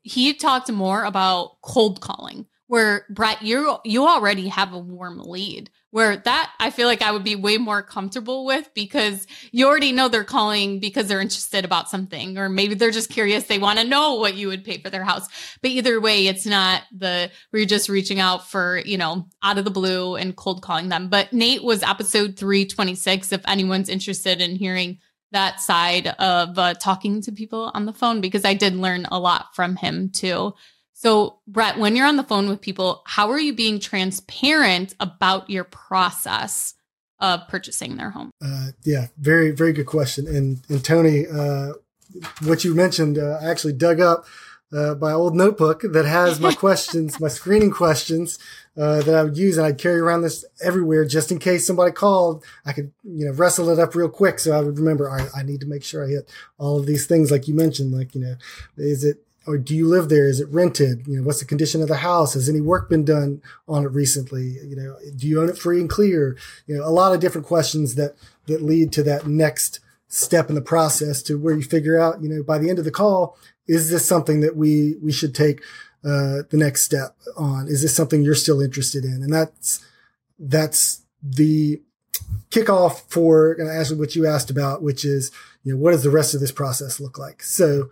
he 0.03 0.33
talked 0.33 0.71
more 0.71 1.03
about 1.03 1.61
cold 1.61 1.99
calling 1.99 2.45
where 2.71 3.05
Brett, 3.09 3.41
you 3.41 3.79
you 3.83 4.07
already 4.07 4.47
have 4.47 4.71
a 4.71 4.79
warm 4.79 5.19
lead. 5.19 5.69
Where 5.89 6.15
that 6.15 6.53
I 6.57 6.69
feel 6.69 6.87
like 6.87 7.01
I 7.01 7.11
would 7.11 7.25
be 7.25 7.35
way 7.35 7.57
more 7.57 7.81
comfortable 7.81 8.45
with 8.45 8.73
because 8.73 9.27
you 9.51 9.67
already 9.67 9.91
know 9.91 10.07
they're 10.07 10.23
calling 10.23 10.79
because 10.79 11.07
they're 11.07 11.19
interested 11.19 11.65
about 11.65 11.89
something, 11.89 12.37
or 12.37 12.47
maybe 12.47 12.75
they're 12.75 12.91
just 12.91 13.09
curious. 13.09 13.43
They 13.43 13.59
want 13.59 13.79
to 13.79 13.85
know 13.85 14.15
what 14.15 14.35
you 14.35 14.47
would 14.47 14.63
pay 14.63 14.77
for 14.77 14.89
their 14.89 15.03
house. 15.03 15.27
But 15.61 15.71
either 15.71 15.99
way, 15.99 16.27
it's 16.27 16.45
not 16.45 16.83
the 16.97 17.29
you're 17.51 17.65
just 17.65 17.89
reaching 17.89 18.21
out 18.21 18.49
for, 18.49 18.81
you 18.85 18.97
know, 18.97 19.27
out 19.43 19.57
of 19.57 19.65
the 19.65 19.69
blue 19.69 20.15
and 20.15 20.33
cold 20.33 20.61
calling 20.61 20.87
them. 20.87 21.09
But 21.09 21.33
Nate 21.33 21.65
was 21.65 21.83
episode 21.83 22.37
326 22.37 23.33
if 23.33 23.41
anyone's 23.49 23.89
interested 23.89 24.39
in 24.39 24.55
hearing 24.55 24.99
that 25.31 25.61
side 25.61 26.07
of 26.07 26.57
uh, 26.57 26.73
talking 26.75 27.21
to 27.21 27.31
people 27.31 27.71
on 27.73 27.85
the 27.85 27.93
phone 27.93 28.21
because 28.21 28.45
I 28.45 28.53
did 28.53 28.75
learn 28.75 29.05
a 29.11 29.19
lot 29.19 29.55
from 29.55 29.75
him 29.75 30.09
too. 30.09 30.53
So, 30.93 31.39
Brett, 31.47 31.79
when 31.79 31.95
you're 31.95 32.05
on 32.05 32.17
the 32.17 32.23
phone 32.23 32.47
with 32.47 32.61
people, 32.61 33.01
how 33.07 33.29
are 33.31 33.39
you 33.39 33.53
being 33.53 33.79
transparent 33.79 34.93
about 34.99 35.49
your 35.49 35.63
process 35.63 36.75
of 37.19 37.47
purchasing 37.47 37.97
their 37.97 38.11
home? 38.11 38.31
Uh, 38.43 38.67
yeah, 38.83 39.07
very, 39.17 39.51
very 39.51 39.73
good 39.73 39.85
question. 39.87 40.27
And, 40.27 40.61
and 40.69 40.83
Tony, 40.83 41.25
uh, 41.27 41.73
what 42.43 42.63
you 42.63 42.75
mentioned, 42.75 43.17
uh, 43.17 43.39
I 43.41 43.49
actually 43.49 43.73
dug 43.73 43.99
up 43.99 44.25
uh, 44.73 44.95
my 44.99 45.11
old 45.11 45.35
notebook 45.35 45.81
that 45.81 46.05
has 46.05 46.39
my 46.39 46.53
questions, 46.55 47.19
my 47.19 47.27
screening 47.27 47.71
questions 47.71 48.37
uh, 48.77 49.01
that 49.01 49.15
I 49.15 49.23
would 49.23 49.37
use, 49.37 49.57
and 49.57 49.65
I'd 49.65 49.77
carry 49.77 49.99
around 49.99 50.21
this 50.21 50.45
everywhere 50.63 51.05
just 51.05 51.31
in 51.31 51.39
case 51.39 51.67
somebody 51.67 51.91
called. 51.91 52.43
I 52.65 52.73
could, 52.73 52.91
you 53.03 53.25
know, 53.25 53.31
wrestle 53.31 53.69
it 53.69 53.79
up 53.79 53.95
real 53.95 54.09
quick, 54.09 54.39
so 54.39 54.51
I 54.51 54.61
would 54.61 54.79
remember. 54.79 55.09
I, 55.09 55.27
I 55.35 55.43
need 55.43 55.59
to 55.61 55.67
make 55.67 55.83
sure 55.83 56.05
I 56.05 56.09
hit 56.09 56.29
all 56.57 56.79
of 56.79 56.85
these 56.85 57.05
things, 57.05 57.31
like 57.31 57.47
you 57.47 57.53
mentioned. 57.53 57.91
Like, 57.91 58.15
you 58.15 58.21
know, 58.21 58.35
is 58.77 59.03
it 59.03 59.23
or 59.47 59.57
do 59.57 59.75
you 59.75 59.87
live 59.87 60.09
there? 60.09 60.27
Is 60.27 60.39
it 60.39 60.49
rented? 60.49 61.07
You 61.07 61.17
know, 61.17 61.23
what's 61.23 61.39
the 61.39 61.45
condition 61.45 61.81
of 61.81 61.87
the 61.87 61.97
house? 61.97 62.35
Has 62.35 62.47
any 62.47 62.61
work 62.61 62.89
been 62.89 63.03
done 63.03 63.41
on 63.67 63.83
it 63.83 63.89
recently? 63.89 64.57
You 64.63 64.75
know, 64.75 64.97
do 65.15 65.27
you 65.27 65.41
own 65.41 65.49
it 65.49 65.57
free 65.57 65.79
and 65.79 65.89
clear? 65.89 66.37
You 66.67 66.77
know, 66.77 66.85
a 66.85 66.89
lot 66.91 67.13
of 67.13 67.19
different 67.19 67.47
questions 67.47 67.95
that, 67.95 68.15
that 68.45 68.61
lead 68.61 68.91
to 68.93 69.03
that 69.03 69.25
next 69.25 69.79
step 70.07 70.49
in 70.49 70.55
the 70.55 70.61
process 70.61 71.23
to 71.23 71.39
where 71.39 71.55
you 71.55 71.63
figure 71.63 71.99
out, 71.99 72.21
you 72.21 72.29
know, 72.29 72.43
by 72.43 72.57
the 72.57 72.69
end 72.69 72.77
of 72.77 72.85
the 72.85 72.91
call, 72.91 73.37
is 73.67 73.89
this 73.89 74.05
something 74.05 74.41
that 74.41 74.55
we, 74.55 74.95
we 75.01 75.11
should 75.11 75.33
take, 75.33 75.61
uh, 76.03 76.43
the 76.49 76.57
next 76.57 76.83
step 76.83 77.15
on? 77.37 77.67
Is 77.67 77.81
this 77.81 77.95
something 77.95 78.23
you're 78.23 78.35
still 78.35 78.61
interested 78.61 79.05
in? 79.05 79.23
And 79.23 79.33
that's, 79.33 79.83
that's 80.39 81.01
the 81.21 81.81
kickoff 82.49 83.01
for, 83.09 83.53
and 83.53 83.69
actually 83.69 83.99
what 83.99 84.15
you 84.15 84.25
asked 84.25 84.49
about, 84.49 84.81
which 84.81 85.05
is, 85.05 85.31
you 85.63 85.73
know, 85.73 85.79
what 85.79 85.91
does 85.91 86.03
the 86.03 86.09
rest 86.09 86.33
of 86.33 86.39
this 86.39 86.51
process 86.51 86.99
look 86.99 87.17
like? 87.17 87.43
So, 87.43 87.89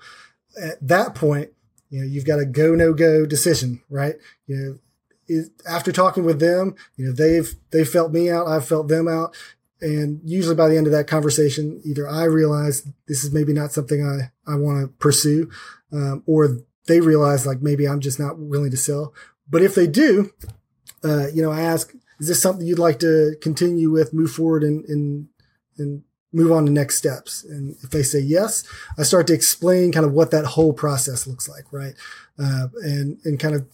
at 0.62 0.86
that 0.88 1.16
point, 1.16 1.52
you 1.90 2.00
know, 2.00 2.06
you've 2.06 2.26
got 2.26 2.40
a 2.40 2.46
go 2.46 2.76
no 2.76 2.94
go 2.94 3.26
decision, 3.26 3.82
right? 3.90 4.16
You 4.48 4.80
know, 5.30 5.44
after 5.68 5.92
talking 5.92 6.24
with 6.24 6.40
them, 6.40 6.76
you 6.96 7.06
know, 7.06 7.12
they've 7.12 7.54
they 7.72 7.86
felt 7.86 8.12
me 8.12 8.30
out, 8.30 8.48
I've 8.48 8.68
felt 8.68 8.88
them 8.88 9.08
out, 9.08 9.36
and 9.82 10.22
usually 10.24 10.56
by 10.56 10.68
the 10.68 10.78
end 10.78 10.88
of 10.88 10.94
that 10.94 11.08
conversation, 11.08 11.82
either 11.84 12.08
I 12.08 12.24
realize 12.26 12.88
this 13.08 13.24
is 13.24 13.32
maybe 13.32 13.54
not 13.54 13.72
something 13.72 14.04
I 14.04 14.32
I 14.52 14.56
want 14.56 14.82
to 14.82 14.88
pursue, 14.98 15.50
um, 15.92 16.24
or 16.26 16.60
they 16.90 17.00
realize 17.00 17.46
like 17.46 17.62
maybe 17.62 17.88
I'm 17.88 18.02
just 18.02 18.20
not 18.20 18.38
willing 18.38 18.72
to 18.72 18.78
sell. 18.78 19.14
But 19.50 19.62
if 19.62 19.76
they 19.76 19.88
do, 19.88 20.32
uh, 21.04 21.28
you 21.34 21.42
know, 21.42 21.52
I 21.52 21.62
ask, 21.62 21.94
is 22.20 22.28
this 22.28 22.42
something 22.42 22.68
you'd 22.68 22.80
like 22.80 23.00
to 23.00 23.36
continue 23.42 23.90
with, 23.90 24.14
move 24.14 24.32
forward, 24.32 24.64
and 24.64 24.84
and 24.86 25.28
and 25.78 26.04
move 26.34 26.52
on 26.52 26.66
to 26.66 26.72
next 26.72 26.98
steps. 26.98 27.44
And 27.44 27.76
if 27.82 27.90
they 27.90 28.04
say 28.04 28.20
yes, 28.20 28.64
I 28.98 29.04
start 29.04 29.28
to 29.28 29.34
explain 29.34 29.92
kind 29.92 30.06
of 30.06 30.12
what 30.12 30.32
that 30.32 30.46
whole 30.46 30.74
process 30.74 31.26
looks 31.26 31.48
like, 31.48 31.72
right? 31.72 31.94
Uh, 32.38 32.68
and 32.84 33.20
and 33.24 33.40
kind 33.40 33.56
of 33.56 33.66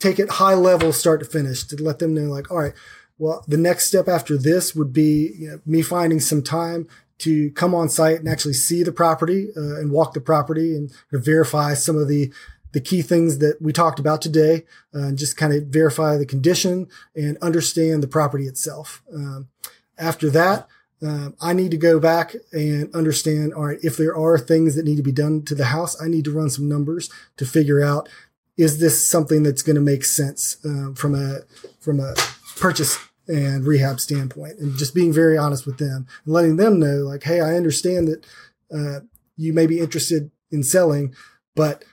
take 0.00 0.18
it 0.18 0.30
high 0.30 0.54
level, 0.54 0.92
start 0.92 1.20
to 1.20 1.26
finish, 1.26 1.64
to 1.64 1.82
let 1.82 1.98
them 2.00 2.14
know, 2.14 2.30
like, 2.30 2.50
all 2.50 2.58
right, 2.58 2.74
well, 3.16 3.44
the 3.46 3.56
next 3.56 3.86
step 3.86 4.08
after 4.08 4.36
this 4.36 4.74
would 4.74 4.92
be 4.92 5.32
you 5.38 5.50
know, 5.50 5.60
me 5.64 5.82
finding 5.82 6.20
some 6.20 6.42
time 6.42 6.88
to 7.18 7.50
come 7.52 7.74
on 7.74 7.88
site 7.88 8.18
and 8.18 8.28
actually 8.28 8.54
see 8.54 8.82
the 8.82 8.92
property 8.92 9.48
uh, 9.56 9.76
and 9.76 9.90
walk 9.90 10.14
the 10.14 10.20
property 10.20 10.76
and 10.76 10.92
verify 11.12 11.74
some 11.74 11.96
of 11.96 12.08
the 12.08 12.32
the 12.72 12.80
key 12.80 13.02
things 13.02 13.38
that 13.38 13.62
we 13.62 13.72
talked 13.72 14.00
about 14.00 14.20
today, 14.20 14.64
uh, 14.92 14.98
and 14.98 15.16
just 15.16 15.36
kind 15.36 15.54
of 15.54 15.62
verify 15.66 16.16
the 16.16 16.26
condition 16.26 16.88
and 17.14 17.38
understand 17.40 18.02
the 18.02 18.08
property 18.08 18.46
itself. 18.46 19.00
Um, 19.14 19.48
after 19.96 20.28
that, 20.30 20.66
um, 21.00 21.36
I 21.40 21.52
need 21.52 21.70
to 21.70 21.76
go 21.76 22.00
back 22.00 22.34
and 22.52 22.92
understand, 22.92 23.54
all 23.54 23.66
right, 23.66 23.78
if 23.82 23.96
there 23.96 24.16
are 24.16 24.38
things 24.38 24.74
that 24.74 24.84
need 24.84 24.96
to 24.96 25.04
be 25.04 25.12
done 25.12 25.42
to 25.42 25.54
the 25.54 25.66
house, 25.66 26.00
I 26.02 26.08
need 26.08 26.24
to 26.24 26.32
run 26.32 26.50
some 26.50 26.68
numbers 26.68 27.10
to 27.36 27.46
figure 27.46 27.80
out, 27.80 28.08
is 28.56 28.80
this 28.80 29.06
something 29.06 29.44
that's 29.44 29.62
going 29.62 29.76
to 29.76 29.82
make 29.82 30.04
sense 30.04 30.56
uh, 30.64 30.94
from 30.94 31.14
a, 31.14 31.42
from 31.78 32.00
a 32.00 32.14
purchase 32.56 32.98
and 33.26 33.66
rehab 33.66 34.00
standpoint 34.00 34.58
and 34.58 34.76
just 34.76 34.94
being 34.94 35.12
very 35.12 35.36
honest 35.36 35.66
with 35.66 35.78
them 35.78 36.06
and 36.24 36.34
letting 36.34 36.56
them 36.56 36.78
know 36.78 36.96
like, 36.98 37.22
Hey, 37.22 37.40
I 37.40 37.56
understand 37.56 38.08
that, 38.08 38.26
uh, 38.74 39.00
you 39.36 39.52
may 39.52 39.66
be 39.66 39.80
interested 39.80 40.30
in 40.50 40.62
selling, 40.62 41.14
but 41.56 41.84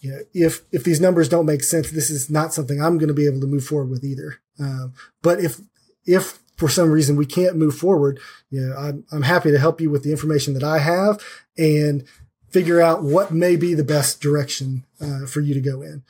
you 0.00 0.10
know, 0.10 0.18
if, 0.34 0.62
if 0.72 0.84
these 0.84 1.00
numbers 1.00 1.28
don't 1.28 1.46
make 1.46 1.62
sense, 1.62 1.90
this 1.90 2.10
is 2.10 2.28
not 2.28 2.52
something 2.52 2.82
I'm 2.82 2.98
going 2.98 3.08
to 3.08 3.14
be 3.14 3.26
able 3.26 3.40
to 3.40 3.46
move 3.46 3.64
forward 3.64 3.90
with 3.90 4.04
either. 4.04 4.40
Um, 4.58 4.94
but 5.22 5.40
if, 5.40 5.60
if 6.04 6.40
for 6.56 6.68
some 6.68 6.90
reason 6.90 7.16
we 7.16 7.26
can't 7.26 7.56
move 7.56 7.76
forward, 7.76 8.18
you 8.50 8.60
know, 8.60 8.76
I'm, 8.76 9.04
I'm 9.12 9.22
happy 9.22 9.50
to 9.50 9.58
help 9.58 9.80
you 9.80 9.90
with 9.90 10.02
the 10.02 10.10
information 10.10 10.54
that 10.54 10.64
I 10.64 10.78
have 10.78 11.24
and 11.56 12.04
figure 12.50 12.80
out 12.80 13.02
what 13.02 13.32
may 13.32 13.56
be 13.56 13.74
the 13.74 13.84
best 13.84 14.20
direction 14.20 14.84
uh, 15.00 15.26
for 15.26 15.40
you 15.40 15.54
to 15.54 15.60
go 15.60 15.82
in. 15.82 16.02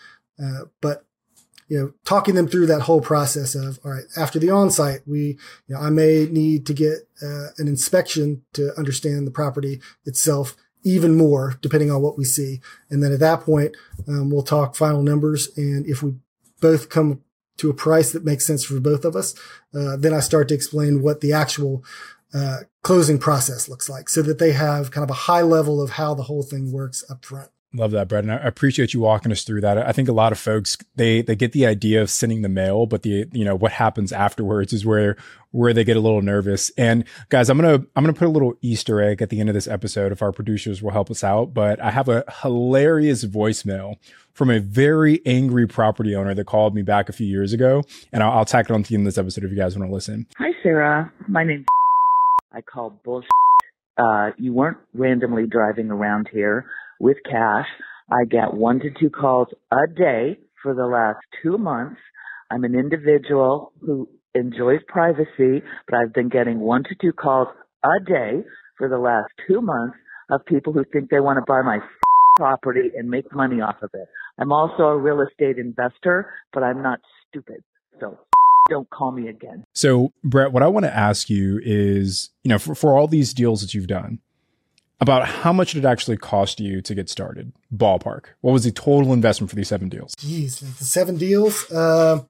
Uh, 0.42 0.64
but 0.80 1.04
you 1.72 1.78
know, 1.78 1.94
talking 2.04 2.34
them 2.34 2.46
through 2.46 2.66
that 2.66 2.82
whole 2.82 3.00
process 3.00 3.54
of, 3.54 3.78
all 3.82 3.92
right, 3.92 4.04
after 4.14 4.38
the 4.38 4.50
on-site, 4.50 5.00
we, 5.06 5.38
you 5.66 5.74
know, 5.74 5.80
I 5.80 5.88
may 5.88 6.26
need 6.26 6.66
to 6.66 6.74
get 6.74 7.08
uh, 7.22 7.46
an 7.56 7.66
inspection 7.66 8.42
to 8.52 8.76
understand 8.76 9.26
the 9.26 9.30
property 9.30 9.80
itself 10.04 10.54
even 10.84 11.16
more, 11.16 11.54
depending 11.62 11.90
on 11.90 12.02
what 12.02 12.18
we 12.18 12.24
see. 12.24 12.60
And 12.90 13.02
then 13.02 13.10
at 13.10 13.20
that 13.20 13.40
point, 13.40 13.74
um, 14.06 14.28
we'll 14.28 14.42
talk 14.42 14.76
final 14.76 15.02
numbers. 15.02 15.48
And 15.56 15.86
if 15.86 16.02
we 16.02 16.16
both 16.60 16.90
come 16.90 17.22
to 17.56 17.70
a 17.70 17.74
price 17.74 18.12
that 18.12 18.22
makes 18.22 18.44
sense 18.44 18.62
for 18.62 18.78
both 18.78 19.06
of 19.06 19.16
us, 19.16 19.34
uh, 19.74 19.96
then 19.96 20.12
I 20.12 20.20
start 20.20 20.48
to 20.48 20.54
explain 20.54 21.00
what 21.00 21.22
the 21.22 21.32
actual 21.32 21.82
uh, 22.34 22.58
closing 22.82 23.16
process 23.16 23.66
looks 23.66 23.88
like 23.88 24.10
so 24.10 24.20
that 24.20 24.38
they 24.38 24.52
have 24.52 24.90
kind 24.90 25.04
of 25.04 25.10
a 25.10 25.24
high 25.24 25.42
level 25.42 25.80
of 25.80 25.92
how 25.92 26.12
the 26.12 26.24
whole 26.24 26.42
thing 26.42 26.70
works 26.70 27.02
up 27.08 27.24
front. 27.24 27.48
Love 27.74 27.92
that, 27.92 28.06
Brett. 28.08 28.24
And 28.24 28.32
I 28.32 28.36
appreciate 28.36 28.92
you 28.92 29.00
walking 29.00 29.32
us 29.32 29.44
through 29.44 29.62
that. 29.62 29.78
I 29.78 29.92
think 29.92 30.08
a 30.08 30.12
lot 30.12 30.30
of 30.32 30.38
folks 30.38 30.76
they 30.96 31.22
they 31.22 31.34
get 31.34 31.52
the 31.52 31.64
idea 31.64 32.02
of 32.02 32.10
sending 32.10 32.42
the 32.42 32.48
mail, 32.48 32.84
but 32.84 33.02
the 33.02 33.26
you 33.32 33.44
know 33.44 33.54
what 33.54 33.72
happens 33.72 34.12
afterwards 34.12 34.74
is 34.74 34.84
where 34.84 35.16
where 35.52 35.72
they 35.72 35.82
get 35.82 35.96
a 35.96 36.00
little 36.00 36.20
nervous. 36.20 36.70
And 36.76 37.04
guys, 37.30 37.48
I'm 37.48 37.56
gonna 37.56 37.84
I'm 37.96 38.04
gonna 38.04 38.12
put 38.12 38.26
a 38.28 38.30
little 38.30 38.54
Easter 38.60 39.00
egg 39.00 39.22
at 39.22 39.30
the 39.30 39.40
end 39.40 39.48
of 39.48 39.54
this 39.54 39.66
episode 39.66 40.12
if 40.12 40.20
our 40.20 40.32
producers 40.32 40.82
will 40.82 40.90
help 40.90 41.10
us 41.10 41.24
out. 41.24 41.54
But 41.54 41.80
I 41.80 41.90
have 41.90 42.08
a 42.10 42.24
hilarious 42.42 43.24
voicemail 43.24 43.96
from 44.34 44.50
a 44.50 44.60
very 44.60 45.22
angry 45.24 45.66
property 45.66 46.14
owner 46.14 46.34
that 46.34 46.46
called 46.46 46.74
me 46.74 46.82
back 46.82 47.08
a 47.08 47.12
few 47.12 47.26
years 47.26 47.54
ago, 47.54 47.84
and 48.12 48.22
I'll, 48.22 48.32
I'll 48.32 48.44
tack 48.44 48.68
it 48.68 48.72
on 48.72 48.82
to 48.82 48.88
the 48.88 48.96
end 48.96 49.06
of 49.06 49.14
this 49.14 49.18
episode 49.18 49.44
if 49.44 49.50
you 49.50 49.56
guys 49.56 49.78
want 49.78 49.88
to 49.88 49.94
listen. 49.94 50.26
Hi, 50.36 50.50
Sarah. 50.62 51.10
My 51.26 51.44
name's 51.44 51.66
I 52.52 52.60
call 52.60 53.00
bullshit. 53.02 53.30
Uh, 53.96 54.30
you 54.36 54.52
weren't 54.52 54.78
randomly 54.92 55.46
driving 55.46 55.90
around 55.90 56.28
here 56.30 56.66
with 57.00 57.16
cash. 57.28 57.66
I 58.10 58.24
get 58.24 58.54
one 58.54 58.80
to 58.80 58.90
two 58.98 59.10
calls 59.10 59.48
a 59.70 59.86
day 59.86 60.38
for 60.62 60.74
the 60.74 60.86
last 60.86 61.18
two 61.42 61.58
months. 61.58 62.00
I'm 62.50 62.64
an 62.64 62.74
individual 62.74 63.72
who 63.80 64.08
enjoys 64.34 64.80
privacy, 64.86 65.62
but 65.88 65.96
I've 65.96 66.12
been 66.12 66.28
getting 66.28 66.60
one 66.60 66.84
to 66.84 66.94
two 67.00 67.12
calls 67.12 67.48
a 67.84 68.04
day 68.04 68.42
for 68.78 68.88
the 68.88 68.98
last 68.98 69.28
two 69.46 69.60
months 69.60 69.96
of 70.30 70.44
people 70.46 70.72
who 70.72 70.84
think 70.92 71.10
they 71.10 71.20
want 71.20 71.38
to 71.38 71.44
buy 71.46 71.62
my 71.62 71.78
property 72.36 72.90
and 72.96 73.08
make 73.08 73.32
money 73.34 73.60
off 73.60 73.76
of 73.82 73.90
it. 73.94 74.08
I'm 74.38 74.52
also 74.52 74.84
a 74.84 74.98
real 74.98 75.20
estate 75.20 75.58
investor, 75.58 76.30
but 76.52 76.62
I'm 76.62 76.82
not 76.82 77.00
stupid. 77.28 77.62
So 78.00 78.18
don't 78.70 78.88
call 78.90 79.12
me 79.12 79.28
again. 79.28 79.64
So, 79.74 80.12
Brett, 80.24 80.52
what 80.52 80.62
I 80.62 80.68
want 80.68 80.84
to 80.84 80.94
ask 80.94 81.28
you 81.28 81.60
is, 81.62 82.30
you 82.42 82.48
know, 82.48 82.58
for, 82.58 82.74
for 82.74 82.98
all 82.98 83.06
these 83.06 83.34
deals 83.34 83.60
that 83.60 83.74
you've 83.74 83.86
done, 83.86 84.20
about 85.00 85.26
how 85.26 85.52
much 85.52 85.72
did 85.72 85.84
it 85.84 85.88
actually 85.88 86.16
cost 86.16 86.60
you 86.60 86.80
to 86.82 86.94
get 86.94 87.08
started? 87.08 87.52
Ballpark. 87.74 88.26
What 88.40 88.52
was 88.52 88.64
the 88.64 88.70
total 88.70 89.12
investment 89.12 89.50
for 89.50 89.56
these 89.56 89.68
seven 89.68 89.88
deals? 89.88 90.14
Jeez, 90.16 90.60
the 90.78 90.84
seven 90.84 91.16
deals. 91.16 91.70
Uh, 91.70 92.22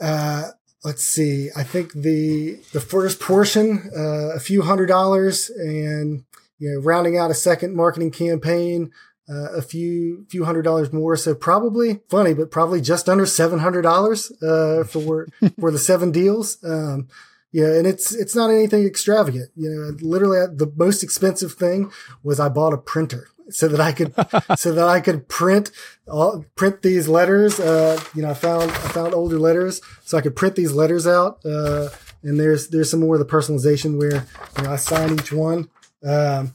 uh, 0.00 0.42
let's 0.84 1.02
see. 1.02 1.48
I 1.56 1.62
think 1.62 1.92
the 1.92 2.58
the 2.72 2.80
first 2.80 3.20
portion, 3.20 3.90
uh, 3.96 4.34
a 4.34 4.40
few 4.40 4.62
hundred 4.62 4.86
dollars, 4.86 5.50
and 5.50 6.24
you 6.58 6.72
know, 6.72 6.80
rounding 6.80 7.16
out 7.16 7.30
a 7.30 7.34
second 7.34 7.74
marketing 7.74 8.10
campaign, 8.10 8.90
uh, 9.28 9.52
a 9.52 9.62
few 9.62 10.26
few 10.28 10.44
hundred 10.44 10.62
dollars 10.62 10.92
more. 10.92 11.16
So 11.16 11.34
probably 11.34 12.00
funny, 12.08 12.34
but 12.34 12.50
probably 12.50 12.80
just 12.80 13.08
under 13.08 13.26
seven 13.26 13.58
hundred 13.60 13.82
dollars 13.82 14.30
uh, 14.42 14.84
for 14.84 15.28
for 15.58 15.70
the 15.70 15.78
seven 15.78 16.12
deals. 16.12 16.58
Um, 16.62 17.08
yeah, 17.54 17.66
and 17.66 17.86
it's 17.86 18.12
it's 18.12 18.34
not 18.34 18.50
anything 18.50 18.84
extravagant. 18.84 19.48
You 19.54 19.70
know, 19.70 19.96
literally 20.00 20.44
the 20.52 20.72
most 20.74 21.04
expensive 21.04 21.52
thing 21.52 21.92
was 22.24 22.40
I 22.40 22.48
bought 22.48 22.72
a 22.72 22.76
printer 22.76 23.28
so 23.48 23.68
that 23.68 23.78
I 23.78 23.92
could 23.92 24.12
so 24.58 24.72
that 24.72 24.88
I 24.88 25.00
could 25.00 25.28
print 25.28 25.70
all, 26.08 26.44
print 26.56 26.82
these 26.82 27.06
letters. 27.06 27.60
Uh, 27.60 28.02
you 28.12 28.22
know, 28.22 28.30
I 28.30 28.34
found 28.34 28.72
I 28.72 28.88
found 28.88 29.14
older 29.14 29.38
letters, 29.38 29.80
so 30.04 30.18
I 30.18 30.20
could 30.20 30.34
print 30.34 30.56
these 30.56 30.72
letters 30.72 31.06
out. 31.06 31.46
Uh, 31.46 31.90
and 32.24 32.40
there's 32.40 32.70
there's 32.70 32.90
some 32.90 32.98
more 32.98 33.14
of 33.14 33.20
the 33.20 33.32
personalization 33.32 34.00
where 34.00 34.26
you 34.58 34.64
know 34.64 34.72
I 34.72 34.76
sign 34.76 35.12
each 35.12 35.30
one. 35.32 35.68
Um, 36.04 36.52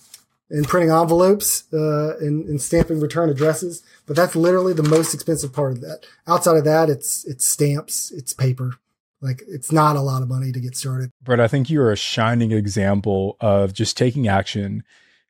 and 0.52 0.68
printing 0.68 0.90
envelopes 0.90 1.72
uh, 1.72 2.18
and, 2.18 2.46
and, 2.46 2.60
stamping 2.60 3.00
return 3.00 3.30
addresses. 3.30 3.84
But 4.08 4.16
that's 4.16 4.36
literally 4.36 4.74
the 4.74 4.82
most 4.82 5.14
expensive 5.14 5.54
part 5.54 5.74
of 5.74 5.82
that. 5.82 6.08
Outside 6.28 6.58
of 6.58 6.64
that, 6.66 6.90
it's 6.90 7.24
it's 7.26 7.46
stamps, 7.46 8.12
it's 8.12 8.34
paper. 8.34 8.80
Like 9.22 9.44
it's 9.48 9.72
not 9.72 9.96
a 9.96 10.02
lot 10.02 10.22
of 10.22 10.30
money 10.30 10.52
to 10.52 10.60
get 10.60 10.76
started. 10.76 11.12
Brett, 11.22 11.40
I 11.40 11.48
think 11.48 11.70
you're 11.70 11.92
a 11.92 11.98
shining 11.98 12.52
example 12.52 13.38
of 13.42 13.74
just 13.74 13.98
taking 13.98 14.28
action, 14.28 14.84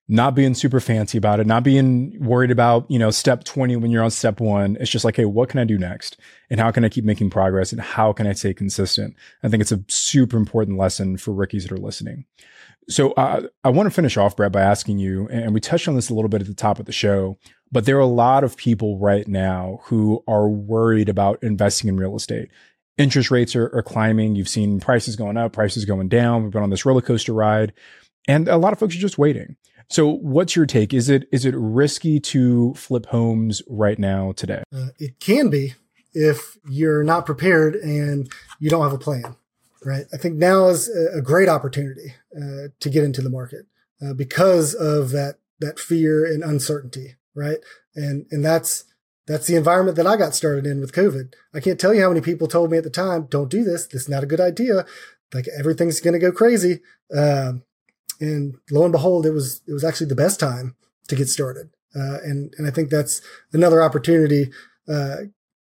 not 0.08 0.36
being 0.36 0.54
super 0.54 0.80
fancy 0.80 1.18
about 1.18 1.40
it, 1.40 1.48
not 1.48 1.64
being 1.64 2.16
worried 2.20 2.52
about, 2.52 2.90
you 2.90 3.00
know, 3.00 3.10
step 3.10 3.44
20 3.44 3.76
when 3.78 3.90
you're 3.90 4.04
on 4.04 4.12
step 4.12 4.40
one. 4.40 4.78
It's 4.80 4.92
just 4.92 5.06
like, 5.06 5.16
hey, 5.16 5.26
what 5.26 5.50
can 5.50 5.60
I 5.60 5.64
do 5.64 5.78
next? 5.78 6.18
And 6.50 6.60
how 6.60 6.72
can 6.72 6.84
I 6.86 6.90
keep 6.90 7.04
making 7.04 7.32
progress? 7.32 7.72
And 7.72 7.82
how 7.82 8.14
can 8.14 8.28
I 8.28 8.34
stay 8.34 8.54
consistent? 8.54 9.16
I 9.44 9.50
think 9.50 9.62
it's 9.62 9.72
a 9.72 9.84
super 9.88 10.38
important 10.38 10.78
lesson 10.78 11.18
for 11.18 11.32
rookies 11.32 11.64
that 11.64 11.72
are 11.72 11.78
listening. 11.78 12.26
So 12.90 13.12
uh, 13.12 13.48
I 13.64 13.70
want 13.70 13.86
to 13.86 13.92
finish 13.92 14.18
off, 14.18 14.36
Brett, 14.36 14.52
by 14.52 14.62
asking 14.62 14.98
you, 14.98 15.28
and 15.30 15.54
we 15.54 15.60
touched 15.60 15.88
on 15.88 15.96
this 15.96 16.10
a 16.10 16.14
little 16.16 16.30
bit 16.30 16.42
at 16.42 16.48
the 16.48 16.56
top 16.56 16.80
of 16.80 16.88
the 16.88 16.92
show, 16.92 17.38
but 17.72 17.86
there 17.86 17.98
are 17.98 18.00
a 18.00 18.08
lot 18.08 18.44
of 18.44 18.58
people 18.58 18.98
right 18.98 19.28
now 19.28 19.82
who 19.84 20.24
are 20.28 20.50
worried 20.50 21.08
about 21.08 21.42
investing 21.44 21.88
in 21.88 21.98
real 21.98 22.16
estate. 22.16 22.50
Interest 23.00 23.32
rates 23.32 23.56
are, 23.56 23.76
are 23.76 23.82
climbing. 23.82 24.36
You've 24.36 24.50
seen 24.50 24.80
prices 24.80 25.16
going 25.16 25.38
up, 25.38 25.54
prices 25.54 25.86
going 25.86 26.10
down. 26.10 26.44
We've 26.44 26.52
been 26.52 26.64
on 26.64 26.70
this 26.70 26.86
roller 26.86 27.02
coaster 27.02 27.34
ride, 27.34 27.74
and 28.28 28.48
a 28.48 28.58
lot 28.58 28.74
of 28.74 28.80
folks 28.80 28.96
are 28.96 29.00
just 29.00 29.18
waiting. 29.18 29.56
So, 29.90 30.08
what's 30.08 30.56
your 30.56 30.68
take? 30.68 30.94
Is 30.94 31.10
it 31.10 31.28
is 31.32 31.46
it 31.46 31.56
risky 31.58 32.20
to 32.20 32.76
flip 32.76 33.08
homes 33.08 33.64
right 33.68 33.98
now 33.98 34.34
today? 34.34 34.62
Uh, 34.76 34.90
it 35.00 35.20
can 35.20 35.50
be 35.50 35.74
if 36.14 36.58
you're 36.68 37.04
not 37.04 37.26
prepared 37.26 37.76
and 37.76 38.32
you 38.60 38.70
don't 38.70 38.84
have 38.84 38.94
a 38.94 39.00
plan 39.00 39.36
right? 39.84 40.06
I 40.14 40.18
think 40.18 40.36
now 40.36 40.68
is 40.68 40.90
a 40.90 41.22
great 41.22 41.50
opportunity 41.50 42.14
uh, 42.36 42.70
to 42.80 42.90
get 42.90 43.04
into 43.04 43.22
the 43.22 43.30
market 43.30 43.66
uh, 44.02 44.14
because 44.14 44.74
of 44.74 45.12
that 45.12 45.36
that 45.60 45.80
fear 45.80 46.26
and 46.26 46.44
uncertainty, 46.44 47.16
right? 47.36 47.60
And 47.96 48.26
and 48.32 48.44
that's 48.44 48.86
that's 49.30 49.46
the 49.46 49.56
environment 49.56 49.96
that 49.98 50.08
I 50.08 50.18
got 50.18 50.34
started 50.34 50.66
in 50.66 50.82
with 50.82 50.92
COVID. 50.92 51.34
I 51.54 51.60
can't 51.60 51.80
tell 51.80 51.94
you 51.94 52.02
how 52.02 52.10
many 52.10 52.20
people 52.20 52.48
told 52.48 52.72
me 52.72 52.80
at 52.80 52.84
the 52.84 52.90
time, 52.90 53.28
"Don't 53.30 53.52
do 53.52 53.64
this. 53.64 53.86
This 53.86 54.02
is 54.02 54.10
not 54.10 54.24
a 54.24 54.28
good 54.28 54.42
idea. 54.42 54.88
Like 55.32 55.48
everything's 55.56 56.02
going 56.02 56.16
to 56.16 56.20
go 56.20 56.32
crazy." 56.32 56.82
Um, 57.16 57.62
and 58.20 58.56
lo 58.72 58.84
and 58.84 58.92
behold, 58.92 59.28
it 59.28 59.32
was 59.32 59.62
it 59.68 59.74
was 59.74 59.84
actually 59.84 60.08
the 60.08 60.16
best 60.16 60.40
time 60.40 60.76
to 61.10 61.16
get 61.16 61.30
started. 61.30 61.70
Uh, 61.96 62.18
and 62.24 62.56
and 62.58 62.68
I 62.68 62.72
think 62.72 62.90
that's 62.90 63.22
another 63.54 63.84
opportunity 63.84 64.50
uh, 64.92 65.18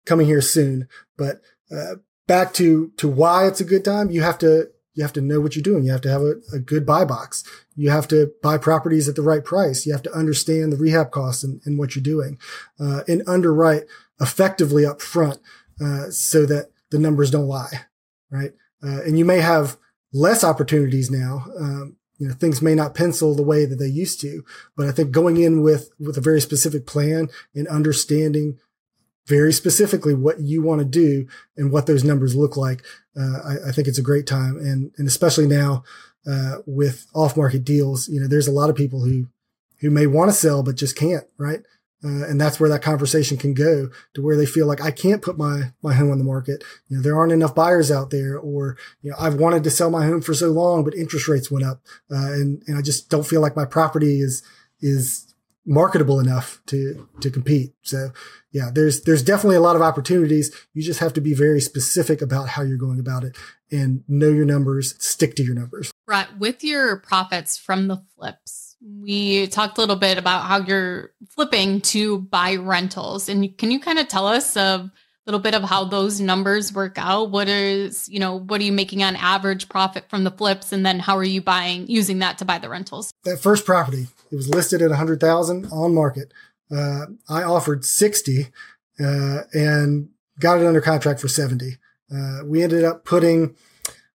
coming 0.05 0.28
here 0.28 0.41
soon. 0.41 0.88
But 1.18 1.41
uh, 1.70 1.95
back 2.26 2.53
to 2.53 2.93
to 2.95 3.09
why 3.09 3.47
it's 3.47 3.59
a 3.59 3.65
good 3.65 3.84
time, 3.84 4.09
you 4.09 4.22
have 4.22 4.38
to 4.39 4.70
you 4.97 5.03
have 5.03 5.13
to 5.13 5.21
know 5.21 5.39
what 5.39 5.55
you're 5.55 5.61
doing. 5.61 5.83
You 5.83 5.91
have 5.91 6.01
to 6.01 6.09
have 6.09 6.23
a, 6.23 6.33
a 6.51 6.59
good 6.59 6.83
buy 6.83 7.05
box. 7.05 7.43
You 7.75 7.91
have 7.91 8.07
to 8.07 8.31
buy 8.41 8.57
properties 8.57 9.07
at 9.07 9.15
the 9.15 9.21
right 9.21 9.45
price. 9.45 9.85
You 9.85 9.93
have 9.93 10.01
to 10.03 10.11
understand 10.11 10.73
the 10.73 10.77
rehab 10.77 11.11
costs 11.11 11.43
and, 11.43 11.61
and 11.65 11.77
what 11.77 11.95
you're 11.95 12.01
doing, 12.01 12.39
uh, 12.79 13.01
and 13.07 13.21
underwrite 13.27 13.83
effectively 14.19 14.87
up 14.87 14.99
front 14.99 15.37
uh, 15.79 16.09
so 16.09 16.47
that 16.47 16.71
the 16.89 16.97
numbers 16.97 17.29
don't 17.29 17.47
lie, 17.47 17.85
right? 18.31 18.53
Uh, 18.83 19.03
and 19.03 19.19
you 19.19 19.23
may 19.23 19.39
have 19.39 19.77
less 20.11 20.43
opportunities 20.43 21.11
now. 21.11 21.45
Um, 21.59 21.97
you 22.17 22.27
know, 22.27 22.33
things 22.33 22.63
may 22.63 22.73
not 22.73 22.95
pencil 22.95 23.35
the 23.35 23.43
way 23.43 23.65
that 23.65 23.75
they 23.75 23.85
used 23.85 24.19
to, 24.21 24.43
but 24.75 24.87
I 24.87 24.91
think 24.91 25.11
going 25.11 25.37
in 25.37 25.61
with 25.61 25.91
with 25.99 26.17
a 26.17 26.21
very 26.21 26.41
specific 26.41 26.87
plan 26.87 27.29
and 27.53 27.67
understanding 27.67 28.57
very 29.28 29.51
specifically 29.51 30.13
what 30.13 30.39
you 30.39 30.61
want 30.61 30.80
to 30.80 30.86
do 30.86 31.28
and 31.57 31.71
what 31.71 31.86
those 31.86 32.03
numbers 32.03 32.36
look 32.36 32.57
like. 32.57 32.84
Uh, 33.19 33.39
I, 33.43 33.69
I, 33.69 33.71
think 33.71 33.88
it's 33.88 33.97
a 33.97 34.03
great 34.03 34.25
time. 34.25 34.57
And, 34.57 34.91
and 34.97 35.07
especially 35.07 35.47
now, 35.47 35.84
uh, 36.30 36.57
with 36.65 37.07
off 37.13 37.36
market 37.36 37.63
deals, 37.63 38.07
you 38.07 38.19
know, 38.19 38.28
there's 38.28 38.47
a 38.47 38.53
lot 38.53 38.69
of 38.69 38.75
people 38.75 39.03
who, 39.03 39.28
who 39.80 39.89
may 39.89 40.07
want 40.07 40.30
to 40.30 40.36
sell, 40.36 40.63
but 40.63 40.75
just 40.75 40.95
can't, 40.95 41.25
right? 41.38 41.61
Uh, 42.03 42.25
and 42.28 42.39
that's 42.39 42.59
where 42.59 42.69
that 42.69 42.84
conversation 42.84 43.38
can 43.38 43.53
go 43.53 43.89
to 44.13 44.21
where 44.21 44.38
they 44.38 44.45
feel 44.45 44.67
like 44.67 44.82
I 44.82 44.91
can't 44.91 45.21
put 45.21 45.38
my, 45.38 45.71
my 45.82 45.93
home 45.93 46.11
on 46.11 46.19
the 46.19 46.23
market. 46.23 46.63
You 46.88 46.97
know, 46.97 47.03
there 47.03 47.17
aren't 47.17 47.32
enough 47.32 47.55
buyers 47.55 47.89
out 47.89 48.11
there 48.11 48.38
or, 48.38 48.78
you 49.01 49.09
know, 49.09 49.17
I've 49.19 49.36
wanted 49.36 49.63
to 49.63 49.71
sell 49.71 49.89
my 49.89 50.05
home 50.05 50.21
for 50.21 50.34
so 50.34 50.51
long, 50.51 50.84
but 50.84 50.93
interest 50.93 51.28
rates 51.28 51.49
went 51.49 51.65
up. 51.65 51.82
Uh, 52.11 52.34
and, 52.34 52.61
and 52.67 52.78
I 52.78 52.82
just 52.82 53.09
don't 53.09 53.25
feel 53.25 53.41
like 53.41 53.55
my 53.55 53.65
property 53.65 54.21
is, 54.21 54.43
is 54.80 55.26
marketable 55.68 56.20
enough 56.20 56.61
to 56.68 57.07
to 57.20 57.30
compete. 57.30 57.74
So 57.84 58.11
yeah, 58.51 58.70
there's 58.74 59.03
there's 59.03 59.22
definitely 59.22 59.57
a 59.57 59.61
lot 59.61 59.76
of 59.76 59.82
opportunities. 59.82 60.55
You 60.74 60.82
just 60.82 61.01
have 61.01 61.13
to 61.13 61.22
be 61.22 61.34
very 61.34 61.61
specific 61.61 62.22
about 62.22 62.49
how 62.49 62.63
you're 62.63 62.78
going 62.78 62.99
about 62.99 63.24
it 63.24 63.36
and 63.70 64.03
know 64.07 64.30
your 64.30 64.45
numbers, 64.45 64.95
stick 65.03 65.36
to 65.36 65.43
your 65.43 65.55
numbers. 65.55 65.91
Right. 66.07 66.28
With 66.39 66.63
your 66.63 66.97
profits 66.97 67.57
from 67.57 67.88
the 67.88 68.01
flips, 68.15 68.78
we 68.82 69.47
talked 69.47 69.78
a 69.78 69.82
little 69.82 69.97
bit 69.97 70.18
about 70.18 70.43
how 70.43 70.59
you're 70.59 71.11
flipping 71.30 71.82
to 71.82 72.20
buy 72.20 72.55
rentals. 72.55 73.28
And 73.28 73.55
can 73.57 73.70
you 73.72 73.80
kind 73.80 73.99
of 73.99 74.07
tell 74.07 74.26
us 74.26 74.55
a 74.55 74.89
little 75.26 75.41
bit 75.41 75.53
of 75.53 75.63
how 75.63 75.84
those 75.84 76.22
numbers 76.22 76.72
work 76.72 76.97
out? 76.97 77.32
What 77.32 77.49
is, 77.49 78.07
you 78.07 78.20
know, 78.20 78.39
what 78.39 78.61
are 78.61 78.63
you 78.63 78.72
making 78.72 79.03
on 79.03 79.18
average 79.18 79.68
profit 79.68 80.09
from 80.09 80.24
the 80.24 80.32
flips? 80.32 80.72
And 80.72 80.86
then 80.86 80.99
how 80.99 81.18
are 81.18 81.24
you 81.24 81.41
buying, 81.41 81.88
using 81.88 82.20
that 82.20 82.38
to 82.38 82.45
buy 82.45 82.59
the 82.59 82.70
rentals? 82.70 83.11
That 83.26 83.39
first 83.41 83.65
property, 83.65 84.07
it 84.32 84.36
was 84.36 84.49
listed 84.49 84.82
at 84.82 84.89
100,000 84.89 85.67
on 85.71 85.93
market. 85.93 86.34
Uh, 86.71 87.05
I 87.30 87.43
offered 87.43 87.86
60 87.86 88.47
uh, 88.99 89.41
and 89.53 90.09
got 90.39 90.59
it 90.59 90.65
under 90.65 90.82
contract 90.82 91.19
for 91.19 91.28
70. 91.28 91.78
Uh, 92.13 92.39
we 92.45 92.63
ended 92.63 92.84
up 92.84 93.05
putting 93.05 93.55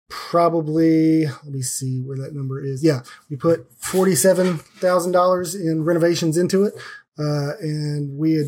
probably, 0.10 1.26
let 1.26 1.46
me 1.46 1.62
see 1.62 2.02
where 2.02 2.18
that 2.18 2.36
number 2.36 2.62
is. 2.62 2.84
Yeah, 2.84 3.02
we 3.30 3.38
put 3.38 3.72
$47,000 3.80 5.56
in 5.56 5.84
renovations 5.84 6.38
into 6.38 6.66
it. 6.66 6.74
Uh, 7.18 7.54
and 7.60 8.18
we 8.18 8.34
had, 8.34 8.48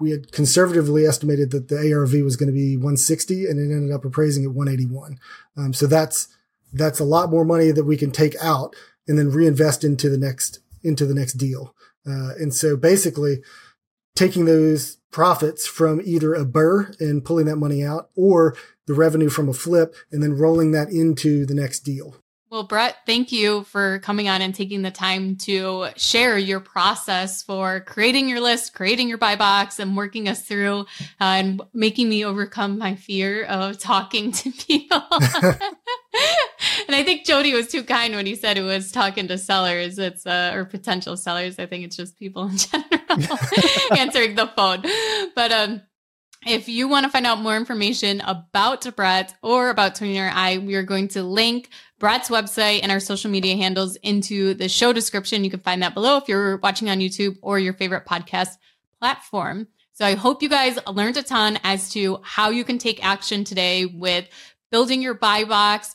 we 0.00 0.10
had 0.10 0.32
conservatively 0.32 1.06
estimated 1.06 1.50
that 1.50 1.68
the 1.68 1.92
ARV 1.92 2.12
was 2.24 2.36
going 2.36 2.48
to 2.48 2.52
be 2.52 2.76
160 2.76 3.46
and 3.46 3.58
it 3.58 3.74
ended 3.74 3.94
up 3.94 4.04
appraising 4.04 4.44
at 4.44 4.52
181. 4.52 5.18
Um, 5.56 5.72
so 5.72 5.86
that's, 5.86 6.28
that's 6.72 7.00
a 7.00 7.04
lot 7.04 7.30
more 7.30 7.44
money 7.44 7.70
that 7.70 7.84
we 7.84 7.96
can 7.96 8.10
take 8.10 8.34
out 8.40 8.74
and 9.08 9.18
then 9.18 9.30
reinvest 9.30 9.84
into 9.84 10.08
the 10.08 10.18
next 10.18 10.60
into 10.82 11.06
the 11.06 11.14
next 11.14 11.34
deal. 11.34 11.74
Uh, 12.06 12.34
and 12.38 12.54
so 12.54 12.76
basically 12.76 13.42
taking 14.14 14.44
those 14.44 14.96
profits 15.10 15.66
from 15.66 16.00
either 16.04 16.34
a 16.34 16.44
BRRRR 16.44 17.00
and 17.00 17.24
pulling 17.24 17.46
that 17.46 17.56
money 17.56 17.84
out 17.84 18.10
or 18.16 18.56
the 18.86 18.94
revenue 18.94 19.28
from 19.28 19.48
a 19.48 19.52
flip 19.52 19.94
and 20.10 20.22
then 20.22 20.36
rolling 20.36 20.72
that 20.72 20.88
into 20.88 21.44
the 21.46 21.54
next 21.54 21.80
deal. 21.80 22.16
Well, 22.48 22.62
Brett, 22.62 22.98
thank 23.06 23.32
you 23.32 23.64
for 23.64 23.98
coming 23.98 24.28
on 24.28 24.40
and 24.40 24.54
taking 24.54 24.82
the 24.82 24.92
time 24.92 25.36
to 25.38 25.88
share 25.96 26.38
your 26.38 26.60
process 26.60 27.42
for 27.42 27.80
creating 27.80 28.28
your 28.28 28.40
list, 28.40 28.72
creating 28.72 29.08
your 29.08 29.18
buy 29.18 29.34
box, 29.34 29.80
and 29.80 29.96
working 29.96 30.28
us 30.28 30.42
through 30.42 30.80
uh, 30.80 30.84
and 31.20 31.60
making 31.74 32.08
me 32.08 32.24
overcome 32.24 32.78
my 32.78 32.94
fear 32.94 33.44
of 33.44 33.78
talking 33.78 34.30
to 34.30 34.52
people. 34.52 35.02
and 36.86 36.96
I 36.96 37.02
think 37.02 37.24
Jody 37.24 37.52
was 37.52 37.68
too 37.68 37.82
kind 37.82 38.14
when 38.14 38.26
he 38.26 38.34
said 38.34 38.58
it 38.58 38.62
was 38.62 38.92
talking 38.92 39.28
to 39.28 39.38
sellers. 39.38 39.98
It's 39.98 40.26
uh, 40.26 40.52
or 40.54 40.64
potential 40.64 41.16
sellers. 41.16 41.58
I 41.58 41.66
think 41.66 41.84
it's 41.84 41.96
just 41.96 42.18
people 42.18 42.48
in 42.48 42.56
general 42.56 43.38
answering 43.96 44.34
the 44.34 44.50
phone. 44.56 44.82
But 45.34 45.52
um, 45.52 45.82
if 46.46 46.68
you 46.68 46.88
want 46.88 47.04
to 47.04 47.10
find 47.10 47.26
out 47.26 47.40
more 47.40 47.56
information 47.56 48.20
about 48.20 48.94
Brett 48.94 49.34
or 49.42 49.70
about 49.70 49.96
Tony 49.96 50.18
or 50.18 50.30
I, 50.32 50.58
we 50.58 50.74
are 50.76 50.82
going 50.82 51.08
to 51.08 51.22
link 51.22 51.70
Brett's 51.98 52.28
website 52.28 52.80
and 52.82 52.92
our 52.92 53.00
social 53.00 53.30
media 53.30 53.56
handles 53.56 53.96
into 53.96 54.54
the 54.54 54.68
show 54.68 54.92
description. 54.92 55.44
You 55.44 55.50
can 55.50 55.60
find 55.60 55.82
that 55.82 55.94
below 55.94 56.18
if 56.18 56.28
you're 56.28 56.58
watching 56.58 56.88
on 56.88 56.98
YouTube 56.98 57.36
or 57.42 57.58
your 57.58 57.72
favorite 57.72 58.06
podcast 58.06 58.50
platform. 59.00 59.68
So 59.92 60.04
I 60.04 60.14
hope 60.14 60.42
you 60.42 60.48
guys 60.48 60.78
learned 60.86 61.16
a 61.16 61.22
ton 61.22 61.58
as 61.64 61.90
to 61.90 62.20
how 62.22 62.50
you 62.50 62.64
can 62.64 62.78
take 62.78 63.04
action 63.04 63.44
today 63.44 63.86
with 63.86 64.28
building 64.70 65.00
your 65.00 65.14
buy 65.14 65.44
box, 65.44 65.94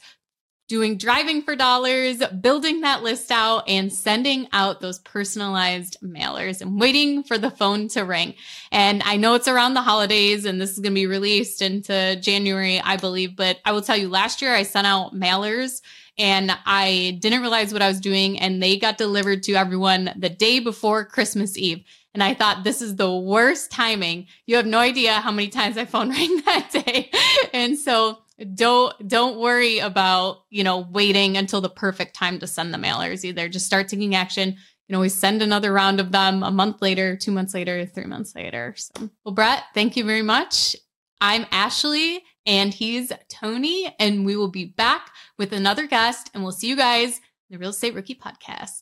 doing 0.71 0.95
driving 0.95 1.41
for 1.41 1.53
dollars, 1.53 2.25
building 2.39 2.79
that 2.79 3.03
list 3.03 3.29
out, 3.29 3.67
and 3.67 3.91
sending 3.91 4.47
out 4.53 4.79
those 4.79 4.99
personalized 4.99 5.97
mailers 6.01 6.61
and 6.61 6.79
waiting 6.79 7.23
for 7.23 7.37
the 7.37 7.51
phone 7.51 7.89
to 7.89 8.05
ring. 8.05 8.33
And 8.71 9.03
I 9.03 9.17
know 9.17 9.33
it's 9.33 9.49
around 9.49 9.73
the 9.73 9.81
holidays 9.81 10.45
and 10.45 10.61
this 10.61 10.71
is 10.71 10.79
going 10.79 10.93
to 10.93 10.95
be 10.95 11.07
released 11.07 11.61
into 11.61 12.15
January, 12.21 12.79
I 12.79 12.95
believe, 12.95 13.35
but 13.35 13.59
I 13.65 13.73
will 13.73 13.81
tell 13.81 13.97
you 13.97 14.07
last 14.07 14.41
year 14.41 14.55
I 14.55 14.63
sent 14.63 14.87
out 14.87 15.13
mailers 15.13 15.81
and 16.17 16.57
I 16.65 17.17
didn't 17.19 17.41
realize 17.41 17.73
what 17.73 17.81
I 17.81 17.89
was 17.89 17.99
doing 17.99 18.39
and 18.39 18.63
they 18.63 18.77
got 18.77 18.97
delivered 18.97 19.43
to 19.43 19.55
everyone 19.55 20.13
the 20.15 20.29
day 20.29 20.61
before 20.61 21.03
Christmas 21.03 21.57
Eve. 21.57 21.83
And 22.13 22.23
I 22.23 22.33
thought 22.33 22.63
this 22.63 22.81
is 22.81 22.95
the 22.95 23.13
worst 23.13 23.71
timing. 23.71 24.27
You 24.45 24.55
have 24.55 24.65
no 24.65 24.79
idea 24.79 25.15
how 25.15 25.31
many 25.31 25.49
times 25.49 25.77
I 25.77 25.83
phone 25.83 26.09
rang 26.11 26.41
that 26.45 26.69
day. 26.71 27.11
and 27.51 27.77
so 27.77 28.19
don't 28.55 29.07
don't 29.07 29.39
worry 29.39 29.79
about, 29.79 30.43
you 30.49 30.63
know, 30.63 30.79
waiting 30.79 31.37
until 31.37 31.61
the 31.61 31.69
perfect 31.69 32.15
time 32.15 32.39
to 32.39 32.47
send 32.47 32.73
the 32.73 32.77
mailers 32.77 33.23
either. 33.23 33.49
Just 33.49 33.65
start 33.65 33.87
taking 33.87 34.15
action. 34.15 34.49
You 34.49 34.55
can 34.87 34.95
always 34.95 35.13
send 35.13 35.41
another 35.41 35.71
round 35.71 35.99
of 35.99 36.11
them 36.11 36.43
a 36.43 36.51
month 36.51 36.81
later, 36.81 37.15
two 37.15 37.31
months 37.31 37.53
later, 37.53 37.85
three 37.85 38.05
months 38.05 38.35
later. 38.35 38.73
So 38.77 39.09
well, 39.23 39.33
Brett, 39.33 39.63
thank 39.73 39.95
you 39.95 40.03
very 40.03 40.23
much. 40.23 40.75
I'm 41.19 41.45
Ashley 41.51 42.23
and 42.45 42.73
he's 42.73 43.11
Tony, 43.29 43.93
and 43.99 44.25
we 44.25 44.35
will 44.35 44.49
be 44.49 44.65
back 44.65 45.11
with 45.37 45.53
another 45.53 45.85
guest, 45.87 46.31
and 46.33 46.43
we'll 46.43 46.51
see 46.51 46.67
you 46.67 46.75
guys 46.75 47.17
in 47.17 47.51
the 47.51 47.57
Real 47.59 47.69
Estate 47.69 47.93
Rookie 47.93 48.15
Podcast. 48.15 48.81